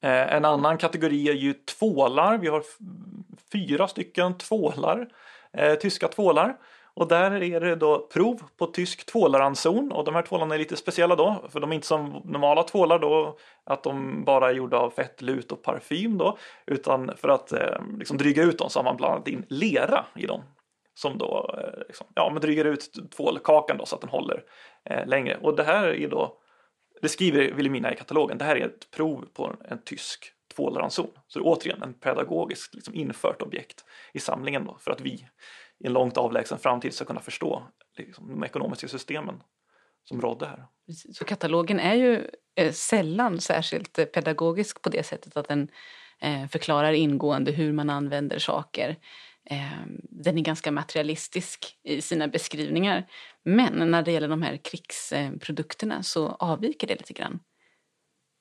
Mm. 0.00 0.28
Eh, 0.28 0.34
en 0.34 0.44
annan 0.44 0.78
kategori 0.78 1.28
är 1.28 1.34
ju 1.34 1.52
tvålar. 1.52 2.38
Vi 2.38 2.48
har 2.48 2.62
fyra 3.52 3.88
stycken 3.88 4.38
tvålar, 4.38 5.08
eh, 5.52 5.74
tyska 5.74 6.08
tvålar. 6.08 6.56
Och 6.96 7.08
där 7.08 7.42
är 7.42 7.60
det 7.60 7.76
då 7.76 8.08
prov 8.12 8.42
på 8.56 8.66
tysk 8.66 9.06
tvålaranson 9.06 9.92
och 9.92 10.04
de 10.04 10.14
här 10.14 10.22
tvålarna 10.22 10.54
är 10.54 10.58
lite 10.58 10.76
speciella 10.76 11.16
då 11.16 11.44
för 11.48 11.60
de 11.60 11.70
är 11.70 11.74
inte 11.74 11.86
som 11.86 12.22
normala 12.24 12.62
tvålar 12.62 12.98
då 12.98 13.38
att 13.64 13.82
de 13.82 14.24
bara 14.24 14.50
är 14.50 14.54
gjorda 14.54 14.76
av 14.76 14.90
fett, 14.90 15.22
lut 15.22 15.52
och 15.52 15.62
parfym 15.62 16.18
då 16.18 16.38
utan 16.66 17.12
för 17.16 17.28
att 17.28 17.52
eh, 17.52 17.80
liksom 17.98 18.18
dryga 18.18 18.42
ut 18.42 18.58
dem 18.58 18.70
så 18.70 18.78
har 18.78 18.84
man 18.84 18.96
blandat 18.96 19.28
in 19.28 19.46
lera 19.48 20.04
i 20.14 20.26
dem 20.26 20.42
som 20.94 21.18
då 21.18 21.54
eh, 21.58 21.78
liksom, 21.88 22.06
ja, 22.14 22.30
men 22.32 22.40
drygar 22.42 22.64
ut 22.64 23.10
tvålkakan 23.16 23.78
då 23.78 23.86
så 23.86 23.94
att 23.94 24.00
den 24.00 24.10
håller 24.10 24.42
eh, 24.84 25.06
längre. 25.06 25.38
Och 25.42 25.56
det 25.56 25.64
här 25.64 25.88
är 25.88 26.08
då 26.08 26.40
det 27.02 27.08
skriver 27.08 27.52
Wilhelmina 27.52 27.92
i 27.92 27.96
katalogen 27.96 28.38
det 28.38 28.44
här 28.44 28.56
är 28.56 28.66
ett 28.66 28.90
prov 28.90 29.28
på 29.32 29.56
en 29.68 29.82
tysk 29.84 30.32
tvålaranson 30.56 31.06
så 31.26 31.38
det 31.38 31.42
är 31.42 31.46
återigen 31.46 31.82
en 31.82 31.94
pedagogiskt 31.94 32.74
liksom, 32.74 32.94
infört 32.94 33.42
objekt 33.42 33.84
i 34.12 34.20
samlingen 34.20 34.64
då 34.64 34.76
för 34.80 34.90
att 34.90 35.00
vi 35.00 35.26
i 35.84 35.86
en 35.86 35.92
långt 35.92 36.16
avlägsen 36.16 36.58
framtid 36.58 36.94
ska 36.94 37.04
kunna 37.04 37.20
förstå 37.20 37.62
liksom, 37.98 38.28
de 38.28 38.44
ekonomiska 38.44 38.88
systemen 38.88 39.42
som 40.04 40.20
rådde 40.20 40.46
här. 40.46 40.66
Så 41.12 41.24
katalogen 41.24 41.80
är 41.80 41.94
ju 41.94 42.30
eh, 42.56 42.72
sällan 42.72 43.40
särskilt 43.40 43.98
eh, 43.98 44.04
pedagogisk 44.04 44.82
på 44.82 44.88
det 44.88 45.02
sättet 45.02 45.36
att 45.36 45.48
den 45.48 45.68
eh, 46.20 46.46
förklarar 46.46 46.92
ingående 46.92 47.52
hur 47.52 47.72
man 47.72 47.90
använder 47.90 48.38
saker. 48.38 48.96
Eh, 49.50 49.86
den 50.10 50.38
är 50.38 50.42
ganska 50.42 50.72
materialistisk 50.72 51.78
i 51.82 52.00
sina 52.00 52.28
beskrivningar. 52.28 53.06
Men 53.42 53.90
när 53.90 54.02
det 54.02 54.12
gäller 54.12 54.28
de 54.28 54.42
här 54.42 54.56
krigsprodukterna 54.56 56.02
så 56.02 56.28
avviker 56.28 56.86
det 56.86 56.94
lite 56.94 57.12
grann. 57.12 57.40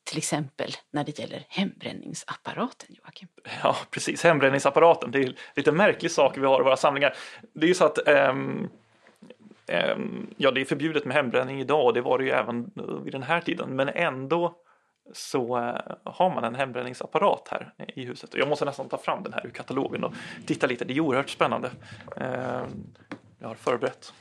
Till 0.04 0.18
exempel 0.18 0.72
när 0.92 1.04
det 1.04 1.20
gäller 1.20 1.46
hembränningsapparaten, 1.50 2.89
Joakim. 2.89 3.28
Ja, 3.63 3.76
precis. 3.92 4.24
Hembränningsapparaten. 4.24 5.12
Det 5.12 5.20
är 5.20 5.36
lite 5.56 5.72
märklig 5.72 6.12
sak 6.12 6.38
vi 6.38 6.46
har 6.46 6.60
i 6.60 6.63
våra 6.63 6.78
samlingar. 6.78 7.16
Det 7.54 7.66
är 7.66 7.68
ju 7.68 7.74
så 7.74 7.86
att 7.86 8.08
um, 8.08 8.70
um, 9.96 10.34
ja, 10.38 10.52
det 10.52 10.62
är 10.62 10.66
förbjudet 10.66 11.06
med 11.06 11.16
hembränning 11.16 11.62
idag 11.62 11.86
och 11.86 11.94
det 11.94 12.02
var 12.02 12.18
det 12.18 12.24
ju 12.24 12.30
även 12.30 12.72
eh, 12.78 12.84
vid 13.04 13.13
den 13.13 13.24
här 13.24 13.42
tiden. 13.42 13.76
Men 13.76 13.89
ändå 13.89 14.56
så 15.13 15.58
eh, 15.58 15.76
har 16.04 16.30
man 16.36 16.44
en 16.44 16.56
hembränningsapparat 16.56 17.48
här 17.52 17.74
i 17.96 18.06
huset. 18.06 18.30
Jag 18.34 18.48
måste 18.48 18.66
nästan 18.66 18.89
ta 18.89 18.98
fram 18.98 19.24
den 19.24 19.34
här 19.34 19.46
ur 19.46 19.52
katalogen 19.52 20.04
och 20.04 20.13
titta 20.46 20.68
lite. 20.68 20.86
Det 20.86 20.94
är 20.94 21.00
oerhört 21.00 21.30
spännande. 21.30 21.72
Ehm, 22.18 22.94
jag 23.39 23.48
har 23.48 23.56
förberett. 23.56 24.13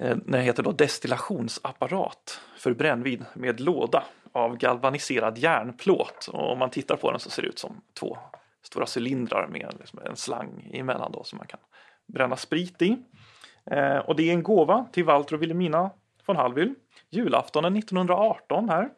Eh, 0.00 0.16
den 0.16 0.40
heter 0.40 0.62
då 0.62 0.72
destillationsapparat 0.72 2.40
för 2.56 2.74
brännvin 2.74 3.24
med 3.34 3.60
låda 3.60 4.04
av 4.32 4.56
galvaniserad 4.56 5.38
järnplåt 5.38 6.28
och 6.32 6.52
om 6.52 6.58
man 6.58 6.70
tittar 6.70 6.96
på 6.96 7.10
den 7.10 7.20
så 7.20 7.30
ser 7.30 7.42
det 7.42 7.48
ut 7.48 7.58
som 7.58 7.80
två 7.98 8.18
stora 8.62 8.86
cylindrar 8.96 9.46
med 9.46 9.74
liksom 9.78 9.98
en 10.04 10.16
slang 10.16 10.70
emellan 10.72 11.12
då 11.12 11.24
som 11.24 11.36
man 11.36 11.46
kan 11.46 11.60
bränna 12.06 12.36
sprit 12.36 12.82
i. 12.82 12.96
Eh, 13.70 13.96
och 13.96 14.16
det 14.16 14.22
är 14.22 14.32
en 14.32 14.42
gåva 14.42 14.86
till 14.92 15.04
Walter 15.04 15.34
och 15.34 15.42
Wilhelmina 15.42 15.90
von 16.26 16.36
Hallwyl 16.36 16.74
julaftonen 17.10 17.76
1918 17.76 18.68
här 18.68 18.90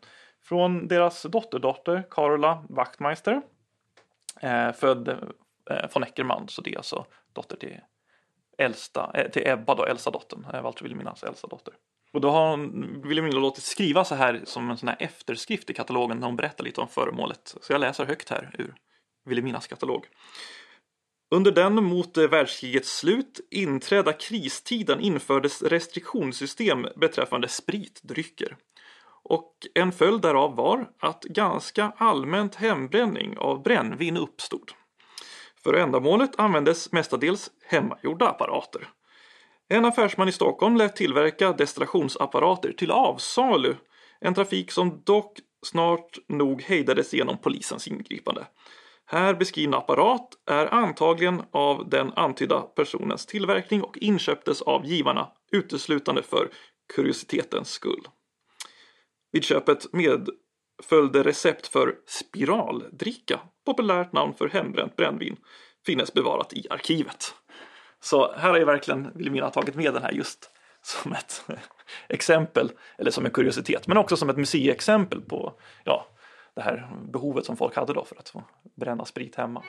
från 0.43 0.89
deras 0.89 1.23
dotterdotter 1.23 2.03
Carola 2.11 2.65
Wachtmeister 2.69 3.43
eh, 4.41 4.73
född 4.73 5.09
eh, 5.71 5.91
von 5.95 6.03
Eckermann 6.03 6.49
så 6.49 6.63
det 6.63 6.73
är 6.73 6.77
alltså 6.77 7.07
dotter 7.33 7.57
till 7.57 7.81
äldsta, 8.59 9.11
eh, 9.15 9.31
till 9.31 9.43
Ebba 9.47 9.75
då, 9.75 9.85
äldsta 9.85 10.11
dottern, 10.11 10.47
eh, 10.55 10.63
Walter 10.63 10.83
och 10.83 10.85
Wilhelminas 10.85 11.23
äldsta 11.23 11.49
dotter. 11.49 11.75
Och 12.13 12.21
då 12.21 12.31
har 12.31 12.57
Wilhelmina 13.09 13.39
låtit 13.39 13.65
skriva 13.65 14.05
så 14.05 14.15
här 14.15 14.41
som 14.45 14.71
en 14.71 14.77
sån 14.77 14.89
här 14.89 14.97
efterskrift 15.01 15.71
i 15.71 15.75
katalogen 15.75 16.19
när 16.19 16.27
hon 16.27 16.37
berättar 16.37 16.65
lite 16.65 16.81
om 16.81 16.89
föremålet. 16.89 17.55
Så 17.61 17.73
jag 17.73 17.81
läser 17.81 18.05
högt 18.05 18.31
här 18.31 18.55
ur 18.59 18.75
Wilhelminas 19.25 19.67
katalog. 19.67 20.07
Under 21.35 21.53
den 21.53 21.85
mot 21.85 22.17
eh, 22.17 22.29
världskrigets 22.29 22.97
slut 22.97 23.41
inträdda 23.51 24.13
kristiden 24.13 25.01
infördes 25.01 25.63
restriktionssystem 25.63 26.87
beträffande 26.97 27.49
spritdrycker. 27.49 28.57
Och 29.25 29.55
en 29.75 29.93
följd 29.93 30.23
därav 30.23 30.57
var 30.57 30.91
att 31.01 31.23
ganska 31.23 31.93
allmänt 31.97 32.55
hembränning 32.55 33.39
av 33.39 33.63
brännvin 33.63 34.17
uppstod. 34.17 34.71
För 35.63 35.75
ändamålet 35.75 36.41
användes 36.41 36.93
mestadels 36.93 37.51
hemmagjorda 37.67 38.29
apparater. 38.29 38.89
En 39.73 39.85
affärsman 39.85 40.29
i 40.29 40.33
Stockholm 40.33 40.77
lät 40.77 40.97
tillverka 40.97 41.53
destillationsapparater 41.53 42.73
till 42.73 42.91
avsalu. 42.91 43.75
En 44.21 44.35
trafik 44.35 44.71
som 44.71 45.03
dock 45.05 45.39
snart 45.67 46.19
nog 46.29 46.63
hejdades 46.63 47.15
genom 47.15 47.39
polisens 47.39 47.89
ingripande. 47.89 48.47
Här 49.07 49.35
beskrivna 49.35 49.77
apparat 49.77 50.29
är 50.47 50.75
antagligen 50.75 51.43
av 51.51 51.89
den 51.89 52.13
antydda 52.17 52.61
personens 52.61 53.27
tillverkning 53.27 53.83
och 53.83 53.99
inköptes 53.99 54.63
av 54.63 54.87
givarna 54.87 55.29
uteslutande 55.53 56.23
för 56.23 56.51
kuriositetens 56.95 57.71
skull. 57.71 58.09
Vid 59.33 59.45
köpet 59.45 59.93
medföljde 59.93 61.23
recept 61.23 61.67
för 61.67 61.95
spiraldricka, 62.07 63.41
populärt 63.67 64.13
namn 64.13 64.35
för 64.35 64.49
hembränt 64.49 64.97
brännvin, 64.97 65.37
finnes 65.87 66.13
bevarat 66.13 66.53
i 66.53 66.67
arkivet. 66.71 67.35
Så 68.03 68.33
här 68.33 68.51
har 68.51 68.59
ju 68.59 68.65
verkligen 68.65 69.11
Vilhelmina 69.15 69.51
tagit 69.51 69.75
med 69.75 69.95
den 69.95 70.03
här 70.03 70.13
just 70.13 70.51
som 70.83 71.13
ett 71.13 71.45
exempel, 72.09 72.73
eller 72.99 73.11
som 73.11 73.25
en 73.25 73.31
kuriositet, 73.31 73.87
men 73.87 73.97
också 73.97 74.17
som 74.17 74.31
ett 74.31 74.37
museiexempel 74.37 75.21
på 75.21 75.53
ja, 75.85 76.07
det 76.55 76.63
här 76.63 76.91
behovet 77.13 77.47
som 77.47 77.57
folk 77.57 77.77
hade 77.77 77.93
då 77.93 78.05
för 78.05 78.17
att 78.17 78.29
få 78.29 78.43
bränna 78.77 79.05
sprit 79.05 79.37
hemma. 79.37 79.63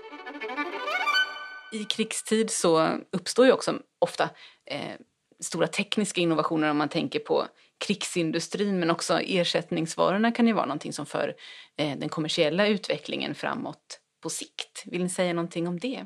I 1.71 1.83
krigstid 1.83 2.51
så 2.51 2.89
uppstår 3.11 3.45
ju 3.45 3.51
också 3.51 3.79
ofta 3.99 4.29
eh, 4.65 4.95
stora 5.39 5.67
tekniska 5.67 6.21
innovationer 6.21 6.69
om 6.69 6.77
man 6.77 6.89
tänker 6.89 7.19
på 7.19 7.47
krigsindustrin 7.87 8.79
men 8.79 8.89
också 8.89 9.19
ersättningsvarorna 9.19 10.31
kan 10.31 10.47
ju 10.47 10.53
vara 10.53 10.65
någonting 10.65 10.93
som 10.93 11.05
för 11.05 11.35
eh, 11.77 11.97
den 11.97 12.09
kommersiella 12.09 12.67
utvecklingen 12.67 13.35
framåt 13.35 13.99
på 14.21 14.29
sikt. 14.29 14.83
Vill 14.85 15.03
ni 15.03 15.09
säga 15.09 15.33
någonting 15.33 15.67
om 15.67 15.79
det? 15.79 16.05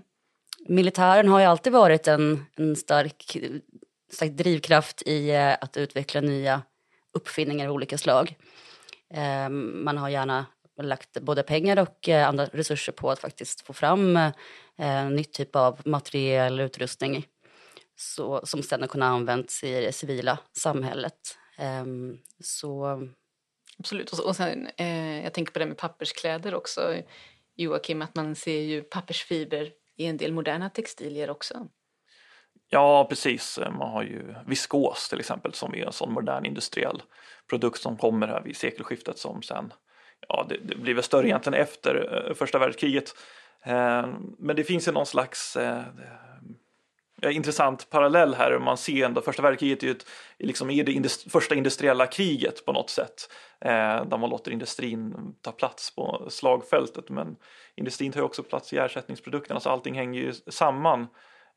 Militären 0.68 1.28
har 1.28 1.40
ju 1.40 1.46
alltid 1.46 1.74
varit 1.74 2.08
en, 2.08 2.46
en 2.56 2.76
stark, 2.76 3.38
stark 4.12 4.32
drivkraft 4.32 5.02
i 5.02 5.30
eh, 5.30 5.54
att 5.62 5.78
utveckla 5.78 6.22
nya 6.22 6.62
uppfinningar 7.14 7.68
av 7.68 7.74
olika 7.74 7.98
slag. 7.98 8.36
Eh, 9.14 9.50
man 9.50 9.98
har 9.98 10.10
gärna 10.10 10.46
lagt 10.82 11.20
både 11.22 11.44
pengar 11.44 11.80
och 11.80 12.10
eh, 12.10 12.28
andra 12.28 12.46
resurser 12.46 12.92
på 12.92 13.12
att 13.12 13.20
faktiskt 13.20 13.62
få 13.62 13.74
fram 13.74 14.20
en 14.78 15.16
ny 15.16 15.24
typ 15.24 15.56
av 15.56 15.82
materiell 15.86 16.60
utrustning 16.60 17.26
så, 17.96 18.42
som 18.44 18.64
sedan 18.64 18.82
har 18.82 18.88
kunnat 18.88 19.08
användas 19.14 19.64
i 19.64 19.82
det 19.82 19.92
civila 19.92 20.40
samhället. 20.54 21.38
Ehm, 21.58 22.18
så... 22.44 23.02
Absolut. 23.80 24.14
Och, 24.14 24.26
och 24.26 24.36
sen, 24.36 24.68
eh, 24.78 25.24
jag 25.24 25.34
tänker 25.34 25.54
på 25.54 25.60
det 25.60 25.66
med 25.66 25.78
papperskläder 25.78 26.54
också, 26.56 26.96
Joakim, 27.56 28.02
att 28.02 28.16
man 28.16 28.36
ser 28.36 28.62
ju 28.62 28.82
pappersfiber 28.82 29.72
i 29.98 30.06
en 30.06 30.18
del 30.18 30.34
moderna 30.34 30.70
textilier 30.70 31.30
också. 31.30 31.68
Ja, 32.70 33.06
precis. 33.10 33.58
Eh, 33.58 33.72
man 33.72 33.92
har 33.92 34.04
ju 34.04 34.36
viskos 34.46 35.10
till 35.10 35.20
exempel 35.20 35.54
som 35.54 35.76
är 35.76 35.86
en 35.86 35.92
sån 35.92 36.14
modern 36.14 36.46
industriell 36.46 37.02
produkt 37.50 37.82
som 37.82 37.98
kommer 37.98 38.28
här 38.28 38.42
vid 38.42 38.58
sekelskiftet 38.58 39.18
som 39.18 39.42
sen, 39.42 39.74
ja 40.28 40.46
det, 40.50 40.58
det 40.58 40.76
blir 40.76 40.94
väl 40.94 41.04
större 41.04 41.28
egentligen 41.28 41.62
efter 41.62 42.26
eh, 42.28 42.34
första 42.34 42.60
världskriget. 42.60 43.14
Eh, 43.64 44.08
men 44.40 44.56
det 44.56 44.64
finns 44.64 44.88
ju 44.88 44.92
någon 44.92 45.06
slags 45.06 45.58
Eh, 47.22 47.36
intressant 47.36 47.90
parallell 47.90 48.34
här. 48.34 48.60
Man 48.60 48.78
ser 48.78 49.06
ändå 49.06 49.22
första 49.22 49.42
världskriget 49.42 49.84
är, 49.84 49.92
ett, 49.92 50.06
liksom 50.40 50.70
är 50.70 50.84
det 50.84 50.92
industri, 50.92 51.30
första 51.30 51.56
industriella 51.56 52.08
kriget 52.08 52.66
på 52.66 52.72
något 52.74 52.90
sätt. 52.90 53.30
Eh, 53.62 54.06
där 54.06 54.18
man 54.18 54.30
låter 54.30 54.52
industrin 54.52 55.16
ta 55.42 55.52
plats 55.52 55.96
på 55.96 56.28
slagfältet. 56.30 57.10
Men 57.10 57.36
industrin 57.76 58.12
tar 58.12 58.20
ju 58.20 58.26
också 58.26 58.44
plats 58.44 58.74
i 58.74 58.78
ersättningsprodukterna 58.78 59.60
så 59.60 59.70
allting 59.70 59.96
hänger 59.96 60.22
ju 60.22 60.34
samman 60.34 61.08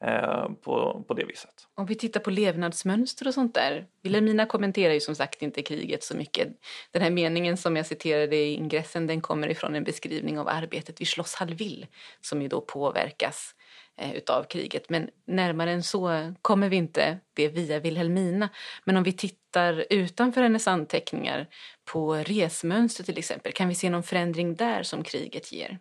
eh, 0.05 0.49
på, 0.63 1.05
på 1.09 1.15
det 1.15 1.25
viset. 1.25 1.55
Om 1.75 1.87
vi 1.87 1.95
tittar 1.95 2.21
på 2.21 2.31
levnadsmönster 2.31 3.29
och 3.29 3.35
sånt 3.35 3.55
där. 3.55 3.87
Wilhelmina 4.03 4.47
kommenterar 4.47 4.95
ju 4.95 5.01
som 5.01 5.15
sagt 5.15 5.43
inte 5.43 5.63
kriget 5.63 6.05
så 6.05 6.17
mycket. 6.17 6.49
Den 6.91 7.03
här 7.03 7.11
meningen 7.11 7.57
som 7.57 7.77
jag 7.77 7.87
citerade 7.87 8.37
i 8.37 8.53
ingressen 8.55 9.07
den 9.07 9.21
kommer 9.21 9.49
ifrån 9.49 9.75
en 9.75 9.85
beskrivning 9.85 10.39
av 10.39 10.49
arbetet 10.49 11.01
vid 11.01 11.09
Schloss 11.09 11.35
Hallwyl 11.35 11.87
som 12.21 12.43
ju 12.43 12.49
då 12.49 12.61
påverkas 12.61 13.55
Eh, 14.01 14.17
utav 14.17 14.45
kriget. 14.45 14.91
Men 14.91 15.11
närmare 15.27 15.71
än 15.71 15.83
så 15.83 16.33
kommer 16.43 16.69
vi 16.69 16.77
inte 16.77 17.19
det 17.35 17.49
via 17.49 17.81
Wilhelmina. 17.81 18.49
Men 18.85 18.97
om 18.97 19.03
vi 19.03 19.13
tittar 19.13 19.87
utanför 19.91 20.43
hennes 20.43 20.69
anteckningar 20.69 21.47
på 21.93 22.15
resmönster 22.15 23.05
till 23.05 23.19
exempel, 23.19 23.53
kan 23.53 23.69
vi 23.69 23.75
se 23.75 23.91
någon 23.91 24.03
förändring 24.03 24.55
där 24.55 24.83
som 24.83 25.05
kriget 25.05 25.53
ger? 25.53 25.79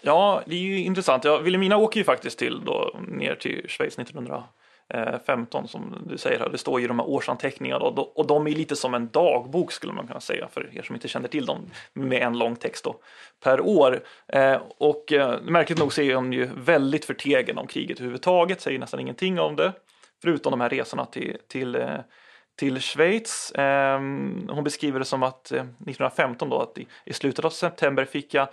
Ja, 0.00 0.42
det 0.46 0.54
är 0.54 0.60
ju 0.60 0.78
intressant. 0.78 1.24
Ja, 1.24 1.38
Wilhelmina 1.38 1.76
åker 1.76 2.00
ju 2.00 2.04
faktiskt 2.04 2.38
till 2.38 2.64
då, 2.64 3.00
ner 3.08 3.34
till 3.34 3.66
Schweiz 3.68 3.98
1900 3.98 4.44
Eh, 4.88 5.18
15 5.26 5.68
som 5.68 6.04
du 6.06 6.18
säger 6.18 6.38
här. 6.38 6.48
Det 6.48 6.58
står 6.58 6.80
ju 6.80 6.86
de 6.86 6.98
här 6.98 7.08
årsanteckningarna 7.08 7.84
och, 7.84 8.18
och 8.18 8.26
de 8.26 8.46
är 8.46 8.50
lite 8.50 8.76
som 8.76 8.94
en 8.94 9.08
dagbok 9.08 9.72
skulle 9.72 9.92
man 9.92 10.06
kunna 10.06 10.20
säga 10.20 10.48
för 10.48 10.76
er 10.78 10.82
som 10.82 10.94
inte 10.94 11.08
känner 11.08 11.28
till 11.28 11.46
dem 11.46 11.70
med 11.92 12.22
en 12.22 12.38
lång 12.38 12.56
text 12.56 12.84
då, 12.84 12.96
per 13.42 13.60
år. 13.60 14.00
Eh, 14.28 14.60
och 14.78 15.12
eh, 15.12 15.40
märkligt 15.42 15.78
nog 15.78 15.92
så 15.92 16.02
är 16.02 16.14
hon 16.14 16.32
ju 16.32 16.48
väldigt 16.56 17.04
förtegen 17.04 17.58
om 17.58 17.66
kriget 17.66 17.98
överhuvudtaget, 17.98 18.60
säger 18.60 18.78
nästan 18.78 19.00
ingenting 19.00 19.40
om 19.40 19.56
det. 19.56 19.72
Förutom 20.22 20.50
de 20.50 20.60
här 20.60 20.68
resorna 20.68 21.06
till, 21.06 21.36
till, 21.48 21.84
till 22.58 22.80
Schweiz. 22.80 23.52
Hon 24.48 24.64
beskriver 24.64 24.98
det 24.98 25.04
som 25.04 25.22
att 25.22 25.46
1915 25.46 26.48
då, 26.48 26.58
att 26.58 26.78
i 27.04 27.12
slutet 27.12 27.44
av 27.44 27.50
september 27.50 28.04
fick 28.04 28.34
jag 28.34 28.48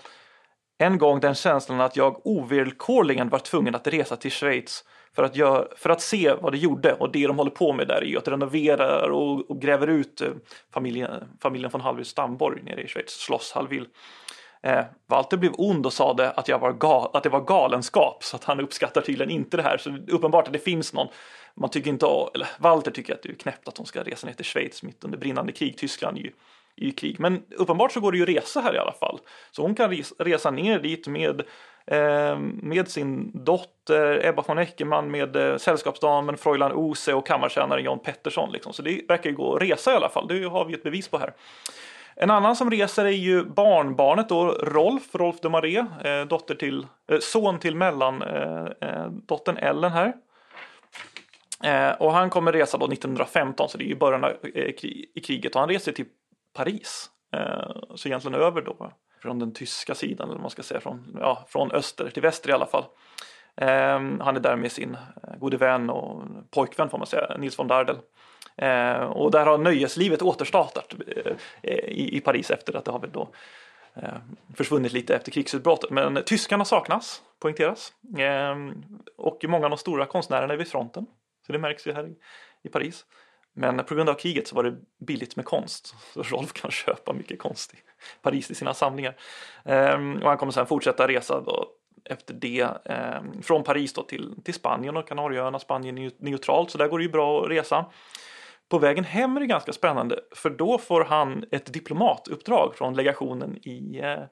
en 0.81 0.97
gång 0.97 1.19
den 1.19 1.35
känslan 1.35 1.81
att 1.81 1.95
jag 1.95 2.27
ovillkorligen 2.27 3.29
var 3.29 3.39
tvungen 3.39 3.75
att 3.75 3.87
resa 3.87 4.15
till 4.15 4.31
Schweiz 4.31 4.83
för 5.15 5.23
att, 5.23 5.35
gör, 5.35 5.73
för 5.77 5.89
att 5.89 6.01
se 6.01 6.33
vad 6.41 6.53
det 6.53 6.57
gjorde 6.57 6.93
och 6.93 7.11
det 7.11 7.27
de 7.27 7.37
håller 7.37 7.51
på 7.51 7.73
med 7.73 7.87
där 7.87 8.01
är 8.01 8.05
ju 8.05 8.17
att 8.17 8.27
renovera 8.27 9.13
och, 9.13 9.51
och 9.51 9.61
gräver 9.61 9.87
ut 9.87 10.21
eh, 10.21 10.29
familjen, 10.73 11.09
familjen 11.41 11.71
von 11.71 11.81
Hallwyls 11.81 12.07
stamborg 12.07 12.63
nere 12.63 12.81
i 12.81 12.87
Schweiz, 12.87 13.19
Schloss 13.27 13.51
Hallwyl. 13.51 13.87
Eh, 14.63 14.83
Walter 15.07 15.37
blev 15.37 15.51
ond 15.57 15.85
och 15.85 15.93
sade 15.93 16.31
att, 16.31 16.47
jag 16.47 16.59
var 16.59 16.73
gal, 16.73 17.09
att 17.13 17.23
det 17.23 17.29
var 17.29 17.41
galenskap 17.41 18.23
så 18.23 18.35
att 18.35 18.43
han 18.43 18.59
uppskattar 18.59 19.01
tydligen 19.01 19.31
inte 19.31 19.57
det 19.57 19.63
här. 19.63 19.77
Så 19.77 19.97
uppenbart 20.07 20.47
att 20.47 20.53
det 20.53 20.59
finns 20.59 20.93
någon, 20.93 21.07
man 21.55 21.69
tycker 21.69 21.89
inte, 21.89 22.05
eller 22.33 22.47
Walter 22.57 22.91
tycker 22.91 23.13
att 23.13 23.23
det 23.23 23.29
är 23.29 23.33
knäppt 23.33 23.67
att 23.67 23.75
de 23.75 23.85
ska 23.85 24.03
resa 24.03 24.27
ner 24.27 24.33
till 24.33 24.45
Schweiz 24.45 24.83
mitt 24.83 25.03
under 25.03 25.17
brinnande 25.17 25.51
krig. 25.51 25.77
Tyskland 25.77 26.17
är 26.17 26.21
ju 26.21 26.31
i 26.75 26.91
krig. 26.91 27.19
Men 27.19 27.43
uppenbart 27.57 27.91
så 27.91 27.99
går 27.99 28.11
det 28.11 28.17
ju 28.17 28.23
att 28.23 28.29
resa 28.29 28.61
här 28.61 28.75
i 28.75 28.77
alla 28.77 28.93
fall. 28.93 29.19
Så 29.51 29.61
hon 29.61 29.75
kan 29.75 29.93
resa 30.19 30.51
ner 30.51 30.79
dit 30.79 31.07
med 31.07 31.43
Eh, 31.91 32.39
med 32.39 32.87
sin 32.87 33.31
dotter 33.45 34.25
Ebba 34.25 34.43
von 34.47 34.57
Eckermann, 34.57 35.11
med 35.11 35.35
eh, 35.35 35.57
sällskapsdamen 35.57 36.37
Fräulein 36.37 36.71
Ose 36.71 37.13
och 37.13 37.27
kammartjänaren 37.27 37.83
John 37.83 37.99
Pettersson. 37.99 38.51
Liksom. 38.51 38.73
Så 38.73 38.81
det 38.81 39.01
verkar 39.07 39.29
ju 39.29 39.35
gå 39.35 39.55
att 39.55 39.61
resa 39.61 39.91
i 39.91 39.95
alla 39.95 40.09
fall, 40.09 40.27
det 40.27 40.43
har 40.43 40.65
vi 40.65 40.73
ett 40.73 40.83
bevis 40.83 41.07
på 41.07 41.17
här. 41.17 41.33
En 42.15 42.31
annan 42.31 42.55
som 42.55 42.71
reser 42.71 43.05
är 43.05 43.09
ju 43.09 43.43
barnbarnet 43.43 44.29
då, 44.29 44.51
Rolf, 44.51 45.15
Rolf 45.15 45.35
de 45.41 45.51
Maré, 45.51 45.77
eh, 45.77 46.25
dotter 46.27 46.55
till, 46.55 46.87
eh, 47.11 47.19
son 47.19 47.59
till 47.59 47.75
mellandottern 47.75 49.57
eh, 49.57 49.63
eh 49.63 49.69
Ellen 49.69 49.91
här. 49.91 50.13
Eh, 51.63 51.91
och 52.01 52.13
han 52.13 52.29
kommer 52.29 52.51
resa 52.51 52.77
då 52.77 52.87
1915, 52.87 53.69
så 53.69 53.77
det 53.77 53.83
är 53.83 53.87
ju 53.87 53.95
början 53.95 54.23
av 54.23 54.29
eh, 54.29 54.63
i 55.15 55.21
kriget 55.23 55.55
och 55.55 55.59
han 55.59 55.69
reser 55.69 55.91
till 55.91 56.05
Paris. 56.53 57.09
Eh, 57.33 57.95
så 57.95 58.07
egentligen 58.07 58.41
över 58.41 58.61
då 58.61 58.91
från 59.21 59.39
den 59.39 59.53
tyska 59.53 59.95
sidan, 59.95 60.29
eller 60.29 60.39
man 60.39 60.49
ska 60.49 60.63
säga, 60.63 60.79
från, 60.79 61.17
ja, 61.19 61.45
från 61.47 61.71
öster 61.71 62.09
till 62.09 62.21
väster 62.21 62.49
i 62.49 62.53
alla 62.53 62.65
fall. 62.65 62.85
Eh, 63.55 63.99
han 64.19 64.35
är 64.35 64.39
där 64.39 64.55
med 64.55 64.71
sin 64.71 64.95
eh, 64.95 65.37
gode 65.37 65.57
vän 65.57 65.89
och 65.89 66.23
pojkvän 66.51 66.89
får 66.89 66.97
man 66.97 67.07
säga, 67.07 67.37
Nils 67.37 67.59
von 67.59 67.67
Dardel. 67.67 67.97
Eh, 68.61 69.01
och 69.01 69.31
där 69.31 69.45
har 69.45 69.57
nöjeslivet 69.57 70.21
återstartat 70.21 70.93
eh, 71.07 71.33
i, 71.71 72.17
i, 72.17 72.21
Paris 72.21 72.51
efter 72.51 72.75
att 72.75 72.85
det 72.85 72.91
har 72.91 72.99
väl 72.99 73.11
då 73.11 73.29
eh, 73.93 74.13
försvunnit 74.55 74.93
lite 74.93 75.15
efter 75.15 75.31
krigsutbrottet. 75.31 75.89
Men 75.89 76.23
tyskarna 76.25 76.65
saknas, 76.65 77.21
poängteras. 77.39 77.93
Ehm, 78.17 78.83
och 79.17 79.45
många 79.47 79.65
av 79.65 79.69
de 79.69 79.77
stora 79.77 80.05
konstnärerna 80.05 80.53
är 80.53 80.57
vid 80.57 80.67
fronten. 80.67 81.05
Så 81.45 81.53
det 81.53 81.59
märks 81.59 81.87
ju 81.87 81.93
här 81.93 82.07
i, 82.07 82.15
i 82.63 82.69
Paris. 82.69 83.05
Men 83.53 83.85
på 83.85 83.95
grund 83.95 84.09
av 84.09 84.13
kriget 84.13 84.47
så 84.47 84.55
var 84.55 84.63
det 84.63 84.75
billigt 85.05 85.35
med 85.35 85.45
konst. 85.45 85.95
Så 86.13 86.23
Rolf 86.23 86.53
kan 86.53 86.71
köpa 86.85 87.13
mycket 87.13 87.39
konst 87.39 87.73
i 87.73 87.77
Paris 88.21 88.51
i 88.51 88.55
sina 88.55 88.73
samlingar. 88.73 89.15
Ehm, 89.65 90.17
och 90.21 90.29
han 90.29 90.37
kommer 90.37 90.51
sen 90.51 90.65
fortsätta 90.65 91.07
resa 91.07 91.41
då 91.41 91.67
efter 92.05 92.33
det 92.33 92.67
ehm, 92.85 93.41
från 93.41 93.63
Paris 93.63 93.93
då 93.93 94.03
till, 94.03 94.35
till 94.43 94.53
Spanien 94.53 94.97
och 94.97 95.07
Kanarieöarna. 95.07 95.59
Spanien 95.59 95.97
är 95.97 96.11
neutralt 96.17 96.71
så 96.71 96.77
där 96.77 96.87
går 96.87 96.97
det 96.97 97.03
ju 97.03 97.11
bra 97.11 97.43
att 97.43 97.49
resa. 97.49 97.85
På 98.69 98.79
vägen 98.79 99.03
hem 99.03 99.35
är 99.35 99.39
det 99.39 99.47
ganska 99.47 99.73
spännande 99.73 100.19
för 100.35 100.49
då 100.49 100.77
får 100.77 101.03
han 101.03 101.45
ett 101.51 101.73
diplomatuppdrag 101.73 102.75
från 102.75 102.93
legationen 102.93 103.57
i, 103.57 103.99
eh, 104.03 104.23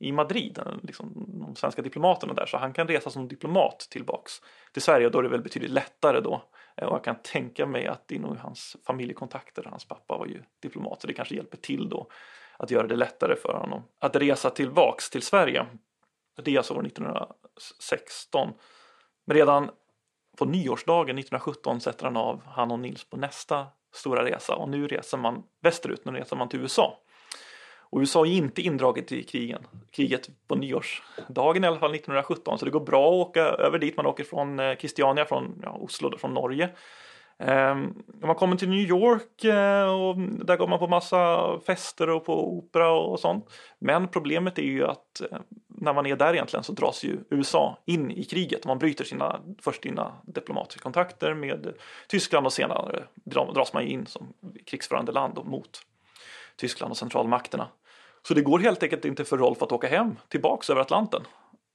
i 0.00 0.12
Madrid, 0.12 0.58
eh, 0.58 0.72
liksom, 0.82 1.26
de 1.40 1.56
svenska 1.56 1.82
diplomaterna 1.82 2.34
där, 2.34 2.46
så 2.46 2.56
han 2.56 2.72
kan 2.72 2.88
resa 2.88 3.10
som 3.10 3.28
diplomat 3.28 3.86
tillbaks 3.90 4.32
till 4.72 4.82
Sverige 4.82 5.06
och 5.06 5.12
då 5.12 5.18
är 5.18 5.22
det 5.22 5.28
väl 5.28 5.42
betydligt 5.42 5.70
lättare 5.70 6.20
då 6.20 6.42
Eh, 6.76 6.88
och 6.88 6.94
jag 6.94 7.04
kan 7.04 7.16
tänka 7.22 7.66
mig 7.66 7.86
att 7.86 8.08
det 8.08 8.14
är 8.14 8.20
nog 8.20 8.36
hans 8.36 8.76
familjekontakter, 8.86 9.64
hans 9.64 9.84
pappa 9.84 10.16
var 10.16 10.26
ju 10.26 10.42
diplomat, 10.62 11.00
så 11.00 11.06
det 11.06 11.12
kanske 11.12 11.34
hjälper 11.34 11.56
till 11.56 11.88
då 11.88 12.10
att 12.56 12.70
göra 12.70 12.86
det 12.86 12.96
lättare 12.96 13.36
för 13.36 13.52
honom 13.52 13.82
att 13.98 14.16
resa 14.16 14.50
tillbaks 14.50 15.10
till 15.10 15.22
Sverige. 15.22 15.66
Det 16.42 16.54
är 16.54 16.58
alltså 16.58 16.74
år 16.74 16.86
1916. 16.86 18.52
Men 19.24 19.36
redan 19.36 19.70
på 20.38 20.44
nyårsdagen 20.44 21.18
1917 21.18 21.80
sätter 21.80 22.04
han 22.04 22.16
av 22.16 22.42
han 22.46 22.70
och 22.70 22.78
Nils 22.78 23.10
på 23.10 23.16
nästa 23.16 23.66
stora 23.94 24.24
resa 24.24 24.54
och 24.54 24.68
nu 24.68 24.88
reser 24.88 25.18
man 25.18 25.42
västerut, 25.62 26.04
nu 26.04 26.12
reser 26.12 26.36
man 26.36 26.48
till 26.48 26.60
USA. 26.60 27.03
Och 27.94 28.00
USA 28.00 28.26
är 28.26 28.30
inte 28.30 28.62
indraget 28.62 29.12
i 29.12 29.22
krigen, 29.22 29.66
kriget 29.90 30.30
på 30.48 30.54
nyårsdagen 30.54 31.64
i 31.64 31.66
alla 31.66 31.78
fall 31.78 31.94
1917 31.94 32.58
så 32.58 32.64
det 32.64 32.70
går 32.70 32.80
bra 32.80 33.08
att 33.08 33.28
åka 33.28 33.40
över 33.40 33.78
dit. 33.78 33.96
Man 33.96 34.06
åker 34.06 34.24
från 34.24 34.60
eh, 34.60 34.76
Christiania, 34.76 35.24
från 35.24 35.60
ja, 35.62 35.70
Oslo, 35.70 36.18
från 36.18 36.34
Norge. 36.34 36.70
Um, 37.38 38.04
man 38.22 38.34
kommer 38.34 38.56
till 38.56 38.68
New 38.68 38.88
York 38.88 39.44
uh, 39.44 39.92
och 39.92 40.18
där 40.46 40.56
går 40.56 40.66
man 40.66 40.78
på 40.78 40.86
massa 40.86 41.60
fester 41.66 42.10
och 42.10 42.24
på 42.24 42.56
opera 42.58 42.90
och, 42.90 43.12
och 43.12 43.20
sånt. 43.20 43.50
Men 43.78 44.08
problemet 44.08 44.58
är 44.58 44.62
ju 44.62 44.84
att 44.84 45.22
uh, 45.32 45.38
när 45.68 45.92
man 45.92 46.06
är 46.06 46.16
där 46.16 46.34
egentligen 46.34 46.64
så 46.64 46.72
dras 46.72 47.04
ju 47.04 47.18
USA 47.30 47.78
in 47.86 48.10
i 48.10 48.24
kriget. 48.24 48.66
Man 48.66 48.78
bryter 48.78 49.04
sina 49.04 49.40
först 49.60 49.82
sina 49.82 50.12
diplomatiska 50.22 50.82
kontakter 50.82 51.34
med 51.34 51.74
Tyskland 52.08 52.46
och 52.46 52.52
senare 52.52 53.04
dras 53.24 53.72
man 53.72 53.82
in 53.82 54.06
som 54.06 54.32
krigsförande 54.66 55.12
land 55.12 55.38
mot 55.44 55.80
Tyskland 56.56 56.90
och 56.90 56.96
centralmakterna. 56.96 57.68
Så 58.26 58.34
det 58.34 58.42
går 58.42 58.58
helt 58.58 58.82
enkelt 58.82 59.04
inte 59.04 59.24
för 59.24 59.38
Rolf 59.38 59.62
att 59.62 59.72
åka 59.72 59.88
hem 59.88 60.16
tillbaks 60.28 60.70
över 60.70 60.80
Atlanten. 60.80 61.22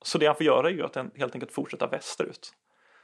Så 0.01 0.17
det 0.17 0.25
han 0.25 0.35
får 0.35 0.45
göra 0.45 0.69
är 0.69 0.73
ju 0.73 0.85
att 0.85 0.95
helt 0.95 1.35
enkelt 1.35 1.51
fortsätta 1.51 1.87
västerut. 1.87 2.53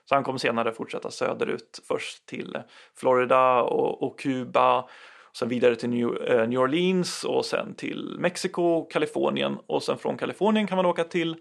Så 0.06 0.16
han 0.16 0.24
kommer 0.24 0.40
senare 0.40 0.72
fortsätta 0.72 1.12
söderut, 1.12 1.80
först 1.88 2.26
till 2.26 2.58
Florida 2.96 3.62
och, 3.62 4.04
och 4.04 4.20
Kuba, 4.20 4.90
sen 5.38 5.50
vidare 5.50 5.76
till 5.76 5.90
New, 5.90 6.24
eh, 6.28 6.48
New, 6.48 6.60
Orleans 6.60 7.24
och 7.24 7.46
sen 7.46 7.76
till 7.76 8.16
Mexiko, 8.20 8.86
Kalifornien 8.86 9.58
och 9.68 9.84
sen 9.84 9.98
från 9.98 10.18
Kalifornien 10.18 10.68
kan 10.68 10.76
man 10.76 10.86
åka 10.86 11.04
till, 11.04 11.36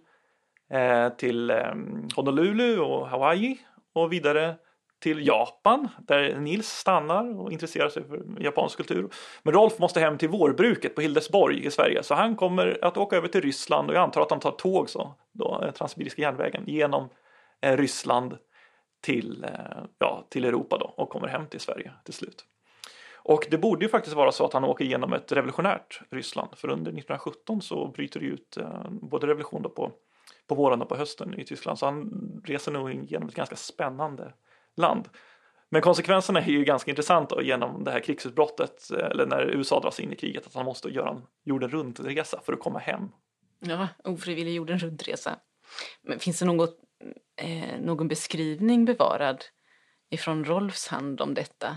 eh, 0.72 1.08
till 1.08 1.50
eh, 1.50 1.74
Honolulu 2.16 2.78
och 2.78 3.08
Hawaii 3.08 3.58
och 3.94 4.12
vidare 4.12 4.54
till 4.98 5.26
Japan 5.26 5.88
där 5.98 6.38
Nils 6.38 6.68
stannar 6.68 7.40
och 7.40 7.52
intresserar 7.52 7.88
sig 7.88 8.04
för 8.04 8.22
japansk 8.40 8.76
kultur. 8.76 9.08
Men 9.42 9.54
Rolf 9.54 9.78
måste 9.78 10.00
hem 10.00 10.18
till 10.18 10.28
vårbruket 10.28 10.94
på 10.94 11.00
Hildesborg 11.00 11.66
i 11.66 11.70
Sverige 11.70 12.02
så 12.02 12.14
han 12.14 12.36
kommer 12.36 12.78
att 12.84 12.96
åka 12.96 13.16
över 13.16 13.28
till 13.28 13.40
Ryssland 13.40 13.90
och 13.90 13.96
jag 13.96 14.02
antar 14.02 14.20
att 14.20 14.30
han 14.30 14.40
tar 14.40 14.50
tåg 14.50 14.90
så, 14.90 15.14
då, 15.32 15.62
eh, 15.62 15.70
Transsibiriska 15.70 16.22
järnvägen 16.22 16.64
genom 16.66 17.08
eh, 17.62 17.76
Ryssland 17.76 18.38
till, 19.02 19.44
eh, 19.44 19.84
ja, 19.98 20.26
till 20.30 20.44
Europa 20.44 20.78
då 20.78 20.94
och 20.96 21.08
kommer 21.08 21.28
hem 21.28 21.46
till 21.46 21.60
Sverige 21.60 21.92
till 22.04 22.14
slut. 22.14 22.44
Och 23.26 23.46
det 23.50 23.58
borde 23.58 23.84
ju 23.84 23.88
faktiskt 23.88 24.16
vara 24.16 24.32
så 24.32 24.44
att 24.44 24.52
han 24.52 24.64
åker 24.64 24.84
igenom 24.84 25.12
ett 25.12 25.32
revolutionärt 25.32 26.00
Ryssland 26.10 26.48
för 26.56 26.68
under 26.68 26.90
1917 26.92 27.62
så 27.62 27.88
bryter 27.88 28.20
det 28.20 28.26
ut 28.26 28.56
eh, 28.56 28.90
både 28.90 29.26
revolution 29.26 29.62
då 29.62 29.68
på, 29.68 29.92
på 30.46 30.54
våren 30.54 30.82
och 30.82 30.88
på 30.88 30.96
hösten 30.96 31.40
i 31.40 31.44
Tyskland 31.44 31.78
så 31.78 31.86
han 31.86 32.12
reser 32.44 32.72
nog 32.72 32.90
igenom 32.94 33.28
ett 33.28 33.34
ganska 33.34 33.56
spännande 33.56 34.32
land. 34.76 35.08
Men 35.68 35.82
konsekvenserna 35.82 36.40
är 36.40 36.46
ju 36.46 36.64
ganska 36.64 36.90
intressanta 36.90 37.42
genom 37.42 37.84
det 37.84 37.90
här 37.90 38.00
krigsutbrottet 38.00 38.90
eh, 38.90 39.06
eller 39.06 39.26
när 39.26 39.42
USA 39.42 39.80
dras 39.80 40.00
in 40.00 40.12
i 40.12 40.16
kriget 40.16 40.46
att 40.46 40.54
han 40.54 40.64
måste 40.64 40.88
göra 40.88 41.10
en 41.10 41.22
jorden 41.44 41.70
runt-resa 41.70 42.40
för 42.44 42.52
att 42.52 42.60
komma 42.60 42.78
hem. 42.78 43.08
Ja, 43.60 43.88
ofrivillig 44.04 44.54
jorden 44.54 44.78
runt-resa. 44.78 45.38
Men 46.02 46.18
finns 46.18 46.38
det 46.38 46.44
något, 46.44 46.78
eh, 47.40 47.80
någon 47.80 48.08
beskrivning 48.08 48.84
bevarad 48.84 49.44
ifrån 50.10 50.44
Rolfs 50.44 50.88
hand 50.88 51.20
om 51.20 51.34
detta? 51.34 51.76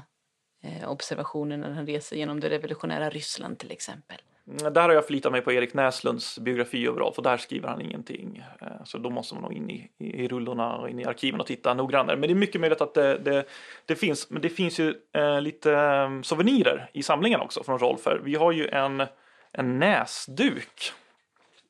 Eh, 0.64 0.90
observationen 0.92 1.60
när 1.60 1.72
han 1.72 1.88
reser 1.88 2.16
genom 2.16 2.40
det 2.40 2.50
revolutionära 2.50 3.10
Ryssland 3.10 3.60
till 3.60 3.72
exempel? 3.72 4.18
Mm, 4.48 4.74
där 4.74 4.82
har 4.82 4.90
jag 4.90 5.06
förlitat 5.06 5.32
mig 5.32 5.42
på 5.42 5.52
Erik 5.52 5.74
Näslunds 5.74 6.40
biografi 6.40 6.88
överallt 6.88 7.16
för 7.16 7.22
där 7.22 7.38
skriver 7.38 7.68
han 7.68 7.82
ingenting. 7.82 8.44
Eh, 8.62 8.68
så 8.86 8.98
då 8.98 9.10
måste 9.10 9.36
man 9.36 9.44
nog 9.44 9.54
in 9.54 9.70
i, 9.70 9.92
i 9.98 10.28
rullorna 10.28 10.78
och 10.78 10.90
in 10.90 11.00
i 11.00 11.06
arkiven 11.06 11.40
och 11.40 11.48
titta 11.48 11.74
noggrannare. 11.74 12.18
Men 12.18 12.30
det 12.30 12.34
är 12.34 12.36
mycket 12.36 12.62
möjligt 12.62 12.82
att 12.82 12.94
det, 12.94 13.18
det, 13.18 13.46
det 13.86 13.96
finns, 13.96 14.30
men 14.30 14.42
det 14.42 14.50
finns 14.50 14.80
ju 14.80 14.96
eh, 15.14 15.42
lite 15.42 15.74
eh, 15.74 16.22
souvenirer 16.22 16.90
i 16.94 17.04
samlingen 17.04 17.40
också 17.40 17.64
från 17.64 17.80
Rolf. 17.80 18.06
Här. 18.06 18.22
Vi 18.24 18.36
har 18.36 18.52
ju 18.52 18.68
en, 18.68 19.04
en 19.52 19.80
näsduk 19.80 20.94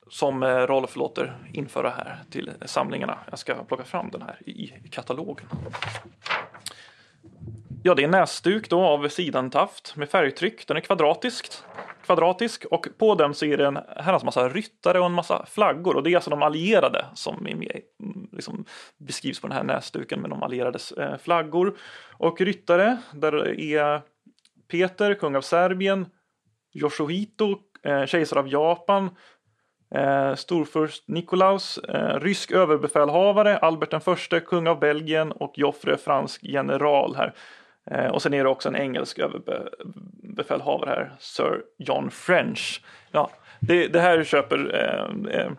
som 0.09 0.43
eh, 0.43 0.47
Rolf 0.47 0.95
låter 0.95 1.37
införa 1.53 1.89
här 1.89 2.19
till 2.29 2.51
samlingarna. 2.65 3.17
Jag 3.29 3.39
ska 3.39 3.63
plocka 3.63 3.83
fram 3.83 4.09
den 4.11 4.21
här 4.21 4.49
i, 4.49 4.73
katalogen. 4.91 5.45
Ja, 7.83 7.95
det 7.95 8.01
är 8.01 8.05
en 8.05 8.11
näsduk 8.11 8.69
då 8.69 8.81
av 8.81 9.07
sidentaft 9.07 9.95
med 9.95 10.09
färgtryck. 10.09 10.67
Den 10.67 10.77
är 10.77 10.81
kvadratisk, 10.81 11.63
kvadratisk 12.07 12.65
och 12.65 12.87
på 12.97 13.15
den 13.15 13.33
så 13.33 13.45
är 13.45 13.57
det 13.57 13.65
en 13.65 13.79
herrans 13.97 14.23
massa 14.23 14.49
ryttare 14.49 14.99
och 14.99 15.05
en 15.05 15.11
massa 15.11 15.45
flaggor 15.45 15.95
och 15.95 16.03
det 16.03 16.11
är 16.11 16.15
alltså 16.15 16.29
de 16.29 16.43
allierade 16.43 17.05
som 17.13 17.47
är 17.47 17.55
med, 17.55 17.81
liksom 18.31 18.65
beskrivs 18.97 19.39
på 19.39 19.47
den 19.47 19.57
här 19.57 19.63
näsduken 19.63 20.21
med 20.21 20.29
de 20.29 20.43
allierades 20.43 20.91
eh, 20.91 21.17
flaggor. 21.17 21.77
Och 22.11 22.41
ryttare, 22.41 22.97
där 23.13 23.59
är 23.59 24.01
Peter, 24.71 25.13
kung 25.13 25.35
av 25.35 25.41
Serbien, 25.41 26.05
Yoshihito, 26.73 27.55
eh, 27.83 28.05
kejsare 28.05 28.39
av 28.39 28.47
Japan, 28.47 29.09
Eh, 29.95 30.35
storfurst 30.35 31.07
Nikolaus, 31.07 31.77
eh, 31.77 32.19
rysk 32.19 32.51
överbefälhavare, 32.51 33.57
Albert 33.57 33.91
den 33.91 34.01
förste, 34.01 34.39
kung 34.39 34.67
av 34.67 34.79
Belgien 34.79 35.31
och 35.31 35.53
Joffre, 35.57 35.97
fransk 35.97 36.43
general 36.43 37.15
här. 37.15 37.33
Eh, 37.91 38.07
och 38.07 38.21
sen 38.21 38.33
är 38.33 38.43
det 38.43 38.49
också 38.49 38.69
en 38.69 38.75
engelsk 38.75 39.19
överbefälhavare 39.19 40.89
här, 40.89 41.15
Sir 41.19 41.63
John 41.77 42.11
French. 42.11 42.81
Ja, 43.11 43.31
det, 43.59 43.87
det 43.87 43.99
här 43.99 44.23
köper 44.23 44.75
eh, 44.75 45.39
eh, 45.39 45.51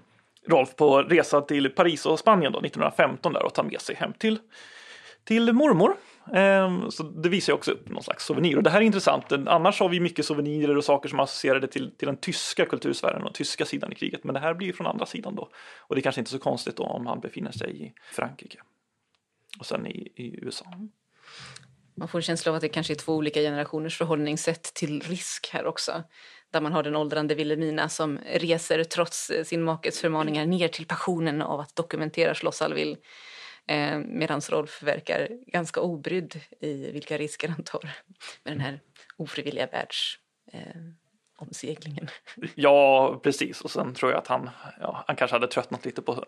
Rolf 0.46 0.76
på 0.76 1.02
resa 1.02 1.40
till 1.40 1.70
Paris 1.70 2.06
och 2.06 2.18
Spanien 2.18 2.52
då, 2.52 2.58
1915 2.58 3.32
där 3.32 3.42
och 3.42 3.54
tar 3.54 3.62
med 3.62 3.80
sig 3.80 3.94
hem 3.94 4.12
till, 4.12 4.38
till 5.24 5.52
mormor. 5.52 5.96
Eh, 6.34 6.88
så 6.88 7.02
det 7.02 7.28
visar 7.28 7.52
ju 7.52 7.54
också 7.54 7.72
upp 7.72 7.88
någon 7.88 8.02
slags 8.02 8.24
souvenir. 8.24 8.56
Och 8.56 8.62
det 8.62 8.70
här 8.70 8.80
är 8.80 8.84
intressant. 8.84 9.32
Annars 9.32 9.80
har 9.80 9.88
vi 9.88 10.00
mycket 10.00 10.24
souvenirer 10.24 10.76
och 10.76 10.84
saker 10.84 11.08
som 11.08 11.18
är 11.18 11.22
associerade 11.22 11.66
till, 11.66 11.90
till 11.96 12.06
den 12.06 12.16
tyska 12.16 12.66
kultursfären 12.66 13.22
och 13.22 13.34
tyska 13.34 13.64
sidan 13.64 13.92
i 13.92 13.94
kriget. 13.94 14.24
Men 14.24 14.34
det 14.34 14.40
här 14.40 14.54
blir 14.54 14.72
från 14.72 14.86
andra 14.86 15.06
sidan 15.06 15.34
då. 15.34 15.48
Och 15.78 15.94
det 15.94 16.00
är 16.00 16.02
kanske 16.02 16.20
inte 16.20 16.30
så 16.30 16.38
konstigt 16.38 16.76
då 16.76 16.82
om 16.82 17.06
han 17.06 17.20
befinner 17.20 17.52
sig 17.52 17.86
i 17.86 17.92
Frankrike. 18.12 18.58
Och 19.58 19.66
sen 19.66 19.86
i, 19.86 20.12
i 20.16 20.38
USA. 20.42 20.66
Mm. 20.74 20.88
Man 21.98 22.08
får 22.08 22.18
en 22.18 22.22
känsla 22.22 22.52
av 22.52 22.56
att 22.56 22.62
det 22.62 22.68
kanske 22.68 22.92
är 22.92 22.96
två 22.96 23.14
olika 23.14 23.40
generationers 23.40 23.98
förhållningssätt 23.98 24.62
till 24.62 25.00
risk 25.00 25.50
här 25.52 25.66
också. 25.66 26.02
Där 26.50 26.60
man 26.60 26.72
har 26.72 26.82
den 26.82 26.96
åldrande 26.96 27.34
Wilhelmina 27.34 27.88
som 27.88 28.18
reser 28.18 28.84
trots 28.84 29.30
eh, 29.30 29.44
sin 29.44 29.62
makes 29.62 30.00
förmaningar 30.00 30.46
ner 30.46 30.68
till 30.68 30.86
passionen 30.86 31.42
av 31.42 31.60
att 31.60 31.76
dokumentera 31.76 32.34
Schloss 32.34 32.62
Alville. 32.62 32.96
Eh, 33.66 33.98
Medan 33.98 34.40
Rolf 34.40 34.82
verkar 34.82 35.28
ganska 35.46 35.80
obrydd 35.80 36.40
i 36.60 36.90
vilka 36.90 37.18
risker 37.18 37.48
han 37.48 37.64
tar 37.64 37.90
med 38.44 38.52
den 38.52 38.60
här 38.60 38.80
ofrivilliga 39.16 39.66
världsomseglingen. 39.66 42.04
Eh, 42.04 42.10
ja, 42.54 43.20
precis. 43.22 43.60
Och 43.60 43.70
sen 43.70 43.94
tror 43.94 44.12
jag 44.12 44.18
att 44.18 44.28
han, 44.28 44.50
ja, 44.80 45.04
han 45.06 45.16
kanske 45.16 45.34
hade 45.34 45.48
tröttnat 45.48 45.84
lite 45.84 46.02
på 46.02 46.24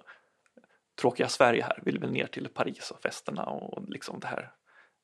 tråkiga 1.00 1.28
Sverige 1.28 1.62
här. 1.62 1.82
Vill 1.84 1.98
väl 1.98 2.12
ner 2.12 2.26
till 2.26 2.48
Paris 2.48 2.90
och 2.90 3.02
festerna 3.02 3.44
och 3.44 3.84
liksom 3.88 4.20
det 4.20 4.26
här 4.26 4.50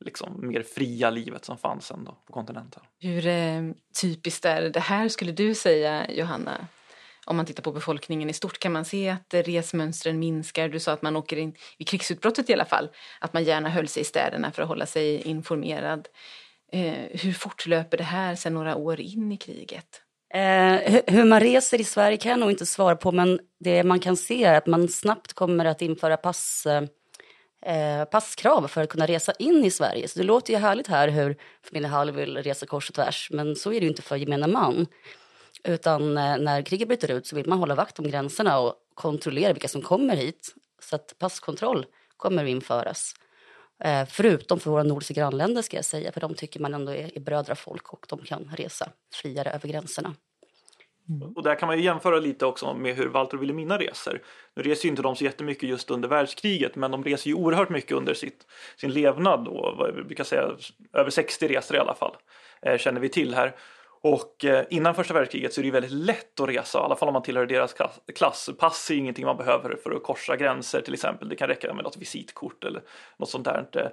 liksom 0.04 0.48
mer 0.48 0.62
fria 0.62 1.10
livet 1.10 1.44
som 1.44 1.58
fanns 1.58 1.90
ändå 1.90 2.12
på 2.26 2.32
kontinenten. 2.32 2.82
Hur 2.98 3.26
eh, 3.26 3.62
typiskt 4.00 4.44
är 4.44 4.62
det 4.62 4.80
här 4.80 5.08
skulle 5.08 5.32
du 5.32 5.54
säga 5.54 6.10
Johanna? 6.10 6.66
Om 7.26 7.36
man 7.36 7.46
tittar 7.46 7.62
på 7.62 7.72
befolkningen 7.72 8.30
i 8.30 8.32
stort 8.32 8.58
kan 8.58 8.72
man 8.72 8.84
se 8.84 9.08
att 9.08 9.34
resmönstren 9.34 10.18
minskar. 10.18 10.68
Du 10.68 10.80
sa 10.80 10.92
att 10.92 11.02
man 11.02 11.16
åker 11.16 11.36
in, 11.36 11.54
i 11.78 11.84
krigsutbrottet 11.84 12.50
i 12.50 12.52
alla 12.52 12.64
fall, 12.64 12.88
att 13.20 13.32
man 13.32 13.44
gärna 13.44 13.68
höll 13.68 13.88
sig 13.88 14.00
i 14.00 14.04
städerna 14.04 14.52
för 14.52 14.62
att 14.62 14.68
hålla 14.68 14.86
sig 14.86 15.22
informerad. 15.22 16.08
Eh, 16.72 17.20
hur 17.20 17.32
fortlöper 17.32 17.96
det 17.96 18.04
här 18.04 18.34
sen 18.34 18.54
några 18.54 18.76
år 18.76 19.00
in 19.00 19.32
i 19.32 19.36
kriget? 19.36 20.02
Eh, 20.34 21.00
hur 21.06 21.24
man 21.24 21.40
reser 21.40 21.80
i 21.80 21.84
Sverige 21.84 22.16
kan 22.16 22.30
jag 22.30 22.40
nog 22.40 22.50
inte 22.50 22.66
svara 22.66 22.96
på 22.96 23.12
men 23.12 23.40
det 23.60 23.84
man 23.84 24.00
kan 24.00 24.16
se 24.16 24.44
är 24.44 24.58
att 24.58 24.66
man 24.66 24.88
snabbt 24.88 25.32
kommer 25.32 25.64
att 25.64 25.82
införa 25.82 26.16
pass 26.16 26.66
eh, 27.66 28.04
passkrav 28.04 28.68
för 28.68 28.82
att 28.82 28.88
kunna 28.88 29.06
resa 29.06 29.32
in 29.32 29.64
i 29.64 29.70
Sverige. 29.70 30.08
Så 30.08 30.18
det 30.18 30.24
låter 30.24 30.52
ju 30.52 30.58
härligt 30.58 30.86
här 30.86 31.08
hur 31.08 31.36
familjen 31.62 31.92
Hall 31.92 32.10
vill 32.10 32.36
resa 32.36 32.66
kors 32.66 32.88
och 32.88 32.94
tvärs, 32.94 33.28
men 33.32 33.56
så 33.56 33.72
är 33.72 33.80
det 33.80 33.84
ju 33.84 33.90
inte 33.90 34.02
för 34.02 34.16
gemene 34.16 34.46
man. 34.46 34.86
Utan 35.64 36.18
eh, 36.18 36.38
när 36.38 36.62
kriget 36.62 36.88
bryter 36.88 37.10
ut 37.10 37.26
så 37.26 37.36
vill 37.36 37.48
man 37.48 37.58
hålla 37.58 37.74
vakt 37.74 37.98
om 37.98 38.10
gränserna 38.10 38.58
och 38.58 38.74
kontrollera 38.94 39.52
vilka 39.52 39.68
som 39.68 39.82
kommer 39.82 40.16
hit. 40.16 40.54
Så 40.82 40.96
att 40.96 41.14
passkontroll 41.18 41.86
kommer 42.16 42.44
att 42.44 42.50
införas. 42.50 43.14
Eh, 43.84 44.06
förutom 44.08 44.60
för 44.60 44.70
våra 44.70 44.82
nordiska 44.82 45.14
grannländer 45.14 45.62
ska 45.62 45.76
jag 45.76 45.84
säga, 45.84 46.12
för 46.12 46.20
de 46.20 46.34
tycker 46.34 46.60
man 46.60 46.74
ändå 46.74 46.92
är, 46.92 47.16
är 47.16 47.20
brödrafolk 47.20 47.92
och 47.92 48.06
de 48.08 48.18
kan 48.18 48.50
resa 48.56 48.88
friare 49.14 49.50
över 49.50 49.68
gränserna. 49.68 50.14
Mm. 51.08 51.32
Och 51.32 51.42
där 51.42 51.54
kan 51.54 51.66
man 51.66 51.76
ju 51.76 51.84
jämföra 51.84 52.18
lite 52.18 52.46
också 52.46 52.74
med 52.74 52.96
hur 52.96 53.08
Walter 53.08 53.36
och 53.36 53.42
Wilhelmina 53.42 53.78
reser. 53.78 54.22
Nu 54.54 54.62
reser 54.62 54.84
ju 54.84 54.90
inte 54.90 55.02
de 55.02 55.16
så 55.16 55.24
jättemycket 55.24 55.68
just 55.68 55.90
under 55.90 56.08
världskriget 56.08 56.76
men 56.76 56.90
de 56.90 57.04
reser 57.04 57.28
ju 57.28 57.34
oerhört 57.34 57.68
mycket 57.68 57.92
under 57.92 58.14
sitt, 58.14 58.46
sin 58.76 58.90
levnad 58.90 59.44
Då, 59.44 59.90
vi 60.08 60.14
kan 60.14 60.26
säga 60.26 60.50
över 60.92 61.10
60 61.10 61.48
resor 61.48 61.76
i 61.76 61.80
alla 61.80 61.94
fall 61.94 62.16
eh, 62.62 62.78
känner 62.78 63.00
vi 63.00 63.08
till 63.08 63.34
här. 63.34 63.56
Och 64.00 64.44
eh, 64.44 64.64
innan 64.70 64.94
första 64.94 65.14
världskriget 65.14 65.54
så 65.54 65.60
är 65.60 65.62
det 65.62 65.66
ju 65.66 65.72
väldigt 65.72 65.92
lätt 65.92 66.40
att 66.40 66.48
resa, 66.48 66.78
i 66.78 66.82
alla 66.82 66.96
fall 66.96 67.08
om 67.08 67.12
man 67.12 67.22
tillhör 67.22 67.46
deras 67.46 67.74
klass. 68.14 68.50
Pass 68.58 68.90
är 68.90 68.94
ingenting 68.94 69.26
man 69.26 69.36
behöver 69.36 69.76
för 69.82 69.90
att 69.90 70.02
korsa 70.02 70.36
gränser 70.36 70.80
till 70.80 70.94
exempel. 70.94 71.28
Det 71.28 71.36
kan 71.36 71.48
räcka 71.48 71.74
med 71.74 71.84
något 71.84 71.96
visitkort 71.96 72.64
eller 72.64 72.82
något 73.16 73.30
sånt 73.30 73.44
där. 73.44 73.66
Eh. 73.72 73.86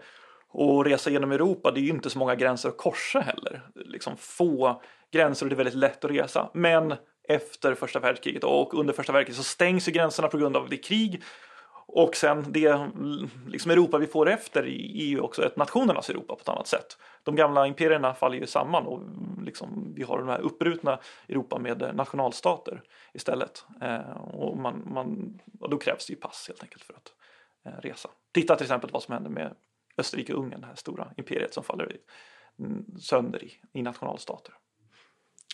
Och 0.53 0.85
resa 0.85 1.09
genom 1.09 1.31
Europa, 1.31 1.71
det 1.71 1.79
är 1.79 1.83
ju 1.83 1.89
inte 1.89 2.09
så 2.09 2.19
många 2.19 2.35
gränser 2.35 2.69
att 2.69 2.77
korsa 2.77 3.19
heller. 3.19 3.61
Liksom 3.75 4.17
få 4.17 4.81
gränser 5.11 5.45
och 5.45 5.49
det 5.49 5.53
är 5.53 5.57
väldigt 5.57 5.75
lätt 5.75 6.05
att 6.05 6.11
resa. 6.11 6.49
Men 6.53 6.93
efter 7.27 7.75
första 7.75 7.99
världskriget 7.99 8.43
och 8.43 8.73
under 8.73 8.93
första 8.93 9.13
världskriget 9.13 9.37
så 9.37 9.43
stängs 9.43 9.87
ju 9.87 9.91
gränserna 9.91 10.27
på 10.27 10.37
grund 10.37 10.57
av 10.57 10.69
det 10.69 10.77
krig 10.77 11.23
Och 11.87 12.15
sen 12.15 12.45
det 12.47 12.89
liksom 13.47 13.71
Europa 13.71 13.97
vi 13.97 14.07
får 14.07 14.29
efter 14.29 14.63
är 14.63 15.05
ju 15.05 15.19
också 15.19 15.45
ett 15.45 15.57
nationernas 15.57 16.09
Europa 16.09 16.35
på 16.35 16.41
ett 16.41 16.49
annat 16.49 16.67
sätt. 16.67 16.97
De 17.23 17.35
gamla 17.35 17.67
imperierna 17.67 18.13
faller 18.13 18.37
ju 18.37 18.47
samman 18.47 18.85
och 18.85 19.01
liksom, 19.43 19.93
vi 19.95 20.03
har 20.03 20.17
de 20.17 20.27
här 20.27 20.39
upprutna 20.39 20.99
Europa 21.29 21.59
med 21.59 21.95
nationalstater 21.95 22.81
istället. 23.13 23.65
Eh, 23.81 24.17
och, 24.17 24.57
man, 24.57 24.83
man, 24.93 25.39
och 25.59 25.69
då 25.69 25.77
krävs 25.77 26.07
det 26.07 26.13
ju 26.13 26.19
pass 26.19 26.45
helt 26.47 26.63
enkelt 26.63 26.83
för 26.83 26.93
att 26.93 27.13
eh, 27.65 27.81
resa. 27.81 28.09
Titta 28.31 28.55
till 28.55 28.65
exempel 28.65 28.89
vad 28.93 29.03
som 29.03 29.13
händer 29.13 29.29
med 29.29 29.55
Österrike-Ungern, 29.97 30.61
det 30.61 30.67
här 30.67 30.75
stora 30.75 31.13
imperiet 31.17 31.53
som 31.53 31.63
faller 31.63 31.97
sönder 32.99 33.43
i, 33.43 33.53
i 33.73 33.81
nationalstater. 33.81 34.53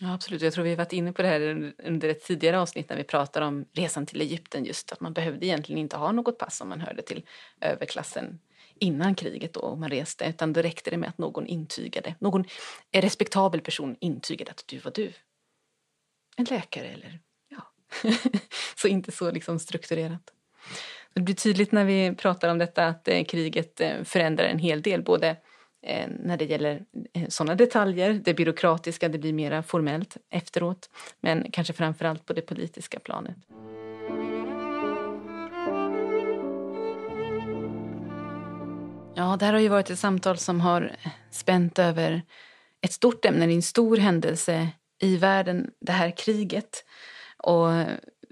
Ja, 0.01 0.13
absolut. 0.13 0.41
Jag 0.41 0.53
tror 0.53 0.63
vi 0.63 0.69
har 0.69 0.77
varit 0.77 0.93
inne 0.93 1.13
på 1.13 1.21
det 1.21 1.27
här 1.27 1.73
under 1.83 2.09
ett 2.09 2.23
tidigare 2.23 2.59
avsnitt 2.59 2.89
när 2.89 2.97
vi 2.97 3.03
pratade 3.03 3.45
om 3.45 3.65
resan 3.73 4.05
till 4.05 4.21
Egypten 4.21 4.65
just 4.65 4.91
att 4.91 4.99
man 4.99 5.13
behövde 5.13 5.45
egentligen 5.45 5.79
inte 5.79 5.97
ha 5.97 6.11
något 6.11 6.37
pass 6.37 6.61
om 6.61 6.69
man 6.69 6.81
hörde 6.81 7.01
till 7.01 7.25
överklassen 7.61 8.39
innan 8.79 9.15
kriget 9.15 9.53
då 9.53 9.75
man 9.75 9.89
reste 9.89 10.25
utan 10.25 10.53
då 10.53 10.61
räckte 10.61 10.89
det 10.89 10.97
med 10.97 11.09
att 11.09 11.17
någon 11.17 11.47
intygade, 11.47 12.15
någon 12.19 12.45
respektabel 12.91 13.61
person 13.61 13.95
intygade 13.99 14.51
att 14.51 14.63
du 14.67 14.77
var 14.77 14.91
du. 14.91 15.13
En 16.37 16.45
läkare 16.45 16.87
eller 16.87 17.19
ja, 17.47 17.73
så 18.75 18.87
inte 18.87 19.11
så 19.11 19.31
liksom 19.31 19.59
strukturerat. 19.59 20.33
Det 21.13 21.21
blir 21.21 21.35
tydligt 21.35 21.71
när 21.71 21.85
vi 21.85 22.15
pratar 22.15 22.49
om 22.49 22.57
detta 22.57 22.87
att 22.87 23.07
eh, 23.07 23.23
kriget 23.23 23.81
eh, 23.81 24.03
förändrar 24.03 24.45
en 24.45 24.59
hel 24.59 24.81
del 24.81 25.03
både 25.03 25.27
eh, 25.81 26.07
när 26.19 26.37
det 26.37 26.45
gäller 26.45 26.81
sådana 27.29 27.55
detaljer. 27.55 28.13
Det 28.13 28.33
byråkratiska 28.33 29.09
det 29.09 29.17
blir 29.17 29.33
mer 29.33 29.61
formellt 29.61 30.17
efteråt 30.29 30.89
men 31.19 31.51
kanske 31.51 31.73
framför 31.73 32.05
allt 32.05 32.25
på 32.25 32.33
det 32.33 32.41
politiska 32.41 32.99
planet. 32.99 33.37
Ja, 39.15 39.37
det 39.39 39.45
här 39.45 39.53
har 39.53 39.59
ju 39.59 39.69
varit 39.69 39.89
ett 39.89 39.99
samtal 39.99 40.37
som 40.37 40.61
har 40.61 40.95
spänt 41.31 41.79
över 41.79 42.21
ett 42.81 42.93
stort 42.93 43.25
ämne, 43.25 43.45
en 43.45 43.61
stor 43.61 43.97
händelse 43.97 44.67
i 45.01 45.17
världen, 45.17 45.71
det 45.81 45.91
här 45.91 46.17
kriget. 46.17 46.85
Och 47.37 47.67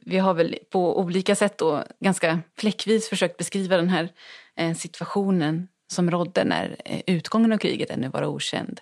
vi 0.08 0.18
har 0.18 0.34
väl 0.34 0.58
på 0.70 1.00
olika 1.00 1.36
sätt 1.36 1.58
då 1.58 1.84
ganska 2.00 2.40
fläckvis 2.58 3.10
försökt 3.10 3.38
beskriva 3.38 3.78
den 3.78 3.90
här 3.90 4.10
eh, 4.56 4.74
situationen 4.74 5.68
som 5.88 6.12
rådde 6.12 6.44
när 6.44 6.82
eh, 6.86 7.02
utgången 7.06 7.54
av 7.54 7.58
kriget 7.58 7.90
ännu 7.90 8.10
var 8.10 8.26
okänd. 8.26 8.82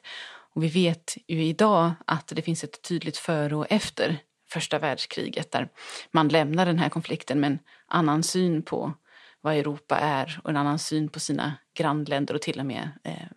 Och 0.55 0.63
vi 0.63 0.67
vet 0.67 1.17
ju 1.27 1.43
idag 1.43 1.91
att 2.07 2.27
det 2.27 2.41
finns 2.41 2.63
ett 2.63 2.81
tydligt 2.81 3.17
före 3.17 3.55
och 3.55 3.65
efter 3.69 4.17
första 4.49 4.79
världskriget 4.79 5.51
där 5.51 5.69
man 6.11 6.27
lämnar 6.27 6.65
den 6.65 6.79
här 6.79 6.89
konflikten 6.89 7.39
med 7.39 7.51
en 7.51 7.59
annan 7.87 8.23
syn 8.23 8.61
på 8.61 8.93
vad 9.41 9.55
Europa 9.55 9.97
är 9.97 10.39
och 10.43 10.49
en 10.49 10.57
annan 10.57 10.79
syn 10.79 11.09
på 11.09 11.19
sina 11.19 11.53
grannländer 11.77 12.33
och 12.33 12.41
till 12.41 12.59
och 12.59 12.65
med 12.65 12.89
eh, 13.03 13.27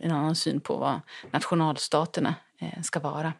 en 0.00 0.10
annan 0.10 0.36
syn 0.36 0.60
på 0.60 0.76
vad 0.76 1.00
nationalstaterna 1.32 2.34
ska 2.82 3.00
vara. 3.00 3.32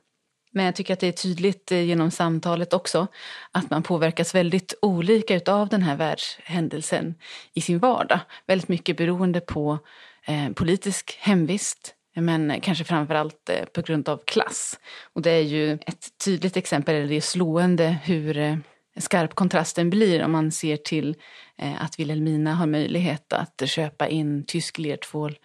Men 0.51 0.65
jag 0.65 0.75
tycker 0.75 0.93
att 0.93 1.01
det 1.01 1.09
är 1.09 1.13
tydligt 1.13 1.73
eh, 1.73 1.83
genom 1.83 2.11
samtalet 2.11 2.73
också 2.73 3.07
att 3.53 3.71
man 3.71 3.83
påverkas 3.83 4.35
väldigt 4.35 4.75
olika 4.83 5.53
av 5.53 5.69
den 5.69 5.83
här 5.83 5.97
världshändelsen 5.97 7.15
i 7.55 7.61
sin 7.61 7.79
vardag. 7.79 8.21
Väldigt 8.47 8.69
mycket 8.69 8.97
beroende 8.97 9.41
på 9.41 9.79
eh, 10.27 10.53
politisk 10.53 11.19
hemvist 11.21 11.95
men 12.15 12.61
kanske 12.61 12.85
framförallt 12.85 13.49
eh, 13.49 13.65
på 13.65 13.83
grund 13.83 14.09
av 14.09 14.21
klass. 14.27 14.79
Och 15.13 15.23
det 15.23 15.31
är 15.31 15.43
ju 15.43 15.73
ett 15.73 16.19
tydligt 16.25 16.57
exempel, 16.57 16.95
eller 16.95 17.09
det 17.09 17.17
är 17.17 17.21
slående 17.21 17.99
hur 18.05 18.39
eh, 18.39 18.57
skarp 18.97 19.35
kontrasten 19.35 19.91
blir 19.91 20.23
om 20.23 20.33
man 20.33 20.53
ser 20.53 20.77
till 20.77 21.17
eh, 21.59 21.83
att 21.83 21.99
Wilhelmina 21.99 22.55
har 22.55 22.67
möjlighet 22.67 23.33
att 23.33 23.63
köpa 23.67 24.09
in 24.09 24.45
tysk 24.47 24.79
lertvål 24.79 25.39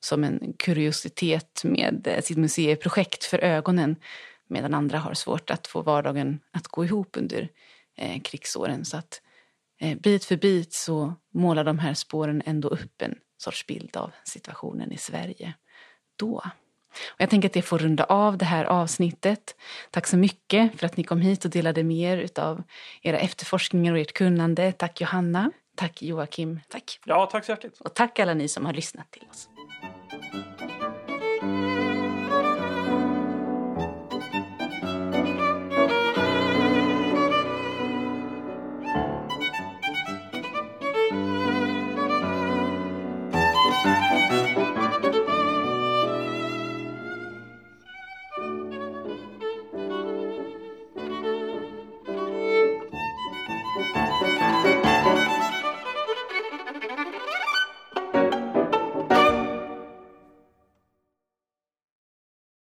som 0.00 0.24
en 0.24 0.52
kuriositet 0.58 1.60
med 1.64 2.06
eh, 2.06 2.22
sitt 2.22 2.38
museiprojekt 2.38 3.24
för 3.24 3.38
ögonen 3.38 3.96
medan 4.50 4.74
andra 4.74 4.98
har 4.98 5.14
svårt 5.14 5.50
att 5.50 5.66
få 5.66 5.82
vardagen 5.82 6.40
att 6.50 6.68
gå 6.68 6.84
ihop 6.84 7.16
under 7.16 7.48
eh, 7.96 8.20
krigsåren. 8.20 8.84
Så 8.84 8.96
att 8.96 9.22
eh, 9.80 9.98
bit 9.98 10.24
för 10.24 10.36
bit 10.36 10.72
så 10.72 11.14
målar 11.34 11.64
de 11.64 11.78
här 11.78 11.94
spåren 11.94 12.42
ändå 12.46 12.68
upp 12.68 13.02
en 13.02 13.14
sorts 13.38 13.66
bild 13.66 13.96
av 13.96 14.12
situationen 14.24 14.92
i 14.92 14.96
Sverige 14.96 15.54
då. 16.16 16.42
Och 17.06 17.20
jag 17.20 17.30
tänker 17.30 17.48
att 17.48 17.52
det 17.52 17.62
får 17.62 17.78
runda 17.78 18.04
av 18.04 18.38
det 18.38 18.44
här 18.44 18.64
avsnittet. 18.64 19.56
Tack 19.90 20.06
så 20.06 20.16
mycket 20.16 20.78
för 20.78 20.86
att 20.86 20.96
ni 20.96 21.04
kom 21.04 21.20
hit 21.20 21.44
och 21.44 21.50
delade 21.50 21.84
med 21.84 21.96
er 21.96 22.40
av 22.40 22.62
era 23.02 23.18
efterforskningar 23.18 23.92
och 23.92 23.98
ert 23.98 24.12
kunnande. 24.12 24.72
Tack 24.72 25.00
Johanna. 25.00 25.50
Tack 25.76 26.02
Joakim. 26.02 26.60
Tack. 26.68 27.00
Ja, 27.04 27.26
tack 27.26 27.44
så 27.44 27.52
hjärtligt. 27.52 27.80
Och 27.80 27.94
tack 27.94 28.18
alla 28.18 28.34
ni 28.34 28.48
som 28.48 28.66
har 28.66 28.72
lyssnat 28.72 29.10
till 29.10 29.24
oss. 29.30 29.48